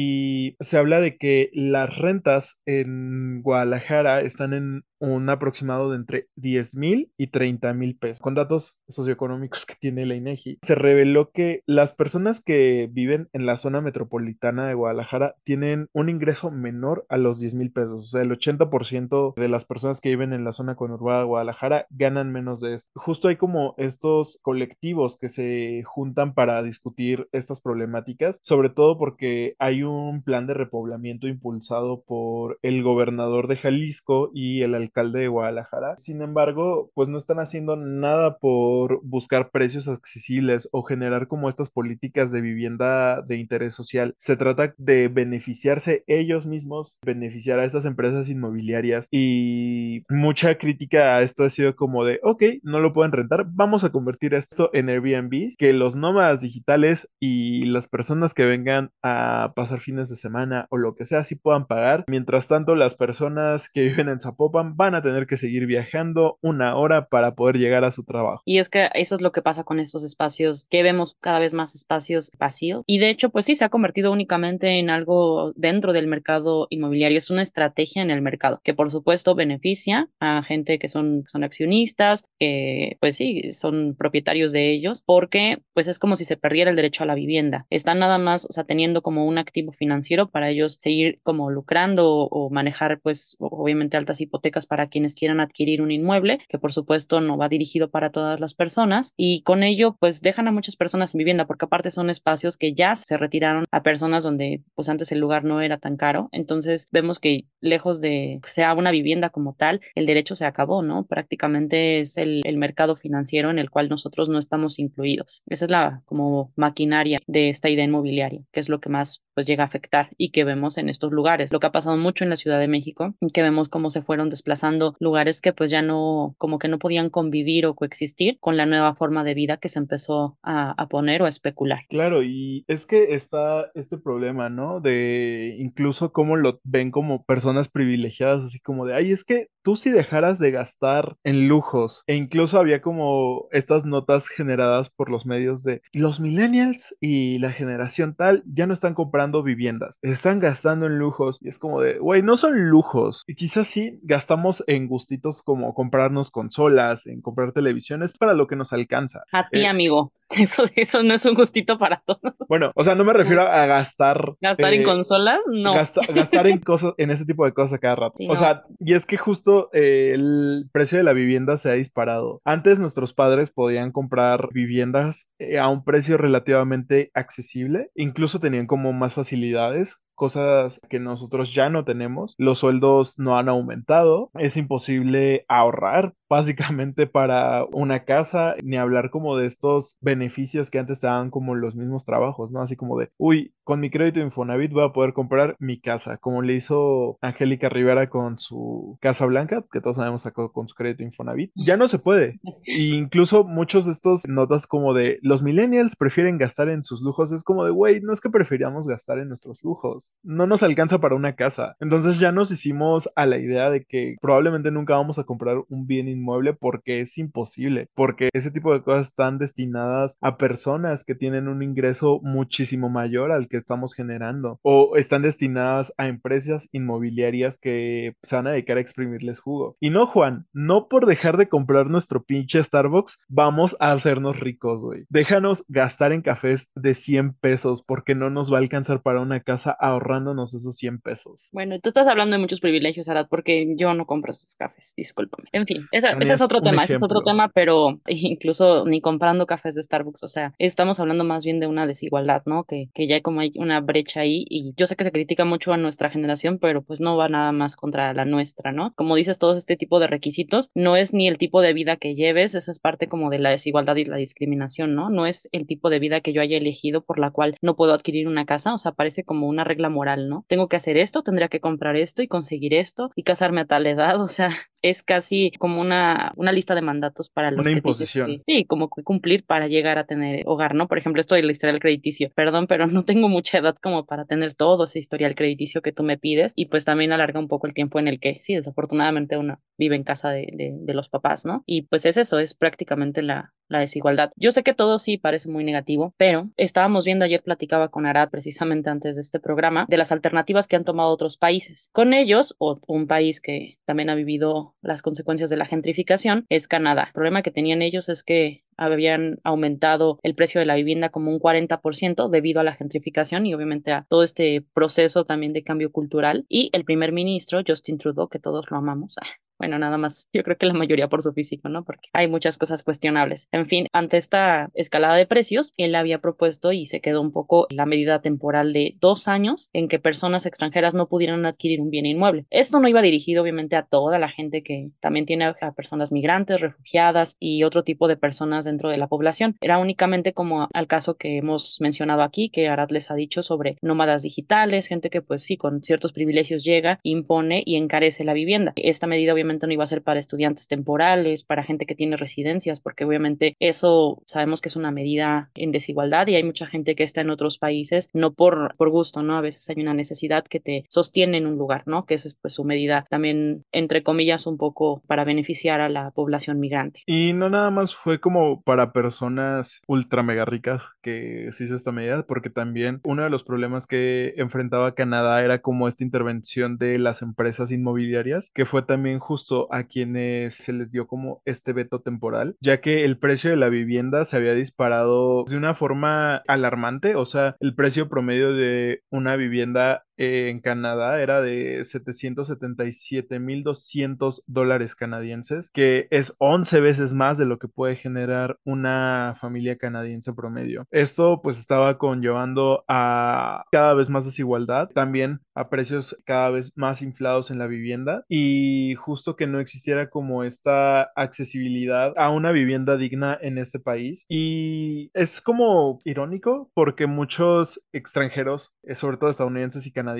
se 0.60 0.78
habla 0.78 1.00
de 1.00 1.16
que 1.16 1.50
las 1.52 1.96
rentas 1.98 2.60
en 2.66 3.42
Guadalajara 3.42 4.20
están 4.20 4.54
en 4.54 4.84
un 5.02 5.28
aproximado 5.28 5.90
de 5.90 5.96
entre 5.96 6.28
10 6.36 6.76
mil 6.76 7.12
y 7.16 7.26
30 7.26 7.74
mil 7.74 7.96
pesos. 7.96 8.20
Con 8.20 8.36
datos 8.36 8.78
socioeconómicos 8.88 9.66
que 9.66 9.74
tiene 9.74 10.06
la 10.06 10.14
INEGI, 10.14 10.60
se 10.62 10.74
reveló 10.76 11.32
que 11.32 11.62
las 11.66 11.92
personas 11.92 12.42
que 12.42 12.88
viven 12.92 13.28
en 13.32 13.44
la 13.44 13.56
zona 13.56 13.80
metropolitana 13.80 14.68
de 14.68 14.74
Guadalajara 14.74 15.34
tienen 15.42 15.88
un 15.92 16.08
ingreso 16.08 16.52
menor 16.52 17.04
a 17.08 17.16
los 17.16 17.40
10 17.40 17.54
mil 17.54 17.72
pesos. 17.72 18.04
O 18.04 18.08
sea, 18.08 18.22
el 18.22 18.30
80% 18.30 19.34
de 19.34 19.48
las 19.48 19.64
personas 19.64 20.00
que 20.00 20.10
viven 20.10 20.32
en 20.32 20.44
la 20.44 20.52
zona 20.52 20.76
conurbada 20.76 21.20
de 21.20 21.26
Guadalajara 21.26 21.86
ganan 21.90 22.30
menos 22.30 22.60
de 22.60 22.74
esto. 22.74 22.92
Justo 22.94 23.26
hay 23.26 23.36
como 23.36 23.74
estos 23.78 24.38
colectivos 24.42 25.18
que 25.18 25.28
se 25.28 25.82
juntan 25.84 26.32
para 26.32 26.62
discutir 26.62 27.28
estas 27.32 27.60
problemáticas, 27.60 28.38
sobre 28.42 28.68
todo 28.68 28.98
porque 28.98 29.56
hay 29.58 29.71
un 29.82 30.22
plan 30.22 30.46
de 30.46 30.54
repoblamiento 30.54 31.26
impulsado 31.26 32.02
por 32.02 32.58
el 32.60 32.82
gobernador 32.82 33.48
de 33.48 33.56
Jalisco 33.56 34.30
y 34.34 34.60
el 34.60 34.74
alcalde 34.74 34.92
alcalde 34.92 35.20
de 35.20 35.28
Guadalajara. 35.28 35.96
Sin 35.96 36.20
embargo, 36.20 36.90
pues 36.94 37.08
no 37.08 37.16
están 37.16 37.40
haciendo 37.40 37.76
nada 37.76 38.36
por 38.38 39.00
buscar 39.02 39.50
precios 39.50 39.88
accesibles 39.88 40.68
o 40.72 40.82
generar 40.82 41.28
como 41.28 41.48
estas 41.48 41.70
políticas 41.70 42.30
de 42.30 42.42
vivienda 42.42 43.22
de 43.22 43.38
interés 43.38 43.74
social. 43.74 44.14
Se 44.18 44.36
trata 44.36 44.74
de 44.76 45.08
beneficiarse 45.08 46.04
ellos 46.06 46.46
mismos, 46.46 46.98
beneficiar 47.04 47.58
a 47.58 47.64
estas 47.64 47.86
empresas 47.86 48.28
inmobiliarias 48.28 49.08
y 49.10 50.04
mucha 50.10 50.58
crítica 50.58 51.16
a 51.16 51.22
esto 51.22 51.44
ha 51.44 51.50
sido 51.50 51.74
como 51.74 52.04
de, 52.04 52.20
ok, 52.22 52.42
no 52.62 52.80
lo 52.80 52.92
pueden 52.92 53.12
rentar, 53.12 53.46
vamos 53.48 53.84
a 53.84 53.92
convertir 53.92 54.34
esto 54.34 54.70
en 54.74 54.90
Airbnb, 54.90 55.54
que 55.56 55.72
los 55.72 55.96
nómadas 55.96 56.42
digitales 56.42 57.10
y 57.18 57.64
las 57.64 57.88
personas 57.88 58.34
que 58.34 58.44
vengan 58.44 58.90
a 59.02 59.52
pasar 59.56 59.61
fines 59.70 60.08
de 60.08 60.16
semana 60.16 60.66
o 60.70 60.76
lo 60.76 60.94
que 60.94 61.04
sea 61.04 61.24
sí 61.24 61.36
puedan 61.36 61.66
pagar. 61.66 62.04
Mientras 62.06 62.48
tanto, 62.48 62.74
las 62.74 62.94
personas 62.94 63.70
que 63.70 63.82
viven 63.82 64.08
en 64.08 64.20
Zapopan 64.20 64.76
van 64.76 64.94
a 64.94 65.02
tener 65.02 65.26
que 65.26 65.36
seguir 65.36 65.66
viajando 65.66 66.38
una 66.40 66.76
hora 66.76 67.08
para 67.08 67.34
poder 67.34 67.58
llegar 67.58 67.84
a 67.84 67.92
su 67.92 68.04
trabajo. 68.04 68.42
Y 68.44 68.58
es 68.58 68.68
que 68.68 68.90
eso 68.94 69.16
es 69.16 69.20
lo 69.20 69.32
que 69.32 69.42
pasa 69.42 69.64
con 69.64 69.80
estos 69.80 70.04
espacios, 70.04 70.66
que 70.70 70.82
vemos 70.82 71.16
cada 71.20 71.38
vez 71.38 71.54
más 71.54 71.74
espacios 71.74 72.32
vacíos. 72.38 72.82
Y 72.86 72.98
de 72.98 73.10
hecho, 73.10 73.30
pues 73.30 73.44
sí, 73.44 73.54
se 73.54 73.64
ha 73.64 73.68
convertido 73.68 74.12
únicamente 74.12 74.78
en 74.78 74.90
algo 74.90 75.52
dentro 75.56 75.92
del 75.92 76.06
mercado 76.06 76.66
inmobiliario. 76.70 77.18
Es 77.18 77.30
una 77.30 77.42
estrategia 77.42 78.02
en 78.02 78.10
el 78.10 78.22
mercado 78.22 78.60
que 78.64 78.74
por 78.74 78.90
supuesto 78.90 79.34
beneficia 79.34 80.08
a 80.20 80.42
gente 80.42 80.78
que 80.78 80.88
son, 80.88 81.24
son 81.26 81.44
accionistas, 81.44 82.26
que 82.38 82.96
pues 83.00 83.16
sí, 83.16 83.52
son 83.52 83.94
propietarios 83.96 84.52
de 84.52 84.72
ellos, 84.72 85.02
porque 85.04 85.62
pues 85.74 85.88
es 85.88 85.98
como 85.98 86.16
si 86.16 86.24
se 86.24 86.36
perdiera 86.36 86.70
el 86.70 86.76
derecho 86.76 87.02
a 87.02 87.06
la 87.06 87.14
vivienda. 87.14 87.66
Están 87.70 87.98
nada 87.98 88.18
más, 88.18 88.46
o 88.46 88.52
sea, 88.52 88.64
teniendo 88.64 89.02
como 89.02 89.26
un 89.26 89.38
activo 89.52 89.72
financiero 89.72 90.30
para 90.30 90.48
ellos 90.48 90.78
seguir 90.80 91.20
como 91.22 91.50
lucrando 91.50 92.08
o, 92.08 92.28
o 92.28 92.50
manejar 92.50 93.00
pues 93.00 93.36
obviamente 93.38 93.98
altas 93.98 94.20
hipotecas 94.22 94.66
para 94.66 94.88
quienes 94.88 95.14
quieran 95.14 95.40
adquirir 95.40 95.82
un 95.82 95.90
inmueble, 95.90 96.38
que 96.48 96.58
por 96.58 96.72
supuesto 96.72 97.20
no 97.20 97.36
va 97.36 97.50
dirigido 97.50 97.90
para 97.90 98.10
todas 98.10 98.40
las 98.40 98.54
personas 98.54 99.12
y 99.16 99.42
con 99.42 99.62
ello 99.62 99.96
pues 100.00 100.22
dejan 100.22 100.48
a 100.48 100.52
muchas 100.52 100.76
personas 100.76 101.14
en 101.14 101.18
vivienda 101.18 101.46
porque 101.46 101.66
aparte 101.66 101.90
son 101.90 102.08
espacios 102.08 102.56
que 102.56 102.72
ya 102.72 102.96
se 102.96 103.18
retiraron 103.18 103.66
a 103.70 103.82
personas 103.82 104.24
donde 104.24 104.62
pues 104.74 104.88
antes 104.88 105.12
el 105.12 105.18
lugar 105.18 105.44
no 105.44 105.60
era 105.60 105.78
tan 105.78 105.96
caro. 105.96 106.30
Entonces 106.32 106.88
vemos 106.90 107.20
que 107.20 107.44
lejos 107.60 108.00
de 108.00 108.40
sea 108.46 108.74
una 108.74 108.90
vivienda 108.90 109.28
como 109.30 109.54
tal, 109.54 109.82
el 109.94 110.06
derecho 110.06 110.34
se 110.34 110.46
acabó, 110.46 110.82
¿no? 110.82 111.04
Prácticamente 111.04 112.00
es 112.00 112.16
el, 112.16 112.40
el 112.44 112.56
mercado 112.56 112.96
financiero 112.96 113.50
en 113.50 113.58
el 113.58 113.70
cual 113.70 113.88
nosotros 113.88 114.28
no 114.28 114.38
estamos 114.38 114.78
incluidos. 114.78 115.42
Esa 115.48 115.66
es 115.66 115.70
la 115.70 116.02
como 116.06 116.52
maquinaria 116.56 117.20
de 117.26 117.48
esta 117.48 117.68
idea 117.68 117.84
inmobiliaria, 117.84 118.42
que 118.52 118.60
es 118.60 118.68
lo 118.68 118.80
que 118.80 118.88
más 118.88 119.22
pues 119.34 119.41
llega 119.46 119.64
a 119.64 119.66
afectar 119.66 120.10
y 120.16 120.30
que 120.30 120.44
vemos 120.44 120.78
en 120.78 120.88
estos 120.88 121.12
lugares. 121.12 121.52
Lo 121.52 121.60
que 121.60 121.66
ha 121.66 121.72
pasado 121.72 121.96
mucho 121.96 122.24
en 122.24 122.30
la 122.30 122.36
Ciudad 122.36 122.58
de 122.58 122.68
México, 122.68 123.14
que 123.32 123.42
vemos 123.42 123.68
cómo 123.68 123.90
se 123.90 124.02
fueron 124.02 124.30
desplazando 124.30 124.96
lugares 124.98 125.40
que 125.40 125.52
pues 125.52 125.70
ya 125.70 125.82
no, 125.82 126.34
como 126.38 126.58
que 126.58 126.68
no 126.68 126.78
podían 126.78 127.10
convivir 127.10 127.66
o 127.66 127.74
coexistir 127.74 128.38
con 128.40 128.56
la 128.56 128.66
nueva 128.66 128.94
forma 128.94 129.24
de 129.24 129.34
vida 129.34 129.56
que 129.56 129.68
se 129.68 129.78
empezó 129.78 130.38
a, 130.42 130.72
a 130.80 130.88
poner 130.88 131.22
o 131.22 131.26
a 131.26 131.28
especular. 131.28 131.80
Claro, 131.88 132.22
y 132.22 132.64
es 132.68 132.86
que 132.86 133.14
está 133.14 133.70
este 133.74 133.98
problema, 133.98 134.48
¿no? 134.48 134.80
De 134.80 135.56
incluso 135.58 136.12
cómo 136.12 136.36
lo 136.36 136.60
ven 136.64 136.90
como 136.90 137.24
personas 137.24 137.68
privilegiadas, 137.68 138.46
así 138.46 138.60
como 138.60 138.86
de, 138.86 138.94
ay, 138.94 139.12
es 139.12 139.24
que 139.24 139.48
tú 139.62 139.76
si 139.76 139.90
dejaras 139.90 140.38
de 140.38 140.50
gastar 140.50 141.16
en 141.24 141.48
lujos, 141.48 142.02
e 142.06 142.16
incluso 142.16 142.58
había 142.58 142.82
como 142.82 143.46
estas 143.50 143.84
notas 143.84 144.28
generadas 144.28 144.90
por 144.90 145.10
los 145.10 145.26
medios 145.26 145.62
de 145.62 145.82
los 145.92 146.20
millennials 146.20 146.96
y 147.00 147.38
la 147.38 147.52
generación 147.52 148.14
tal 148.14 148.42
ya 148.46 148.66
no 148.66 148.74
están 148.74 148.94
comprando 148.94 149.42
viviendas, 149.42 149.98
están 150.02 150.40
gastando 150.40 150.86
en 150.86 150.98
lujos, 150.98 151.38
y 151.40 151.48
es 151.48 151.58
como 151.58 151.80
de, 151.80 151.98
güey, 151.98 152.22
no 152.22 152.36
son 152.36 152.68
lujos, 152.68 153.24
y 153.26 153.34
quizás 153.34 153.68
sí 153.68 154.00
gastamos 154.02 154.64
en 154.66 154.88
gustitos 154.88 155.42
como 155.42 155.74
comprarnos 155.74 156.30
consolas, 156.30 157.06
en 157.06 157.20
comprar 157.20 157.52
televisiones 157.52 158.12
para 158.16 158.34
lo 158.34 158.46
que 158.46 158.56
nos 158.56 158.72
alcanza. 158.72 159.24
A 159.32 159.48
ti, 159.48 159.60
eh, 159.60 159.66
amigo. 159.66 160.12
Eso, 160.42 160.64
eso 160.74 161.02
no 161.02 161.14
es 161.14 161.24
un 161.24 161.34
gustito 161.34 161.78
para 161.78 162.02
todos. 162.04 162.34
Bueno, 162.48 162.72
o 162.74 162.82
sea, 162.82 162.94
no 162.94 163.04
me 163.04 163.12
refiero 163.12 163.42
a 163.42 163.66
gastar. 163.66 164.34
¿Gastar 164.40 164.74
en 164.74 164.82
eh, 164.82 164.84
consolas? 164.84 165.40
No. 165.50 165.74
gastar 165.74 166.46
en 166.46 166.58
cosas, 166.58 166.94
en 166.96 167.10
ese 167.10 167.24
tipo 167.24 167.44
de 167.44 167.52
cosas 167.52 167.78
cada 167.80 167.96
rato. 167.96 168.14
o 168.28 168.36
sea, 168.36 168.64
y 168.78 168.94
es 168.94 169.06
que 169.06 169.16
justo 169.16 169.70
eh, 169.72 170.12
el 170.14 170.68
precio 170.72 170.98
de 170.98 171.04
la 171.04 171.12
vivienda 171.12 171.56
se 171.56 171.70
ha 171.70 171.74
disparado. 171.74 172.40
Antes 172.44 172.80
nuestros 172.80 173.14
padres 173.14 173.52
podían 173.52 173.92
comprar 173.92 174.48
viviendas 174.52 175.30
a 175.60 175.68
un 175.68 175.84
precio 175.84 176.16
relativamente 176.16 177.10
accesible. 177.14 177.90
Incluso 177.94 178.40
tenían 178.40 178.66
como 178.66 178.92
más 178.92 179.14
facilidades 179.14 180.02
cosas 180.14 180.80
que 180.88 181.00
nosotros 181.00 181.54
ya 181.54 181.70
no 181.70 181.84
tenemos. 181.84 182.34
Los 182.38 182.60
sueldos 182.60 183.18
no 183.18 183.38
han 183.38 183.48
aumentado. 183.48 184.30
Es 184.34 184.56
imposible 184.56 185.44
ahorrar 185.48 186.14
básicamente 186.28 187.06
para 187.06 187.64
una 187.72 188.04
casa, 188.04 188.54
ni 188.62 188.76
hablar 188.76 189.10
como 189.10 189.36
de 189.36 189.46
estos 189.46 189.98
beneficios 190.00 190.70
que 190.70 190.78
antes 190.78 191.00
te 191.00 191.06
daban 191.06 191.30
como 191.30 191.54
los 191.54 191.76
mismos 191.76 192.04
trabajos, 192.04 192.50
¿no? 192.52 192.62
Así 192.62 192.74
como 192.74 192.98
de, 192.98 193.10
uy, 193.18 193.52
con 193.64 193.80
mi 193.80 193.90
crédito 193.90 194.20
Infonavit 194.20 194.72
voy 194.72 194.84
a 194.84 194.92
poder 194.92 195.12
comprar 195.12 195.56
mi 195.58 195.80
casa, 195.80 196.16
como 196.16 196.40
le 196.40 196.54
hizo 196.54 197.18
Angélica 197.20 197.68
Rivera 197.68 198.08
con 198.08 198.38
su 198.38 198.96
Casa 199.00 199.26
Blanca, 199.26 199.64
que 199.70 199.80
todos 199.80 199.96
sabemos 199.96 200.22
sacó 200.22 200.52
con 200.52 200.68
su 200.68 200.74
crédito 200.74 201.02
Infonavit. 201.02 201.52
Ya 201.54 201.76
no 201.76 201.88
se 201.88 201.98
puede. 201.98 202.40
E 202.64 202.94
incluso 202.94 203.44
muchos 203.44 203.86
de 203.86 203.92
estos 203.92 204.26
notas 204.28 204.66
como 204.66 204.94
de 204.94 205.18
los 205.20 205.42
millennials 205.42 205.96
prefieren 205.96 206.38
gastar 206.38 206.68
en 206.68 206.84
sus 206.84 207.02
lujos, 207.02 207.32
es 207.32 207.44
como 207.44 207.64
de, 207.64 207.70
güey, 207.70 208.00
no 208.00 208.12
es 208.12 208.20
que 208.20 208.30
preferíamos 208.30 208.86
gastar 208.86 209.18
en 209.18 209.28
nuestros 209.28 209.62
lujos 209.62 210.01
No 210.22 210.46
nos 210.46 210.62
alcanza 210.62 211.00
para 211.00 211.16
una 211.16 211.34
casa. 211.34 211.76
Entonces 211.80 212.18
ya 212.18 212.32
nos 212.32 212.50
hicimos 212.50 213.10
a 213.16 213.26
la 213.26 213.38
idea 213.38 213.70
de 213.70 213.84
que 213.84 214.16
probablemente 214.20 214.70
nunca 214.70 214.94
vamos 214.94 215.18
a 215.18 215.24
comprar 215.24 215.58
un 215.68 215.86
bien 215.86 216.08
inmueble 216.08 216.54
porque 216.54 217.00
es 217.00 217.18
imposible, 217.18 217.88
porque 217.94 218.28
ese 218.32 218.50
tipo 218.50 218.72
de 218.72 218.82
cosas 218.82 219.08
están 219.08 219.38
destinadas 219.38 220.18
a 220.20 220.36
personas 220.36 221.04
que 221.04 221.14
tienen 221.14 221.48
un 221.48 221.62
ingreso 221.62 222.20
muchísimo 222.22 222.88
mayor 222.88 223.32
al 223.32 223.48
que 223.48 223.56
estamos 223.56 223.94
generando 223.94 224.58
o 224.62 224.96
están 224.96 225.22
destinadas 225.22 225.92
a 225.96 226.06
empresas 226.06 226.68
inmobiliarias 226.72 227.58
que 227.58 228.14
se 228.22 228.36
van 228.36 228.46
a 228.46 228.52
dedicar 228.52 228.76
a 228.76 228.80
exprimirles 228.80 229.40
jugo. 229.40 229.76
Y 229.80 229.90
no, 229.90 230.06
Juan, 230.06 230.46
no 230.52 230.88
por 230.88 231.06
dejar 231.06 231.36
de 231.36 231.48
comprar 231.48 231.90
nuestro 231.90 232.22
pinche 232.22 232.62
Starbucks 232.62 233.22
vamos 233.28 233.76
a 233.80 233.92
hacernos 233.92 234.40
ricos, 234.40 234.82
güey. 234.82 235.04
Déjanos 235.08 235.64
gastar 235.68 236.12
en 236.12 236.22
cafés 236.22 236.70
de 236.74 236.94
100 236.94 237.34
pesos 237.34 237.82
porque 237.82 238.14
no 238.14 238.30
nos 238.30 238.52
va 238.52 238.58
a 238.58 238.60
alcanzar 238.60 239.02
para 239.02 239.20
una 239.20 239.40
casa 239.40 239.70
ahorrándonos 239.92 240.54
esos 240.54 240.76
100 240.76 241.00
pesos. 241.00 241.48
Bueno, 241.52 241.78
tú 241.80 241.88
estás 241.88 242.06
hablando 242.06 242.34
de 242.34 242.40
muchos 242.40 242.60
privilegios, 242.60 243.08
Arad, 243.08 243.26
porque 243.28 243.74
yo 243.76 243.94
no 243.94 244.06
compro 244.06 244.32
esos 244.32 244.56
cafés, 244.56 244.94
discúlpame. 244.96 245.48
En 245.52 245.66
fin, 245.66 245.86
ese 245.92 246.08
es 246.20 246.40
otro 246.40 246.60
tema, 246.60 246.84
es 246.84 247.02
otro 247.02 247.22
tema, 247.22 247.48
pero 247.48 248.00
incluso 248.06 248.84
ni 248.84 249.00
comprando 249.00 249.46
cafés 249.46 249.74
de 249.74 249.82
Starbucks, 249.82 250.22
o 250.22 250.28
sea, 250.28 250.54
estamos 250.58 251.00
hablando 251.00 251.24
más 251.24 251.44
bien 251.44 251.60
de 251.60 251.66
una 251.66 251.86
desigualdad, 251.86 252.42
¿no? 252.46 252.64
Que, 252.64 252.88
que 252.94 253.06
ya 253.06 253.20
como 253.20 253.40
hay 253.40 253.52
una 253.56 253.80
brecha 253.80 254.20
ahí 254.20 254.44
y 254.48 254.74
yo 254.76 254.86
sé 254.86 254.96
que 254.96 255.04
se 255.04 255.12
critica 255.12 255.44
mucho 255.44 255.72
a 255.72 255.76
nuestra 255.76 256.10
generación, 256.10 256.58
pero 256.58 256.82
pues 256.82 257.00
no 257.00 257.16
va 257.16 257.28
nada 257.28 257.52
más 257.52 257.76
contra 257.76 258.12
la 258.14 258.24
nuestra, 258.24 258.72
¿no? 258.72 258.92
Como 258.94 259.16
dices, 259.16 259.38
todo 259.38 259.56
este 259.56 259.76
tipo 259.76 260.00
de 260.00 260.06
requisitos 260.06 260.70
no 260.74 260.96
es 260.96 261.14
ni 261.14 261.28
el 261.28 261.38
tipo 261.38 261.60
de 261.60 261.72
vida 261.72 261.96
que 261.96 262.14
lleves, 262.14 262.54
eso 262.54 262.70
es 262.70 262.78
parte 262.78 263.08
como 263.08 263.30
de 263.30 263.38
la 263.38 263.50
desigualdad 263.50 263.96
y 263.96 264.04
la 264.04 264.16
discriminación, 264.16 264.94
¿no? 264.94 265.10
No 265.10 265.26
es 265.26 265.48
el 265.52 265.66
tipo 265.66 265.90
de 265.90 265.98
vida 265.98 266.20
que 266.20 266.32
yo 266.32 266.40
haya 266.40 266.56
elegido 266.56 267.02
por 267.04 267.18
la 267.18 267.30
cual 267.30 267.56
no 267.62 267.76
puedo 267.76 267.92
adquirir 267.94 268.28
una 268.28 268.46
casa, 268.46 268.74
o 268.74 268.78
sea, 268.78 268.92
parece 268.92 269.24
como 269.24 269.48
una 269.48 269.64
regla 269.64 269.81
moral, 269.88 270.28
¿no? 270.28 270.44
Tengo 270.48 270.68
que 270.68 270.76
hacer 270.76 270.96
esto, 270.96 271.22
tendría 271.22 271.48
que 271.48 271.60
comprar 271.60 271.96
esto 271.96 272.22
y 272.22 272.28
conseguir 272.28 272.74
esto 272.74 273.10
y 273.16 273.22
casarme 273.24 273.62
a 273.62 273.66
tal 273.66 273.86
edad, 273.86 274.20
o 274.22 274.28
sea, 274.28 274.50
es 274.82 275.02
casi 275.02 275.52
como 275.58 275.80
una, 275.80 276.32
una 276.36 276.52
lista 276.52 276.74
de 276.74 276.82
mandatos 276.82 277.28
para 277.28 277.50
los 277.50 277.66
una 277.66 277.70
que 277.72 277.78
imposición. 277.78 278.42
sí, 278.44 278.64
como 278.64 278.88
cumplir 278.88 279.44
para 279.44 279.68
llegar 279.68 279.98
a 279.98 280.04
tener 280.04 280.42
hogar, 280.46 280.74
¿no? 280.74 280.88
Por 280.88 280.98
ejemplo, 280.98 281.20
esto 281.20 281.34
de 281.34 281.42
la 281.42 281.52
historial 281.52 281.80
crediticio. 281.80 282.30
Perdón, 282.34 282.66
pero 282.66 282.86
no 282.88 283.04
tengo 283.04 283.28
mucha 283.28 283.58
edad 283.58 283.76
como 283.80 284.04
para 284.04 284.24
tener 284.24 284.54
todo 284.54 284.84
ese 284.84 284.98
historial 284.98 285.34
crediticio 285.34 285.82
que 285.82 285.92
tú 285.92 286.02
me 286.02 286.18
pides 286.18 286.52
y 286.56 286.66
pues 286.66 286.84
también 286.84 287.12
alarga 287.12 287.38
un 287.38 287.48
poco 287.48 287.66
el 287.66 287.74
tiempo 287.74 287.98
en 287.98 288.08
el 288.08 288.20
que, 288.20 288.38
sí, 288.40 288.54
desafortunadamente 288.54 289.36
uno 289.36 289.60
vive 289.78 289.96
en 289.96 290.04
casa 290.04 290.30
de, 290.30 290.48
de, 290.52 290.72
de 290.78 290.94
los 290.94 291.08
papás, 291.08 291.46
¿no? 291.46 291.62
Y 291.66 291.82
pues 291.82 292.04
es 292.04 292.16
eso, 292.16 292.38
es 292.38 292.54
prácticamente 292.54 293.22
la, 293.22 293.52
la 293.72 293.80
desigualdad. 293.80 294.30
Yo 294.36 294.52
sé 294.52 294.62
que 294.62 294.74
todo 294.74 294.98
sí 294.98 295.18
parece 295.18 295.48
muy 295.48 295.64
negativo, 295.64 296.14
pero 296.16 296.50
estábamos 296.56 297.04
viendo 297.04 297.24
ayer, 297.24 297.42
platicaba 297.42 297.88
con 297.88 298.06
Arad 298.06 298.30
precisamente 298.30 298.90
antes 298.90 299.16
de 299.16 299.22
este 299.22 299.40
programa, 299.40 299.86
de 299.88 299.96
las 299.96 300.12
alternativas 300.12 300.68
que 300.68 300.76
han 300.76 300.84
tomado 300.84 301.10
otros 301.10 301.38
países. 301.38 301.90
Con 301.92 302.14
ellos, 302.14 302.54
o 302.58 302.78
un 302.86 303.06
país 303.06 303.40
que 303.40 303.78
también 303.84 304.10
ha 304.10 304.14
vivido 304.14 304.71
las 304.80 305.02
consecuencias 305.02 305.50
de 305.50 305.56
la 305.56 305.66
gentrificación, 305.66 306.46
es 306.48 306.68
Canadá. 306.68 307.04
El 307.08 307.12
problema 307.12 307.42
que 307.42 307.50
tenían 307.50 307.82
ellos 307.82 308.08
es 308.08 308.24
que 308.24 308.64
habían 308.76 309.38
aumentado 309.44 310.18
el 310.22 310.34
precio 310.34 310.58
de 310.60 310.66
la 310.66 310.74
vivienda 310.74 311.10
como 311.10 311.30
un 311.30 311.38
40% 311.38 312.28
debido 312.30 312.60
a 312.60 312.64
la 312.64 312.74
gentrificación 312.74 313.46
y 313.46 313.54
obviamente 313.54 313.92
a 313.92 314.06
todo 314.08 314.22
este 314.22 314.64
proceso 314.74 315.24
también 315.24 315.52
de 315.52 315.62
cambio 315.62 315.92
cultural. 315.92 316.46
Y 316.48 316.70
el 316.72 316.84
primer 316.84 317.12
ministro, 317.12 317.62
Justin 317.66 317.98
Trudeau, 317.98 318.28
que 318.28 318.38
todos 318.38 318.70
lo 318.70 318.76
amamos, 318.76 319.16
bueno, 319.62 319.78
nada 319.78 319.96
más, 319.96 320.28
yo 320.32 320.42
creo 320.42 320.58
que 320.58 320.66
la 320.66 320.72
mayoría 320.72 321.06
por 321.06 321.22
su 321.22 321.32
físico, 321.32 321.68
¿no? 321.68 321.84
Porque 321.84 322.08
hay 322.14 322.26
muchas 322.26 322.58
cosas 322.58 322.82
cuestionables. 322.82 323.48
En 323.52 323.64
fin, 323.64 323.86
ante 323.92 324.16
esta 324.16 324.70
escalada 324.74 325.14
de 325.14 325.24
precios, 325.24 325.72
él 325.76 325.94
había 325.94 326.18
propuesto 326.18 326.72
y 326.72 326.86
se 326.86 327.00
quedó 327.00 327.20
un 327.20 327.30
poco 327.30 327.68
la 327.70 327.86
medida 327.86 328.20
temporal 328.22 328.72
de 328.72 328.96
dos 329.00 329.28
años 329.28 329.70
en 329.72 329.86
que 329.86 330.00
personas 330.00 330.46
extranjeras 330.46 330.96
no 330.96 331.08
pudieran 331.08 331.46
adquirir 331.46 331.80
un 331.80 331.90
bien 331.90 332.06
inmueble. 332.06 332.44
Esto 332.50 332.80
no 332.80 332.88
iba 332.88 333.02
dirigido 333.02 333.40
obviamente 333.40 333.76
a 333.76 333.84
toda 333.84 334.18
la 334.18 334.28
gente 334.28 334.64
que 334.64 334.90
también 334.98 335.26
tiene 335.26 335.44
a 335.44 335.72
personas 335.76 336.10
migrantes, 336.10 336.60
refugiadas 336.60 337.36
y 337.38 337.62
otro 337.62 337.84
tipo 337.84 338.08
de 338.08 338.16
personas 338.16 338.64
dentro 338.64 338.88
de 338.88 338.96
la 338.96 339.06
población. 339.06 339.56
Era 339.60 339.78
únicamente 339.78 340.32
como 340.32 340.66
al 340.72 340.88
caso 340.88 341.14
que 341.14 341.36
hemos 341.36 341.80
mencionado 341.80 342.22
aquí, 342.22 342.48
que 342.48 342.66
Arad 342.66 342.90
les 342.90 343.12
ha 343.12 343.14
dicho 343.14 343.44
sobre 343.44 343.76
nómadas 343.80 344.24
digitales, 344.24 344.88
gente 344.88 345.08
que 345.08 345.22
pues 345.22 345.44
sí, 345.44 345.56
con 345.56 345.84
ciertos 345.84 346.12
privilegios 346.12 346.64
llega, 346.64 346.98
impone 347.04 347.62
y 347.64 347.76
encarece 347.76 348.24
la 348.24 348.32
vivienda. 348.32 348.72
Esta 348.74 349.06
medida 349.06 349.32
obviamente 349.32 349.51
no 349.60 349.72
iba 349.72 349.84
a 349.84 349.86
ser 349.86 350.02
para 350.02 350.20
estudiantes 350.20 350.68
temporales, 350.68 351.44
para 351.44 351.62
gente 351.62 351.86
que 351.86 351.94
tiene 351.94 352.16
residencias, 352.16 352.80
porque 352.80 353.04
obviamente 353.04 353.56
eso 353.60 354.22
sabemos 354.26 354.60
que 354.60 354.68
es 354.68 354.76
una 354.76 354.90
medida 354.90 355.50
en 355.54 355.72
desigualdad 355.72 356.26
y 356.26 356.34
hay 356.34 356.44
mucha 356.44 356.66
gente 356.66 356.94
que 356.94 357.04
está 357.04 357.20
en 357.20 357.30
otros 357.30 357.58
países, 357.58 358.10
no 358.12 358.32
por, 358.32 358.74
por 358.76 358.90
gusto, 358.90 359.22
¿no? 359.22 359.36
A 359.36 359.40
veces 359.40 359.68
hay 359.68 359.82
una 359.82 359.94
necesidad 359.94 360.44
que 360.44 360.60
te 360.60 360.84
sostiene 360.88 361.38
en 361.38 361.46
un 361.46 361.56
lugar, 361.56 361.82
¿no? 361.86 362.06
Que 362.06 362.14
esa 362.14 362.28
es 362.28 362.34
pues 362.34 362.54
su 362.54 362.64
medida 362.64 363.04
también, 363.08 363.64
entre 363.72 364.02
comillas, 364.02 364.46
un 364.46 364.56
poco 364.56 365.02
para 365.06 365.24
beneficiar 365.24 365.80
a 365.80 365.88
la 365.88 366.10
población 366.10 366.60
migrante. 366.60 367.02
Y 367.06 367.32
no 367.34 367.50
nada 367.50 367.70
más 367.70 367.94
fue 367.94 368.20
como 368.20 368.62
para 368.62 368.92
personas 368.92 369.82
ultra 369.86 370.22
mega 370.22 370.44
ricas 370.44 370.90
que 371.02 371.48
se 371.50 371.64
hizo 371.64 371.74
esta 371.74 371.92
medida, 371.92 372.24
porque 372.26 372.50
también 372.50 373.00
uno 373.04 373.24
de 373.24 373.30
los 373.30 373.44
problemas 373.44 373.86
que 373.86 374.34
enfrentaba 374.36 374.94
Canadá 374.94 375.42
era 375.44 375.60
como 375.60 375.88
esta 375.88 376.04
intervención 376.04 376.78
de 376.78 376.98
las 376.98 377.22
empresas 377.22 377.70
inmobiliarias, 377.70 378.50
que 378.54 378.66
fue 378.66 378.82
también 378.82 379.18
justo 379.18 379.31
a 379.70 379.84
quienes 379.84 380.54
se 380.54 380.72
les 380.72 380.92
dio 380.92 381.06
como 381.06 381.42
este 381.44 381.72
veto 381.72 382.00
temporal, 382.00 382.56
ya 382.60 382.80
que 382.80 383.04
el 383.04 383.18
precio 383.18 383.50
de 383.50 383.56
la 383.56 383.68
vivienda 383.68 384.24
se 384.24 384.36
había 384.36 384.54
disparado 384.54 385.44
de 385.44 385.56
una 385.56 385.74
forma 385.74 386.42
alarmante, 386.48 387.14
o 387.14 387.26
sea, 387.26 387.56
el 387.60 387.74
precio 387.74 388.08
promedio 388.08 388.52
de 388.52 389.02
una 389.10 389.36
vivienda 389.36 390.04
en 390.16 390.60
Canadá 390.60 391.20
era 391.20 391.40
de 391.40 391.80
777.200 391.80 394.42
dólares 394.46 394.94
canadienses, 394.94 395.70
que 395.72 396.06
es 396.10 396.36
11 396.38 396.80
veces 396.80 397.14
más 397.14 397.38
de 397.38 397.46
lo 397.46 397.58
que 397.58 397.68
puede 397.68 397.96
generar 397.96 398.58
una 398.64 399.36
familia 399.40 399.76
canadiense 399.76 400.32
promedio. 400.32 400.86
Esto 400.90 401.40
pues 401.42 401.58
estaba 401.58 401.98
conllevando 401.98 402.84
a 402.88 403.64
cada 403.72 403.94
vez 403.94 404.10
más 404.10 404.24
desigualdad, 404.24 404.88
también 404.94 405.40
a 405.54 405.68
precios 405.68 406.16
cada 406.24 406.50
vez 406.50 406.72
más 406.76 407.02
inflados 407.02 407.50
en 407.50 407.58
la 407.58 407.66
vivienda 407.66 408.24
y 408.28 408.94
justo 408.94 409.36
que 409.36 409.46
no 409.46 409.60
existiera 409.60 410.08
como 410.08 410.44
esta 410.44 411.02
accesibilidad 411.16 412.12
a 412.16 412.30
una 412.30 412.52
vivienda 412.52 412.96
digna 412.96 413.38
en 413.40 413.58
este 413.58 413.78
país. 413.78 414.24
Y 414.28 415.10
es 415.14 415.40
como 415.40 416.00
irónico 416.04 416.70
porque 416.74 417.06
muchos 417.06 417.86
extranjeros, 417.92 418.72
eh, 418.82 418.94
sobre 418.94 419.16
todo 419.16 419.30
estadounidenses 419.30 419.86
y 419.86 419.92
canadienses, 419.92 420.11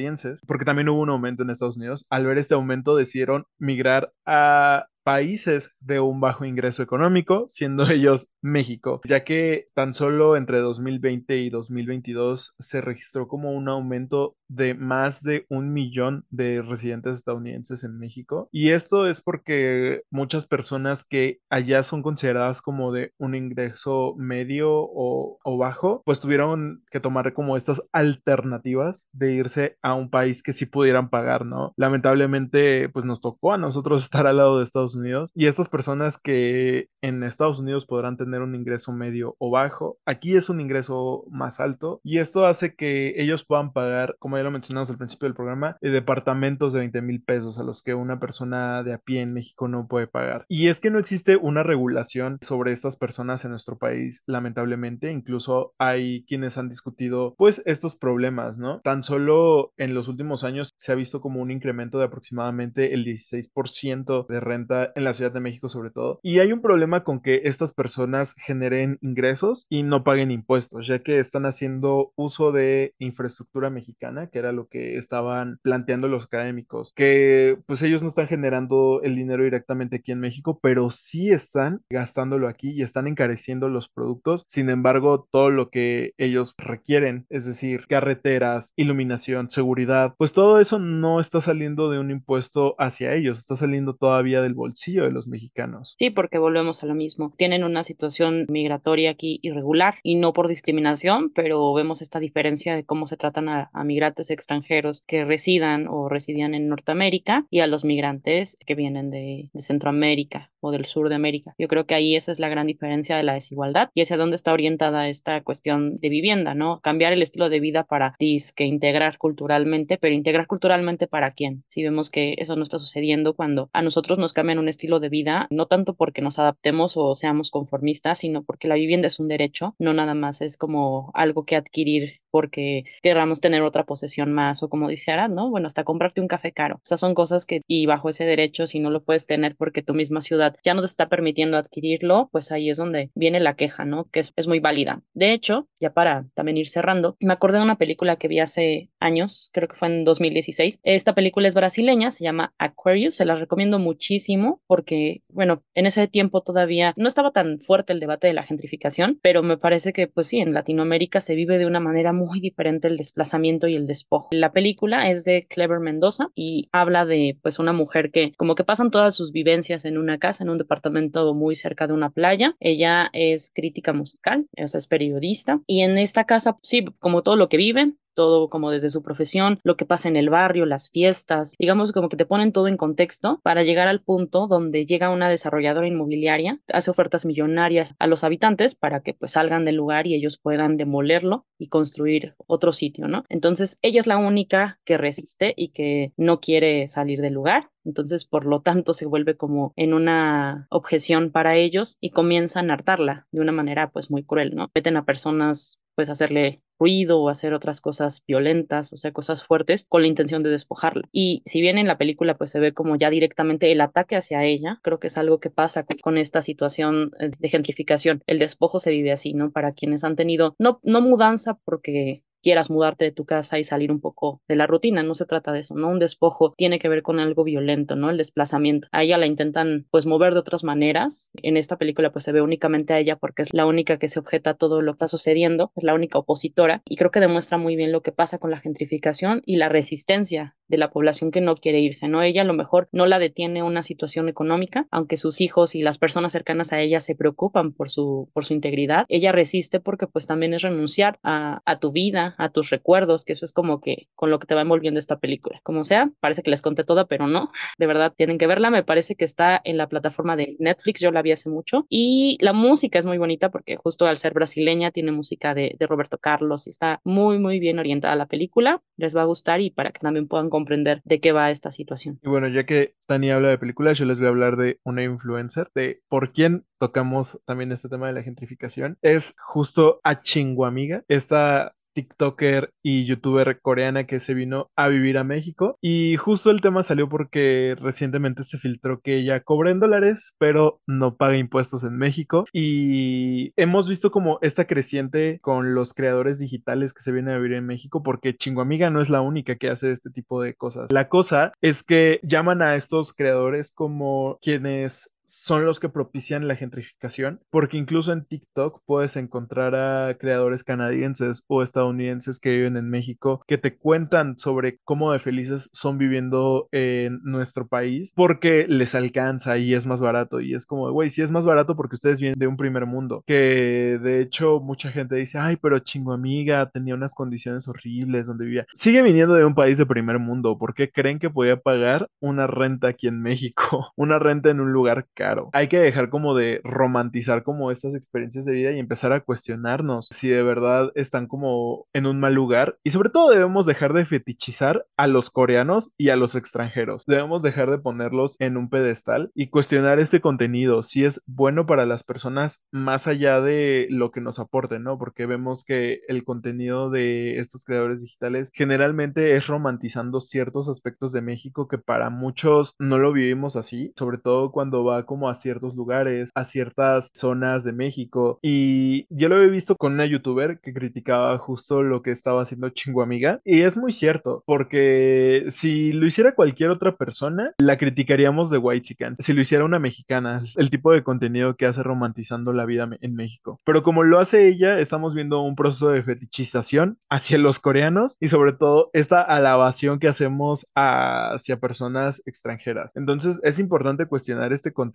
porque 0.46 0.64
también 0.64 0.88
hubo 0.88 1.00
un 1.00 1.10
aumento 1.10 1.42
en 1.42 1.50
Estados 1.50 1.76
Unidos, 1.76 2.06
al 2.10 2.26
ver 2.26 2.38
este 2.38 2.54
aumento 2.54 2.96
decidieron 2.96 3.46
migrar 3.58 4.12
a 4.26 4.86
países 5.02 5.74
de 5.80 6.00
un 6.00 6.20
bajo 6.20 6.44
ingreso 6.44 6.82
económico, 6.82 7.44
siendo 7.48 7.86
ellos 7.90 8.30
México, 8.40 9.00
ya 9.04 9.24
que 9.24 9.68
tan 9.74 9.94
solo 9.94 10.36
entre 10.36 10.60
2020 10.60 11.36
y 11.38 11.50
2022 11.50 12.54
se 12.58 12.80
registró 12.80 13.28
como 13.28 13.52
un 13.52 13.68
aumento 13.68 14.36
de 14.48 14.74
más 14.74 15.22
de 15.22 15.46
un 15.48 15.72
millón 15.72 16.26
de 16.30 16.62
residentes 16.62 17.18
estadounidenses 17.18 17.84
en 17.84 17.98
México. 17.98 18.48
Y 18.52 18.70
esto 18.70 19.06
es 19.06 19.20
porque 19.20 20.02
muchas 20.10 20.46
personas 20.46 21.04
que 21.04 21.38
allá 21.48 21.82
son 21.82 22.02
consideradas 22.02 22.60
como 22.60 22.92
de 22.92 23.12
un 23.18 23.34
ingreso 23.34 24.14
medio 24.16 24.70
o, 24.72 25.38
bajo, 25.58 26.02
pues 26.04 26.20
tuvieron 26.20 26.82
que 26.90 27.00
tomar 27.00 27.32
como 27.34 27.56
estas 27.56 27.82
alternativas 27.92 29.06
de 29.12 29.32
irse 29.32 29.76
a 29.82 29.94
un 29.94 30.10
país 30.10 30.42
que 30.42 30.52
sí 30.52 30.66
pudieran 30.66 31.08
pagar, 31.08 31.46
¿no? 31.46 31.72
Lamentablemente, 31.76 32.88
pues 32.88 33.04
nos 33.04 33.20
tocó 33.20 33.52
a 33.52 33.58
nosotros 33.58 34.02
estar 34.04 34.26
al 34.26 34.38
lado 34.38 34.58
de 34.58 34.64
Estados 34.64 34.91
Unidos. 34.94 35.30
Y 35.34 35.46
estas 35.46 35.68
personas 35.68 36.18
que 36.18 36.88
en 37.00 37.22
Estados 37.22 37.58
Unidos 37.58 37.86
podrán 37.86 38.16
tener 38.16 38.42
un 38.42 38.54
ingreso 38.54 38.92
medio 38.92 39.36
o 39.38 39.50
bajo, 39.50 39.98
aquí 40.06 40.36
es 40.36 40.48
un 40.48 40.60
ingreso 40.60 41.24
más 41.30 41.60
alto. 41.60 42.00
Y 42.04 42.18
esto 42.18 42.46
hace 42.46 42.74
que 42.74 43.14
ellos 43.16 43.44
puedan 43.44 43.72
pagar, 43.72 44.16
como 44.18 44.36
ya 44.36 44.42
lo 44.42 44.50
mencionamos 44.50 44.90
al 44.90 44.98
principio 44.98 45.26
del 45.26 45.34
programa, 45.34 45.76
eh, 45.80 45.90
departamentos 45.90 46.72
de 46.72 46.80
20 46.80 47.02
mil 47.02 47.22
pesos 47.22 47.58
a 47.58 47.62
los 47.62 47.82
que 47.82 47.94
una 47.94 48.20
persona 48.20 48.82
de 48.82 48.94
a 48.94 48.98
pie 48.98 49.22
en 49.22 49.32
México 49.32 49.68
no 49.68 49.86
puede 49.88 50.06
pagar. 50.06 50.44
Y 50.48 50.68
es 50.68 50.80
que 50.80 50.90
no 50.90 50.98
existe 50.98 51.36
una 51.36 51.62
regulación 51.62 52.38
sobre 52.40 52.72
estas 52.72 52.96
personas 52.96 53.44
en 53.44 53.50
nuestro 53.50 53.78
país, 53.78 54.22
lamentablemente. 54.26 55.10
Incluso 55.10 55.74
hay 55.78 56.24
quienes 56.26 56.58
han 56.58 56.68
discutido, 56.68 57.34
pues, 57.36 57.62
estos 57.66 57.96
problemas, 57.96 58.58
¿no? 58.58 58.80
Tan 58.80 59.02
solo 59.02 59.72
en 59.76 59.94
los 59.94 60.08
últimos 60.08 60.44
años 60.44 60.72
se 60.76 60.92
ha 60.92 60.96
visto 60.96 61.20
como 61.20 61.40
un 61.40 61.50
incremento 61.50 61.98
de 61.98 62.04
aproximadamente 62.04 62.94
el 62.94 63.04
16% 63.04 64.26
de 64.28 64.40
renta 64.40 64.81
en 64.94 65.04
la 65.04 65.14
Ciudad 65.14 65.32
de 65.32 65.40
México 65.40 65.68
sobre 65.68 65.90
todo. 65.90 66.20
Y 66.22 66.38
hay 66.38 66.52
un 66.52 66.60
problema 66.60 67.04
con 67.04 67.20
que 67.20 67.42
estas 67.44 67.72
personas 67.72 68.34
generen 68.34 68.98
ingresos 69.00 69.66
y 69.68 69.82
no 69.82 70.04
paguen 70.04 70.30
impuestos, 70.30 70.86
ya 70.86 71.00
que 71.00 71.18
están 71.18 71.46
haciendo 71.46 72.12
uso 72.16 72.52
de 72.52 72.94
infraestructura 72.98 73.70
mexicana, 73.70 74.28
que 74.28 74.38
era 74.38 74.52
lo 74.52 74.68
que 74.68 74.96
estaban 74.96 75.58
planteando 75.62 76.08
los 76.08 76.24
académicos, 76.24 76.92
que 76.94 77.58
pues 77.66 77.82
ellos 77.82 78.02
no 78.02 78.08
están 78.08 78.28
generando 78.28 79.00
el 79.02 79.16
dinero 79.16 79.44
directamente 79.44 79.96
aquí 79.96 80.12
en 80.12 80.20
México, 80.20 80.58
pero 80.62 80.90
sí 80.90 81.30
están 81.30 81.82
gastándolo 81.90 82.48
aquí 82.48 82.70
y 82.70 82.82
están 82.82 83.06
encareciendo 83.06 83.68
los 83.68 83.88
productos. 83.88 84.44
Sin 84.46 84.70
embargo, 84.70 85.28
todo 85.30 85.50
lo 85.50 85.70
que 85.70 86.14
ellos 86.18 86.54
requieren, 86.58 87.26
es 87.30 87.44
decir, 87.44 87.86
carreteras, 87.88 88.72
iluminación, 88.76 89.50
seguridad, 89.50 90.14
pues 90.18 90.32
todo 90.32 90.60
eso 90.60 90.78
no 90.78 91.20
está 91.20 91.40
saliendo 91.40 91.90
de 91.90 91.98
un 91.98 92.10
impuesto 92.10 92.74
hacia 92.78 93.14
ellos, 93.14 93.38
está 93.38 93.56
saliendo 93.56 93.94
todavía 93.94 94.42
del 94.42 94.54
bolsillo 94.54 94.71
de 94.72 95.10
los 95.10 95.26
mexicanos. 95.26 95.94
Sí, 95.98 96.10
porque 96.10 96.38
volvemos 96.38 96.82
a 96.82 96.86
lo 96.86 96.94
mismo. 96.94 97.32
Tienen 97.36 97.64
una 97.64 97.84
situación 97.84 98.46
migratoria 98.48 99.10
aquí 99.10 99.38
irregular 99.42 99.96
y 100.02 100.16
no 100.16 100.32
por 100.32 100.48
discriminación, 100.48 101.30
pero 101.34 101.72
vemos 101.72 102.02
esta 102.02 102.18
diferencia 102.18 102.74
de 102.74 102.84
cómo 102.84 103.06
se 103.06 103.16
tratan 103.16 103.48
a, 103.48 103.70
migrantes 103.84 104.30
extranjeros 104.30 105.02
que 105.06 105.24
residan 105.24 105.88
o 105.88 106.08
residían 106.08 106.54
en 106.54 106.68
Norteamérica 106.68 107.46
y 107.50 107.60
a 107.60 107.66
los 107.66 107.84
migrantes 107.84 108.56
que 108.64 108.74
vienen 108.74 109.10
de, 109.10 109.50
de 109.52 109.62
Centroamérica 109.62 110.50
o 110.60 110.70
del 110.70 110.84
sur 110.84 111.08
de 111.08 111.16
América. 111.16 111.54
Yo 111.58 111.68
creo 111.68 111.86
que 111.86 111.94
ahí 111.94 112.14
esa 112.14 112.30
es 112.30 112.38
la 112.38 112.48
gran 112.48 112.68
diferencia 112.68 113.16
de 113.16 113.24
la 113.24 113.34
desigualdad 113.34 113.90
y 113.94 114.02
hacia 114.02 114.16
dónde 114.16 114.36
está 114.36 114.52
orientada 114.52 115.08
esta 115.08 115.42
cuestión 115.42 115.98
de 115.98 116.08
vivienda, 116.08 116.54
¿no? 116.54 116.80
Cambiar 116.80 117.12
el 117.12 117.22
estilo 117.22 117.48
de 117.48 117.60
vida 117.60 117.84
para 117.84 118.14
que 118.18 118.64
integrar 118.64 119.18
culturalmente, 119.18 119.98
pero 119.98 120.14
integrar 120.14 120.46
culturalmente 120.46 121.06
para 121.06 121.32
quién? 121.32 121.64
Si 121.68 121.82
vemos 121.82 122.10
que 122.10 122.34
eso 122.38 122.56
no 122.56 122.62
está 122.62 122.78
sucediendo 122.78 123.34
cuando 123.34 123.70
a 123.72 123.82
nosotros 123.82 124.18
nos 124.18 124.32
cambian 124.32 124.58
un 124.62 124.68
estilo 124.68 125.00
de 125.00 125.08
vida, 125.08 125.46
no 125.50 125.66
tanto 125.66 125.94
porque 125.94 126.22
nos 126.22 126.38
adaptemos 126.38 126.96
o 126.96 127.14
seamos 127.14 127.50
conformistas, 127.50 128.20
sino 128.20 128.42
porque 128.44 128.68
la 128.68 128.76
vivienda 128.76 129.08
es 129.08 129.20
un 129.20 129.28
derecho, 129.28 129.74
no 129.78 129.92
nada 129.92 130.14
más 130.14 130.40
es 130.40 130.56
como 130.56 131.10
algo 131.14 131.44
que 131.44 131.56
adquirir 131.56 132.22
porque 132.32 132.84
querramos 133.02 133.40
tener 133.40 133.62
otra 133.62 133.84
posesión 133.84 134.32
más 134.32 134.62
o 134.62 134.70
como 134.70 134.88
dice 134.88 135.12
Arad, 135.12 135.28
¿no? 135.28 135.50
Bueno, 135.50 135.66
hasta 135.68 135.84
comprarte 135.84 136.20
un 136.20 136.28
café 136.28 136.50
caro. 136.50 136.76
O 136.76 136.80
sea, 136.82 136.96
son 136.96 137.14
cosas 137.14 137.46
que 137.46 137.60
y 137.68 137.86
bajo 137.86 138.08
ese 138.08 138.24
derecho, 138.24 138.66
si 138.66 138.80
no 138.80 138.90
lo 138.90 139.04
puedes 139.04 139.26
tener 139.26 139.54
porque 139.54 139.82
tu 139.82 139.94
misma 139.94 140.22
ciudad 140.22 140.56
ya 140.64 140.74
no 140.74 140.80
te 140.80 140.86
está 140.86 141.08
permitiendo 141.08 141.58
adquirirlo, 141.58 142.30
pues 142.32 142.50
ahí 142.50 142.70
es 142.70 142.78
donde 142.78 143.10
viene 143.14 143.38
la 143.38 143.54
queja, 143.54 143.84
¿no? 143.84 144.08
Que 144.10 144.20
es, 144.20 144.32
es 144.36 144.48
muy 144.48 144.60
válida. 144.60 145.02
De 145.12 145.32
hecho, 145.32 145.68
ya 145.78 145.92
para 145.92 146.26
también 146.34 146.56
ir 146.56 146.68
cerrando, 146.68 147.16
me 147.20 147.34
acordé 147.34 147.58
de 147.58 147.64
una 147.64 147.76
película 147.76 148.16
que 148.16 148.28
vi 148.28 148.40
hace 148.40 148.90
años, 149.04 149.50
creo 149.52 149.68
que 149.68 149.76
fue 149.76 149.88
en 149.88 150.04
2016. 150.04 150.80
Esta 150.82 151.14
película 151.14 151.48
es 151.48 151.54
brasileña, 151.54 152.10
se 152.10 152.24
llama 152.24 152.54
Aquarius, 152.58 153.16
se 153.16 153.24
la 153.24 153.36
recomiendo 153.36 153.78
muchísimo 153.78 154.60
porque, 154.66 155.22
bueno, 155.28 155.62
en 155.74 155.86
ese 155.86 156.08
tiempo 156.08 156.42
todavía 156.42 156.94
no 156.96 157.08
estaba 157.08 157.32
tan 157.32 157.60
fuerte 157.60 157.92
el 157.92 158.00
debate 158.00 158.26
de 158.26 158.32
la 158.32 158.42
gentrificación, 158.42 159.18
pero 159.22 159.42
me 159.42 159.56
parece 159.56 159.92
que, 159.92 160.06
pues 160.06 160.28
sí, 160.28 160.40
en 160.40 160.54
Latinoamérica 160.54 161.20
se 161.20 161.34
vive 161.34 161.58
de 161.58 161.66
una 161.66 161.80
manera 161.80 162.12
muy 162.12 162.40
diferente 162.40 162.88
el 162.88 162.96
desplazamiento 162.96 163.68
y 163.68 163.76
el 163.76 163.86
despojo. 163.86 164.28
La 164.32 164.52
película 164.52 165.10
es 165.10 165.24
de 165.24 165.46
Clever 165.48 165.80
Mendoza 165.80 166.30
y 166.34 166.68
habla 166.72 167.04
de 167.04 167.38
pues 167.42 167.58
una 167.58 167.72
mujer 167.72 168.10
que 168.10 168.32
como 168.36 168.54
que 168.54 168.64
pasan 168.64 168.90
todas 168.90 169.14
sus 169.14 169.32
vivencias 169.32 169.84
en 169.84 169.98
una 169.98 170.18
casa, 170.18 170.44
en 170.44 170.50
un 170.50 170.58
departamento 170.58 171.34
muy 171.34 171.56
cerca 171.56 171.86
de 171.86 171.92
una 171.92 172.10
playa. 172.10 172.56
Ella 172.60 173.10
es 173.12 173.50
crítica 173.54 173.92
musical, 173.92 174.46
o 174.56 174.68
sea, 174.68 174.78
es 174.78 174.86
periodista 174.86 175.60
y 175.66 175.82
en 175.82 175.98
esta 175.98 176.24
casa, 176.24 176.58
sí, 176.62 176.84
como 176.98 177.22
todo 177.22 177.36
lo 177.36 177.48
que 177.48 177.56
vive, 177.56 177.92
todo 178.14 178.48
como 178.48 178.70
desde 178.70 178.90
su 178.90 179.02
profesión, 179.02 179.58
lo 179.62 179.76
que 179.76 179.86
pasa 179.86 180.08
en 180.08 180.16
el 180.16 180.30
barrio, 180.30 180.66
las 180.66 180.90
fiestas, 180.90 181.54
digamos 181.58 181.92
como 181.92 182.08
que 182.08 182.16
te 182.16 182.26
ponen 182.26 182.52
todo 182.52 182.68
en 182.68 182.76
contexto 182.76 183.40
para 183.42 183.62
llegar 183.62 183.88
al 183.88 184.02
punto 184.02 184.46
donde 184.46 184.86
llega 184.86 185.10
una 185.10 185.28
desarrolladora 185.28 185.86
inmobiliaria, 185.86 186.60
hace 186.72 186.90
ofertas 186.90 187.24
millonarias 187.24 187.94
a 187.98 188.06
los 188.06 188.24
habitantes 188.24 188.74
para 188.74 189.00
que 189.00 189.14
pues 189.14 189.32
salgan 189.32 189.64
del 189.64 189.76
lugar 189.76 190.06
y 190.06 190.14
ellos 190.14 190.38
puedan 190.38 190.76
demolerlo 190.76 191.46
y 191.58 191.68
construir 191.68 192.34
otro 192.46 192.72
sitio, 192.72 193.08
¿no? 193.08 193.24
Entonces 193.28 193.78
ella 193.82 194.00
es 194.00 194.06
la 194.06 194.18
única 194.18 194.80
que 194.84 194.98
resiste 194.98 195.54
y 195.56 195.68
que 195.68 196.12
no 196.16 196.40
quiere 196.40 196.88
salir 196.88 197.20
del 197.20 197.34
lugar. 197.34 197.70
Entonces, 197.84 198.24
por 198.24 198.44
lo 198.44 198.60
tanto, 198.60 198.94
se 198.94 199.06
vuelve 199.06 199.36
como 199.36 199.72
en 199.76 199.92
una 199.92 200.66
objeción 200.70 201.30
para 201.32 201.56
ellos 201.56 201.98
y 202.00 202.10
comienzan 202.10 202.70
a 202.70 202.74
hartarla 202.74 203.26
de 203.32 203.40
una 203.40 203.52
manera 203.52 203.90
pues 203.90 204.10
muy 204.10 204.24
cruel, 204.24 204.54
¿no? 204.54 204.70
Meten 204.74 204.96
a 204.96 205.04
personas 205.04 205.82
pues 205.94 206.10
hacerle 206.10 206.62
ruido 206.78 207.20
o 207.20 207.28
hacer 207.28 207.54
otras 207.54 207.80
cosas 207.80 208.24
violentas, 208.26 208.92
o 208.92 208.96
sea, 208.96 209.12
cosas 209.12 209.44
fuertes, 209.44 209.86
con 209.88 210.02
la 210.02 210.08
intención 210.08 210.42
de 210.42 210.50
despojarla. 210.50 211.08
Y 211.12 211.42
si 211.44 211.60
bien 211.60 211.78
en 211.78 211.86
la 211.86 211.98
película 211.98 212.36
pues 212.36 212.50
se 212.50 212.60
ve 212.60 212.72
como 212.72 212.96
ya 212.96 213.10
directamente 213.10 213.70
el 213.70 213.80
ataque 213.80 214.16
hacia 214.16 214.44
ella, 214.44 214.80
creo 214.82 214.98
que 214.98 215.06
es 215.06 215.18
algo 215.18 215.38
que 215.38 215.50
pasa 215.50 215.86
con 216.02 216.18
esta 216.18 216.42
situación 216.42 217.12
eh, 217.20 217.30
de 217.38 217.48
gentrificación. 217.48 218.22
El 218.26 218.38
despojo 218.38 218.80
se 218.80 218.90
vive 218.90 219.12
así, 219.12 219.34
¿no? 219.34 219.52
Para 219.52 219.72
quienes 219.72 220.04
han 220.04 220.16
tenido, 220.16 220.56
no, 220.58 220.80
no 220.82 221.00
mudanza 221.00 221.58
porque 221.64 222.24
quieras 222.42 222.70
mudarte 222.70 223.04
de 223.04 223.12
tu 223.12 223.24
casa 223.24 223.58
y 223.58 223.64
salir 223.64 223.90
un 223.92 224.00
poco 224.00 224.42
de 224.48 224.56
la 224.56 224.66
rutina, 224.66 225.02
no 225.02 225.14
se 225.14 225.26
trata 225.26 225.52
de 225.52 225.60
eso, 225.60 225.74
¿no? 225.74 225.88
Un 225.88 225.98
despojo 225.98 226.54
tiene 226.56 226.78
que 226.78 226.88
ver 226.88 227.02
con 227.02 227.20
algo 227.20 227.44
violento, 227.44 227.96
¿no? 227.96 228.10
El 228.10 228.18
desplazamiento. 228.18 228.88
A 228.92 229.02
ella 229.02 229.18
la 229.18 229.26
intentan 229.26 229.86
pues 229.90 230.06
mover 230.06 230.34
de 230.34 230.40
otras 230.40 230.64
maneras. 230.64 231.30
En 231.34 231.56
esta 231.56 231.78
película 231.78 232.12
pues 232.12 232.24
se 232.24 232.32
ve 232.32 232.42
únicamente 232.42 232.92
a 232.92 232.98
ella 232.98 233.16
porque 233.16 233.42
es 233.42 233.52
la 233.52 233.66
única 233.66 233.98
que 233.98 234.08
se 234.08 234.18
objeta 234.18 234.50
a 234.50 234.54
todo 234.54 234.82
lo 234.82 234.92
que 234.92 234.96
está 234.96 235.08
sucediendo, 235.08 235.72
es 235.76 235.84
la 235.84 235.94
única 235.94 236.18
opositora 236.18 236.82
y 236.84 236.96
creo 236.96 237.10
que 237.10 237.20
demuestra 237.20 237.58
muy 237.58 237.76
bien 237.76 237.92
lo 237.92 238.02
que 238.02 238.12
pasa 238.12 238.38
con 238.38 238.50
la 238.50 238.58
gentrificación 238.58 239.42
y 239.46 239.56
la 239.56 239.68
resistencia 239.68 240.56
de 240.72 240.78
la 240.78 240.90
población 240.90 241.30
que 241.30 241.42
no 241.42 241.54
quiere 241.54 241.80
irse, 241.80 242.08
¿no? 242.08 242.22
Ella 242.22 242.40
a 242.40 242.46
lo 242.46 242.54
mejor 242.54 242.88
no 242.92 243.04
la 243.04 243.18
detiene 243.18 243.62
una 243.62 243.82
situación 243.82 244.30
económica, 244.30 244.88
aunque 244.90 245.18
sus 245.18 245.42
hijos 245.42 245.74
y 245.74 245.82
las 245.82 245.98
personas 245.98 246.32
cercanas 246.32 246.72
a 246.72 246.80
ella 246.80 247.00
se 247.00 247.14
preocupan 247.14 247.74
por 247.74 247.90
su, 247.90 248.30
por 248.32 248.46
su 248.46 248.54
integridad, 248.54 249.04
ella 249.10 249.32
resiste 249.32 249.80
porque 249.80 250.06
pues 250.06 250.26
también 250.26 250.54
es 250.54 250.62
renunciar 250.62 251.18
a, 251.22 251.60
a 251.66 251.78
tu 251.78 251.92
vida, 251.92 252.34
a 252.38 252.48
tus 252.48 252.70
recuerdos, 252.70 253.26
que 253.26 253.34
eso 253.34 253.44
es 253.44 253.52
como 253.52 253.82
que 253.82 254.08
con 254.14 254.30
lo 254.30 254.38
que 254.38 254.46
te 254.46 254.54
va 254.54 254.62
envolviendo 254.62 254.98
esta 254.98 255.18
película. 255.20 255.60
Como 255.62 255.84
sea, 255.84 256.10
parece 256.20 256.42
que 256.42 256.50
les 256.50 256.62
conté 256.62 256.84
toda, 256.84 257.04
pero 257.04 257.26
no, 257.26 257.52
de 257.78 257.86
verdad 257.86 258.14
tienen 258.16 258.38
que 258.38 258.46
verla, 258.46 258.70
me 258.70 258.82
parece 258.82 259.14
que 259.14 259.26
está 259.26 259.60
en 259.64 259.76
la 259.76 259.90
plataforma 259.90 260.36
de 260.36 260.56
Netflix, 260.58 261.00
yo 261.00 261.10
la 261.10 261.20
vi 261.20 261.32
hace 261.32 261.50
mucho, 261.50 261.84
y 261.90 262.38
la 262.40 262.54
música 262.54 262.98
es 262.98 263.04
muy 263.04 263.18
bonita 263.18 263.50
porque 263.50 263.76
justo 263.76 264.06
al 264.06 264.16
ser 264.16 264.32
brasileña 264.32 264.90
tiene 264.90 265.12
música 265.12 265.52
de, 265.52 265.76
de 265.78 265.86
Roberto 265.86 266.16
Carlos 266.16 266.66
y 266.66 266.70
está 266.70 267.02
muy, 267.04 267.38
muy 267.38 267.60
bien 267.60 267.78
orientada 267.78 268.16
la 268.16 268.24
película, 268.24 268.80
les 268.96 269.14
va 269.14 269.20
a 269.20 269.26
gustar 269.26 269.60
y 269.60 269.68
para 269.68 269.90
que 269.90 270.00
también 270.00 270.28
puedan 270.28 270.48
comprender 270.62 271.02
de 271.04 271.20
qué 271.20 271.32
va 271.32 271.50
esta 271.50 271.72
situación. 271.72 272.20
Y 272.22 272.28
bueno, 272.28 272.46
ya 272.46 272.64
que 272.64 272.94
Tani 273.06 273.32
habla 273.32 273.48
de 273.48 273.58
películas, 273.58 273.98
yo 273.98 274.04
les 274.04 274.18
voy 274.18 274.26
a 274.26 274.30
hablar 274.30 274.56
de 274.56 274.78
una 274.84 275.02
influencer, 275.02 275.68
de 275.74 276.02
por 276.08 276.30
quién 276.30 276.64
tocamos 276.78 277.40
también 277.44 277.72
este 277.72 277.88
tema 277.88 278.06
de 278.06 278.12
la 278.12 278.22
gentrificación. 278.22 278.96
Es 279.02 279.34
justo 279.38 280.00
a 280.04 280.22
Chinguamiga, 280.22 281.04
esta 281.08 281.74
TikToker 281.92 282.72
y 282.82 283.06
youtuber 283.06 283.60
coreana 283.60 284.04
que 284.04 284.20
se 284.20 284.34
vino 284.34 284.70
a 284.76 284.88
vivir 284.88 285.18
a 285.18 285.24
México. 285.24 285.76
Y 285.80 286.16
justo 286.16 286.50
el 286.50 286.60
tema 286.60 286.82
salió 286.82 287.08
porque 287.08 287.76
recientemente 287.80 288.44
se 288.44 288.58
filtró 288.58 289.00
que 289.00 289.16
ella 289.16 289.42
cobra 289.42 289.70
en 289.70 289.80
dólares, 289.80 290.34
pero 290.38 290.80
no 290.86 291.16
paga 291.16 291.36
impuestos 291.36 291.84
en 291.84 291.96
México. 291.96 292.44
Y 292.52 293.52
hemos 293.56 293.88
visto 293.88 294.10
como 294.10 294.38
esta 294.42 294.66
creciente 294.66 295.38
con 295.40 295.74
los 295.74 295.94
creadores 295.94 296.38
digitales 296.38 296.94
que 296.94 297.02
se 297.02 297.12
vienen 297.12 297.34
a 297.34 297.38
vivir 297.38 297.54
en 297.54 297.66
México, 297.66 298.02
porque 298.02 298.36
Chinguamiga 298.36 298.90
no 298.90 299.00
es 299.00 299.10
la 299.10 299.20
única 299.20 299.56
que 299.56 299.70
hace 299.70 299.92
este 299.92 300.10
tipo 300.10 300.42
de 300.42 300.54
cosas. 300.54 300.90
La 300.90 301.08
cosa 301.08 301.52
es 301.60 301.82
que 301.82 302.20
llaman 302.22 302.62
a 302.62 302.76
estos 302.76 303.12
creadores 303.12 303.72
como 303.72 304.38
quienes 304.40 305.11
son 305.24 305.64
los 305.64 305.80
que 305.80 305.88
propician 305.88 306.48
la 306.48 306.56
gentrificación, 306.56 307.40
porque 307.50 307.76
incluso 307.76 308.12
en 308.12 308.24
TikTok 308.24 308.82
puedes 308.84 309.16
encontrar 309.16 309.74
a 309.74 310.16
creadores 310.18 310.64
canadienses 310.64 311.44
o 311.48 311.62
estadounidenses 311.62 312.40
que 312.40 312.56
viven 312.56 312.76
en 312.76 312.88
México 312.88 313.42
que 313.46 313.58
te 313.58 313.76
cuentan 313.76 314.38
sobre 314.38 314.78
cómo 314.84 315.12
de 315.12 315.18
felices 315.18 315.70
son 315.72 315.98
viviendo 315.98 316.68
en 316.72 317.20
nuestro 317.22 317.66
país 317.66 318.12
porque 318.14 318.66
les 318.68 318.94
alcanza 318.94 319.58
y 319.58 319.74
es 319.74 319.86
más 319.86 320.00
barato 320.00 320.40
y 320.40 320.54
es 320.54 320.66
como, 320.66 320.90
güey, 320.92 321.10
si 321.10 321.22
es 321.22 321.30
más 321.30 321.46
barato 321.46 321.76
porque 321.76 321.94
ustedes 321.94 322.20
vienen 322.20 322.38
de 322.38 322.46
un 322.46 322.56
primer 322.56 322.86
mundo, 322.86 323.22
que 323.26 323.98
de 324.02 324.20
hecho 324.20 324.60
mucha 324.60 324.90
gente 324.90 325.16
dice, 325.16 325.38
ay, 325.38 325.56
pero 325.56 325.78
chingo 325.78 326.12
amiga, 326.12 326.70
tenía 326.70 326.94
unas 326.94 327.14
condiciones 327.14 327.68
horribles 327.68 328.26
donde 328.26 328.44
vivía. 328.44 328.66
Sigue 328.72 329.02
viniendo 329.02 329.34
de 329.34 329.44
un 329.44 329.54
país 329.54 329.78
de 329.78 329.86
primer 329.86 330.18
mundo, 330.18 330.58
¿por 330.58 330.74
qué 330.74 330.90
creen 330.90 331.18
que 331.18 331.30
podía 331.30 331.60
pagar 331.60 332.08
una 332.20 332.46
renta 332.46 332.88
aquí 332.88 333.08
en 333.08 333.20
México? 333.20 333.92
una 333.96 334.18
renta 334.18 334.50
en 334.50 334.60
un 334.60 334.72
lugar 334.72 335.06
caro. 335.14 335.50
Hay 335.52 335.68
que 335.68 335.78
dejar 335.78 336.10
como 336.10 336.34
de 336.34 336.60
romantizar 336.64 337.42
como 337.42 337.70
estas 337.70 337.94
experiencias 337.94 338.44
de 338.44 338.52
vida 338.52 338.72
y 338.72 338.78
empezar 338.78 339.12
a 339.12 339.20
cuestionarnos 339.20 340.08
si 340.10 340.28
de 340.28 340.42
verdad 340.42 340.90
están 340.94 341.26
como 341.26 341.86
en 341.92 342.06
un 342.06 342.20
mal 342.20 342.34
lugar 342.34 342.78
y 342.84 342.90
sobre 342.90 343.10
todo 343.10 343.30
debemos 343.30 343.66
dejar 343.66 343.92
de 343.92 344.04
fetichizar 344.04 344.86
a 344.96 345.06
los 345.06 345.30
coreanos 345.30 345.92
y 345.96 346.10
a 346.10 346.16
los 346.16 346.34
extranjeros. 346.34 347.04
Debemos 347.06 347.42
dejar 347.42 347.70
de 347.70 347.78
ponerlos 347.78 348.36
en 348.40 348.56
un 348.56 348.68
pedestal 348.68 349.30
y 349.34 349.48
cuestionar 349.48 349.98
este 349.98 350.20
contenido 350.20 350.82
si 350.82 351.04
es 351.04 351.22
bueno 351.26 351.66
para 351.66 351.86
las 351.86 352.04
personas 352.04 352.64
más 352.70 353.06
allá 353.06 353.40
de 353.40 353.86
lo 353.90 354.10
que 354.10 354.20
nos 354.20 354.38
aporte, 354.38 354.78
¿no? 354.78 354.98
Porque 354.98 355.26
vemos 355.26 355.64
que 355.64 356.00
el 356.08 356.24
contenido 356.24 356.90
de 356.90 357.38
estos 357.38 357.64
creadores 357.64 358.02
digitales 358.02 358.50
generalmente 358.54 359.36
es 359.36 359.46
romantizando 359.46 360.20
ciertos 360.20 360.68
aspectos 360.68 361.12
de 361.12 361.22
México 361.22 361.68
que 361.68 361.78
para 361.78 362.10
muchos 362.10 362.76
no 362.78 362.98
lo 362.98 363.12
vivimos 363.12 363.56
así, 363.56 363.92
sobre 363.96 364.18
todo 364.18 364.52
cuando 364.52 364.84
va 364.84 365.01
como 365.04 365.28
a 365.28 365.34
ciertos 365.34 365.74
lugares, 365.74 366.30
a 366.34 366.44
ciertas 366.44 367.10
zonas 367.14 367.64
de 367.64 367.72
México. 367.72 368.38
Y 368.42 369.06
yo 369.10 369.28
lo 369.28 369.42
he 369.42 369.48
visto 369.48 369.76
con 369.76 369.94
una 369.94 370.06
youtuber 370.06 370.60
que 370.60 370.72
criticaba 370.72 371.36
justo 371.38 371.82
lo 371.82 372.02
que 372.02 372.10
estaba 372.10 372.42
haciendo 372.42 372.70
Chinguamiga. 372.70 373.40
Y 373.44 373.62
es 373.62 373.76
muy 373.76 373.92
cierto, 373.92 374.42
porque 374.46 375.46
si 375.48 375.92
lo 375.92 376.06
hiciera 376.06 376.34
cualquier 376.34 376.70
otra 376.70 376.96
persona, 376.96 377.52
la 377.58 377.76
criticaríamos 377.76 378.50
de 378.50 378.58
White 378.58 378.82
Chicken. 378.82 379.14
Si 379.18 379.32
lo 379.32 379.40
hiciera 379.40 379.64
una 379.64 379.78
mexicana, 379.78 380.42
el 380.56 380.70
tipo 380.70 380.92
de 380.92 381.02
contenido 381.02 381.56
que 381.56 381.66
hace 381.66 381.82
romantizando 381.82 382.52
la 382.52 382.64
vida 382.64 382.88
en 383.00 383.14
México. 383.14 383.60
Pero 383.64 383.82
como 383.82 384.02
lo 384.02 384.18
hace 384.18 384.48
ella, 384.48 384.78
estamos 384.78 385.14
viendo 385.14 385.42
un 385.42 385.54
proceso 385.54 385.90
de 385.90 386.02
fetichización 386.02 386.98
hacia 387.08 387.38
los 387.38 387.58
coreanos 387.58 388.16
y 388.20 388.28
sobre 388.28 388.52
todo 388.52 388.90
esta 388.92 389.22
alabación 389.22 389.98
que 389.98 390.08
hacemos 390.08 390.66
hacia 390.74 391.58
personas 391.58 392.22
extranjeras. 392.26 392.92
Entonces 392.94 393.40
es 393.42 393.58
importante 393.58 394.06
cuestionar 394.06 394.52
este 394.52 394.72
contenido 394.72 394.91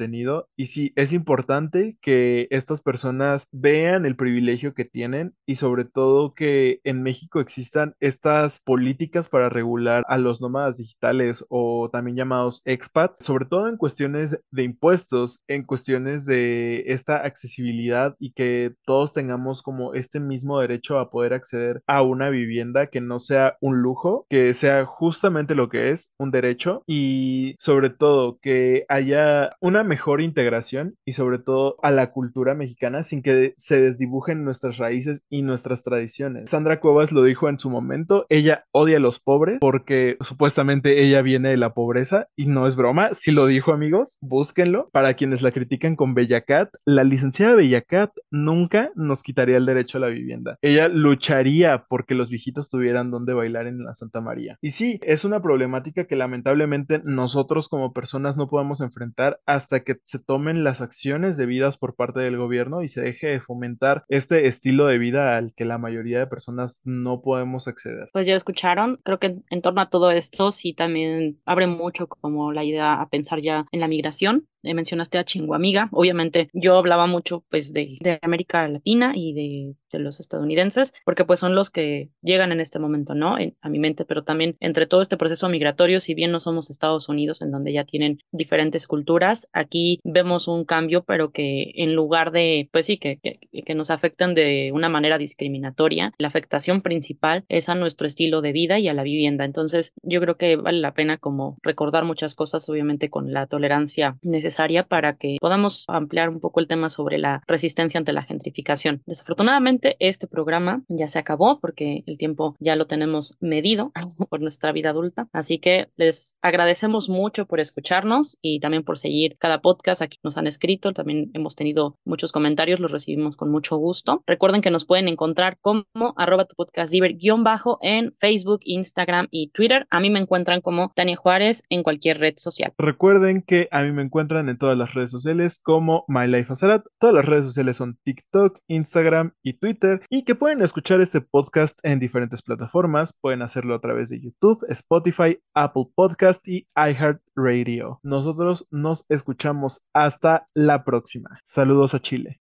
y 0.56 0.68
sí, 0.68 0.94
es 0.96 1.14
importante 1.14 1.98
que 2.02 2.48
estas 2.52 2.82
personas 2.82 3.48
vean 3.52 4.06
el 4.06 4.16
privilegio 4.16 4.74
que 4.74 4.86
tienen 4.86 5.34
y 5.46 5.56
sobre 5.56 5.86
todo 5.86 6.34
que 6.34 6.80
en 6.84 7.04
México 7.04 7.40
existan 7.40 7.96
estas 8.00 8.62
políticas 8.62 9.30
para 9.30 9.50
regular 9.50 10.04
a 10.08 10.18
los 10.18 10.42
nómadas 10.42 10.78
digitales 10.78 11.46
o 11.50 11.90
también 11.92 12.18
llamados 12.18 12.62
expats, 12.66 13.24
sobre 13.24 13.46
todo 13.46 13.68
en 13.68 13.78
cuestiones 13.78 14.40
de 14.52 14.64
impuestos, 14.64 15.44
en 15.48 15.64
cuestiones 15.64 16.26
de 16.26 16.84
esta 16.88 17.18
accesibilidad 17.18 18.16
y 18.20 18.34
que 18.34 18.76
todos 18.86 19.14
tengamos 19.14 19.62
como 19.62 19.94
este 19.94 20.20
mismo 20.20 20.60
derecho 20.60 21.00
a 21.00 21.10
poder 21.10 21.34
acceder 21.34 21.82
a 21.88 22.02
una 22.02 22.30
vivienda 22.30 22.88
que 22.88 23.02
no 23.02 23.20
sea 23.20 23.58
un 23.62 23.82
lujo, 23.82 24.26
que 24.30 24.54
sea 24.54 24.86
justamente 24.86 25.56
lo 25.56 25.70
que 25.70 25.90
es 25.92 26.14
un 26.18 26.32
derecho 26.32 26.84
y 26.86 27.56
sobre 27.60 27.90
todo 27.90 28.38
que 28.42 28.86
haya 28.90 29.56
una 29.60 29.84
mejor 29.88 30.22
integración 30.22 30.96
y 31.06 31.14
sobre 31.14 31.40
todo 31.40 31.78
a 31.82 31.92
la 31.92 32.12
cultura 32.12 32.54
mexicana 32.54 33.04
sin 33.04 33.24
que 33.24 33.54
se 33.58 33.82
desdibujen 33.82 34.44
nuestras 34.44 34.78
raíces 34.78 35.26
y 35.30 35.42
nuestras 35.42 35.84
tradiciones. 35.84 36.50
Sandra 36.50 36.80
Cuevas 36.80 37.12
lo 37.12 37.24
dijo 37.24 37.50
en 37.50 37.60
su 37.60 37.70
momento, 37.70 38.26
ella 38.30 38.66
odia 38.72 38.98
a 38.98 39.00
los 39.00 39.20
pobres 39.20 39.58
porque 39.60 40.18
supuestamente 40.22 41.04
ella 41.04 41.22
viene 41.22 41.50
de 41.50 41.58
la 41.58 41.74
pobreza 41.74 42.28
y 42.36 42.48
no 42.48 42.68
es 42.68 42.76
broma, 42.76 43.14
si 43.14 43.32
lo 43.32 43.48
dijo 43.48 43.74
amigos, 43.74 44.18
búsquenlo. 44.22 44.90
Para 44.92 45.16
quienes 45.16 45.42
la 45.42 45.52
critican 45.52 45.96
con 45.96 46.14
Bellacat, 46.14 46.70
la 46.86 47.04
licenciada 47.04 47.56
Bellacat 47.56 48.12
nunca 48.30 48.92
nos 48.96 49.24
quitaría 49.24 49.58
el 49.58 49.66
derecho 49.66 49.98
a 49.98 50.02
la 50.02 50.08
vivienda. 50.08 50.58
Ella 50.62 50.88
lucharía 50.88 51.86
porque 51.90 52.16
los 52.16 52.30
viejitos 52.30 52.70
tuvieran 52.70 53.12
donde 53.12 53.34
bailar 53.34 53.68
en 53.68 53.84
la 53.84 53.96
Santa 53.96 54.22
María. 54.22 54.58
Y 54.62 54.72
sí, 54.72 55.00
es 55.04 55.26
una 55.26 55.42
problemática 55.42 56.06
que 56.06 56.16
lamentablemente 56.16 57.02
nosotros 57.04 57.70
como 57.70 57.94
personas 57.94 58.38
no 58.38 58.48
podemos 58.48 58.82
enfrentar 58.82 59.40
hasta 59.46 59.77
que 59.84 59.98
se 60.04 60.20
tomen 60.20 60.64
las 60.64 60.82
acciones 60.82 61.38
debidas 61.38 61.78
por 61.78 61.96
parte 61.96 62.20
del 62.20 62.38
gobierno 62.38 62.84
y 62.84 62.88
se 62.88 63.02
deje 63.02 63.28
de 63.28 63.42
fomentar 63.42 64.04
este 64.10 64.48
estilo 64.48 64.88
de 64.88 64.98
vida 64.98 65.38
al 65.38 65.54
que 65.56 65.66
la 65.66 65.78
mayoría 65.78 66.20
de 66.20 66.28
personas 66.28 66.82
no 66.86 67.22
podemos 67.22 67.68
acceder. 67.68 68.10
Pues 68.14 68.28
ya 68.28 68.36
escucharon, 68.36 69.00
creo 69.04 69.20
que 69.20 69.38
en 69.50 69.62
torno 69.62 69.82
a 69.82 69.86
todo 69.86 70.12
esto 70.12 70.52
sí 70.52 70.74
también 70.74 71.40
abre 71.46 71.68
mucho 71.68 72.08
como 72.08 72.52
la 72.52 72.64
idea 72.64 73.02
a 73.02 73.10
pensar 73.10 73.40
ya 73.40 73.66
en 73.72 73.80
la 73.80 73.88
migración 73.88 74.48
eh, 74.64 74.74
mencionaste 74.74 75.18
a 75.18 75.24
Chinguamiga, 75.24 75.90
obviamente 75.92 76.50
yo 76.54 76.78
hablaba 76.78 77.06
mucho 77.06 77.46
pues 77.50 77.74
de, 77.74 77.98
de 78.02 78.20
América 78.24 78.68
Latina 78.68 79.14
y 79.16 79.34
de, 79.34 79.76
de, 79.92 80.00
los 80.04 80.20
estadounidenses, 80.20 80.94
porque 81.06 81.26
pues 81.26 81.40
son 81.40 81.54
los 81.54 81.70
que 81.70 82.10
llegan 82.22 82.52
en 82.52 82.60
este 82.60 82.80
momento, 82.80 83.14
¿no? 83.14 83.38
En, 83.38 83.56
a 83.62 83.70
mi 83.70 83.78
mente, 83.78 84.04
pero 84.04 84.24
también 84.24 84.58
entre 84.60 84.88
todo 84.88 85.02
este 85.02 85.16
proceso 85.16 85.48
migratorio, 85.48 86.00
si 86.00 86.16
bien 86.16 86.32
no 86.32 86.40
somos 86.40 86.72
Estados 86.72 87.08
Unidos, 87.08 87.42
en 87.42 87.52
donde 87.52 87.72
ya 87.72 87.84
tienen 87.84 88.20
diferentes 88.32 88.88
culturas, 88.88 89.48
aquí 89.54 90.00
vemos 90.04 90.48
un 90.48 90.66
cambio, 90.66 91.04
pero 91.04 91.32
que 91.32 91.72
en 91.76 91.96
lugar 91.96 92.32
de, 92.32 92.70
pues 92.72 92.88
sí, 92.88 92.98
que, 92.98 93.20
que, 93.20 93.40
que 93.64 93.76
nos 93.76 93.92
afectan 93.92 94.34
de 94.34 94.72
una 94.74 94.90
manera 94.90 95.18
discriminatoria, 95.20 96.14
la 96.18 96.30
afectación 96.30 96.82
principal 96.82 97.46
es 97.48 97.70
a 97.70 97.76
nuestro 97.76 98.08
estilo 98.08 98.42
de 98.42 98.54
vida 98.54 98.80
y 98.80 98.88
a 98.88 98.94
la 98.94 99.04
vivienda. 99.04 99.46
Entonces, 99.46 99.94
yo 100.02 100.20
creo 100.20 100.38
que 100.38 100.56
vale 100.56 100.80
la 100.80 100.94
pena 100.94 101.18
como 101.18 101.58
recordar 101.62 102.06
muchas 102.06 102.34
cosas, 102.34 102.68
obviamente 102.70 103.10
con 103.10 103.32
la 103.32 103.46
tolerancia 103.46 104.18
necesaria 104.24 104.47
necesaria 104.48 104.84
para 104.84 105.18
que 105.18 105.38
podamos 105.42 105.86
ampliar 105.88 106.30
un 106.30 106.40
poco 106.40 106.60
el 106.60 106.68
tema 106.68 106.90
sobre 106.90 107.18
la 107.18 107.44
resistencia 107.48 107.98
ante 107.98 108.14
la 108.14 108.24
gentrificación. 108.24 109.02
Desafortunadamente, 109.06 109.98
este 110.00 110.28
programa 110.28 110.84
ya 110.88 111.10
se 111.10 111.20
acabó 111.20 111.60
porque 111.60 112.04
el 112.08 112.18
tiempo 112.18 112.56
ya 112.60 112.76
lo 112.76 112.88
tenemos 112.88 113.36
medido 113.42 113.92
por 114.30 114.40
nuestra 114.42 114.72
vida 114.72 114.92
adulta. 114.92 115.28
Así 115.34 115.60
que 115.60 115.90
les 115.98 116.38
agradecemos 116.42 117.10
mucho 117.10 117.46
por 117.46 117.60
escucharnos 117.60 118.38
y 118.42 118.60
también 118.60 118.84
por 118.84 118.98
seguir 118.98 119.36
cada 119.38 119.62
podcast. 119.62 120.02
Aquí 120.02 120.18
nos 120.24 120.38
han 120.38 120.48
escrito, 120.48 120.94
también 120.94 121.30
hemos 121.34 121.56
tenido 121.56 121.98
muchos 122.06 122.32
comentarios, 122.32 122.80
los 122.80 122.92
recibimos 122.92 123.36
con 123.36 123.52
mucho 123.52 123.76
gusto. 123.78 124.24
Recuerden 124.26 124.62
que 124.62 124.72
nos 124.72 124.86
pueden 124.86 125.10
encontrar 125.10 125.58
como 125.60 125.86
arroba 126.16 126.46
tu 126.46 126.56
podcast 126.56 126.94
guion 126.94 127.44
bajo 127.44 127.80
en 127.82 128.14
Facebook, 128.20 128.62
Instagram 128.64 129.28
y 129.30 129.50
Twitter. 129.50 129.88
A 129.90 130.00
mí 130.00 130.10
me 130.10 130.20
encuentran 130.20 130.62
como 130.62 130.92
Tania 130.96 131.18
Juárez 131.18 131.64
en 131.70 131.84
cualquier 131.84 132.20
red 132.20 132.36
social. 132.38 132.74
Recuerden 132.78 133.42
que 133.42 133.68
a 133.72 133.82
mí 133.82 133.92
me 133.92 134.04
en 134.40 134.58
todas 134.58 134.78
las 134.78 134.94
redes 134.94 135.12
sociales 135.12 135.60
como 135.62 136.06
My 136.08 136.28
Life 136.28 136.54
Azarat. 136.54 136.86
Todas 137.00 137.16
las 137.16 137.26
redes 137.26 137.46
sociales 137.46 137.78
son 137.78 137.98
TikTok, 138.04 138.60
Instagram 138.68 139.34
y 139.44 139.54
Twitter. 139.54 140.02
Y 140.10 140.24
que 140.24 140.36
pueden 140.36 140.62
escuchar 140.62 141.02
este 141.02 141.22
podcast 141.22 141.80
en 141.84 142.00
diferentes 142.00 142.42
plataformas. 142.42 143.18
Pueden 143.20 143.42
hacerlo 143.42 143.76
a 143.76 143.82
través 143.82 144.10
de 144.10 144.22
YouTube, 144.22 144.66
Spotify, 144.70 145.40
Apple 145.54 145.86
Podcast 145.96 146.48
y 146.48 146.68
iHeartRadio. 146.76 148.00
Nosotros 148.04 148.68
nos 148.72 149.06
escuchamos 149.10 149.86
hasta 149.94 150.48
la 150.54 150.84
próxima. 150.84 151.40
Saludos 151.44 151.94
a 151.94 152.00
Chile. 152.00 152.40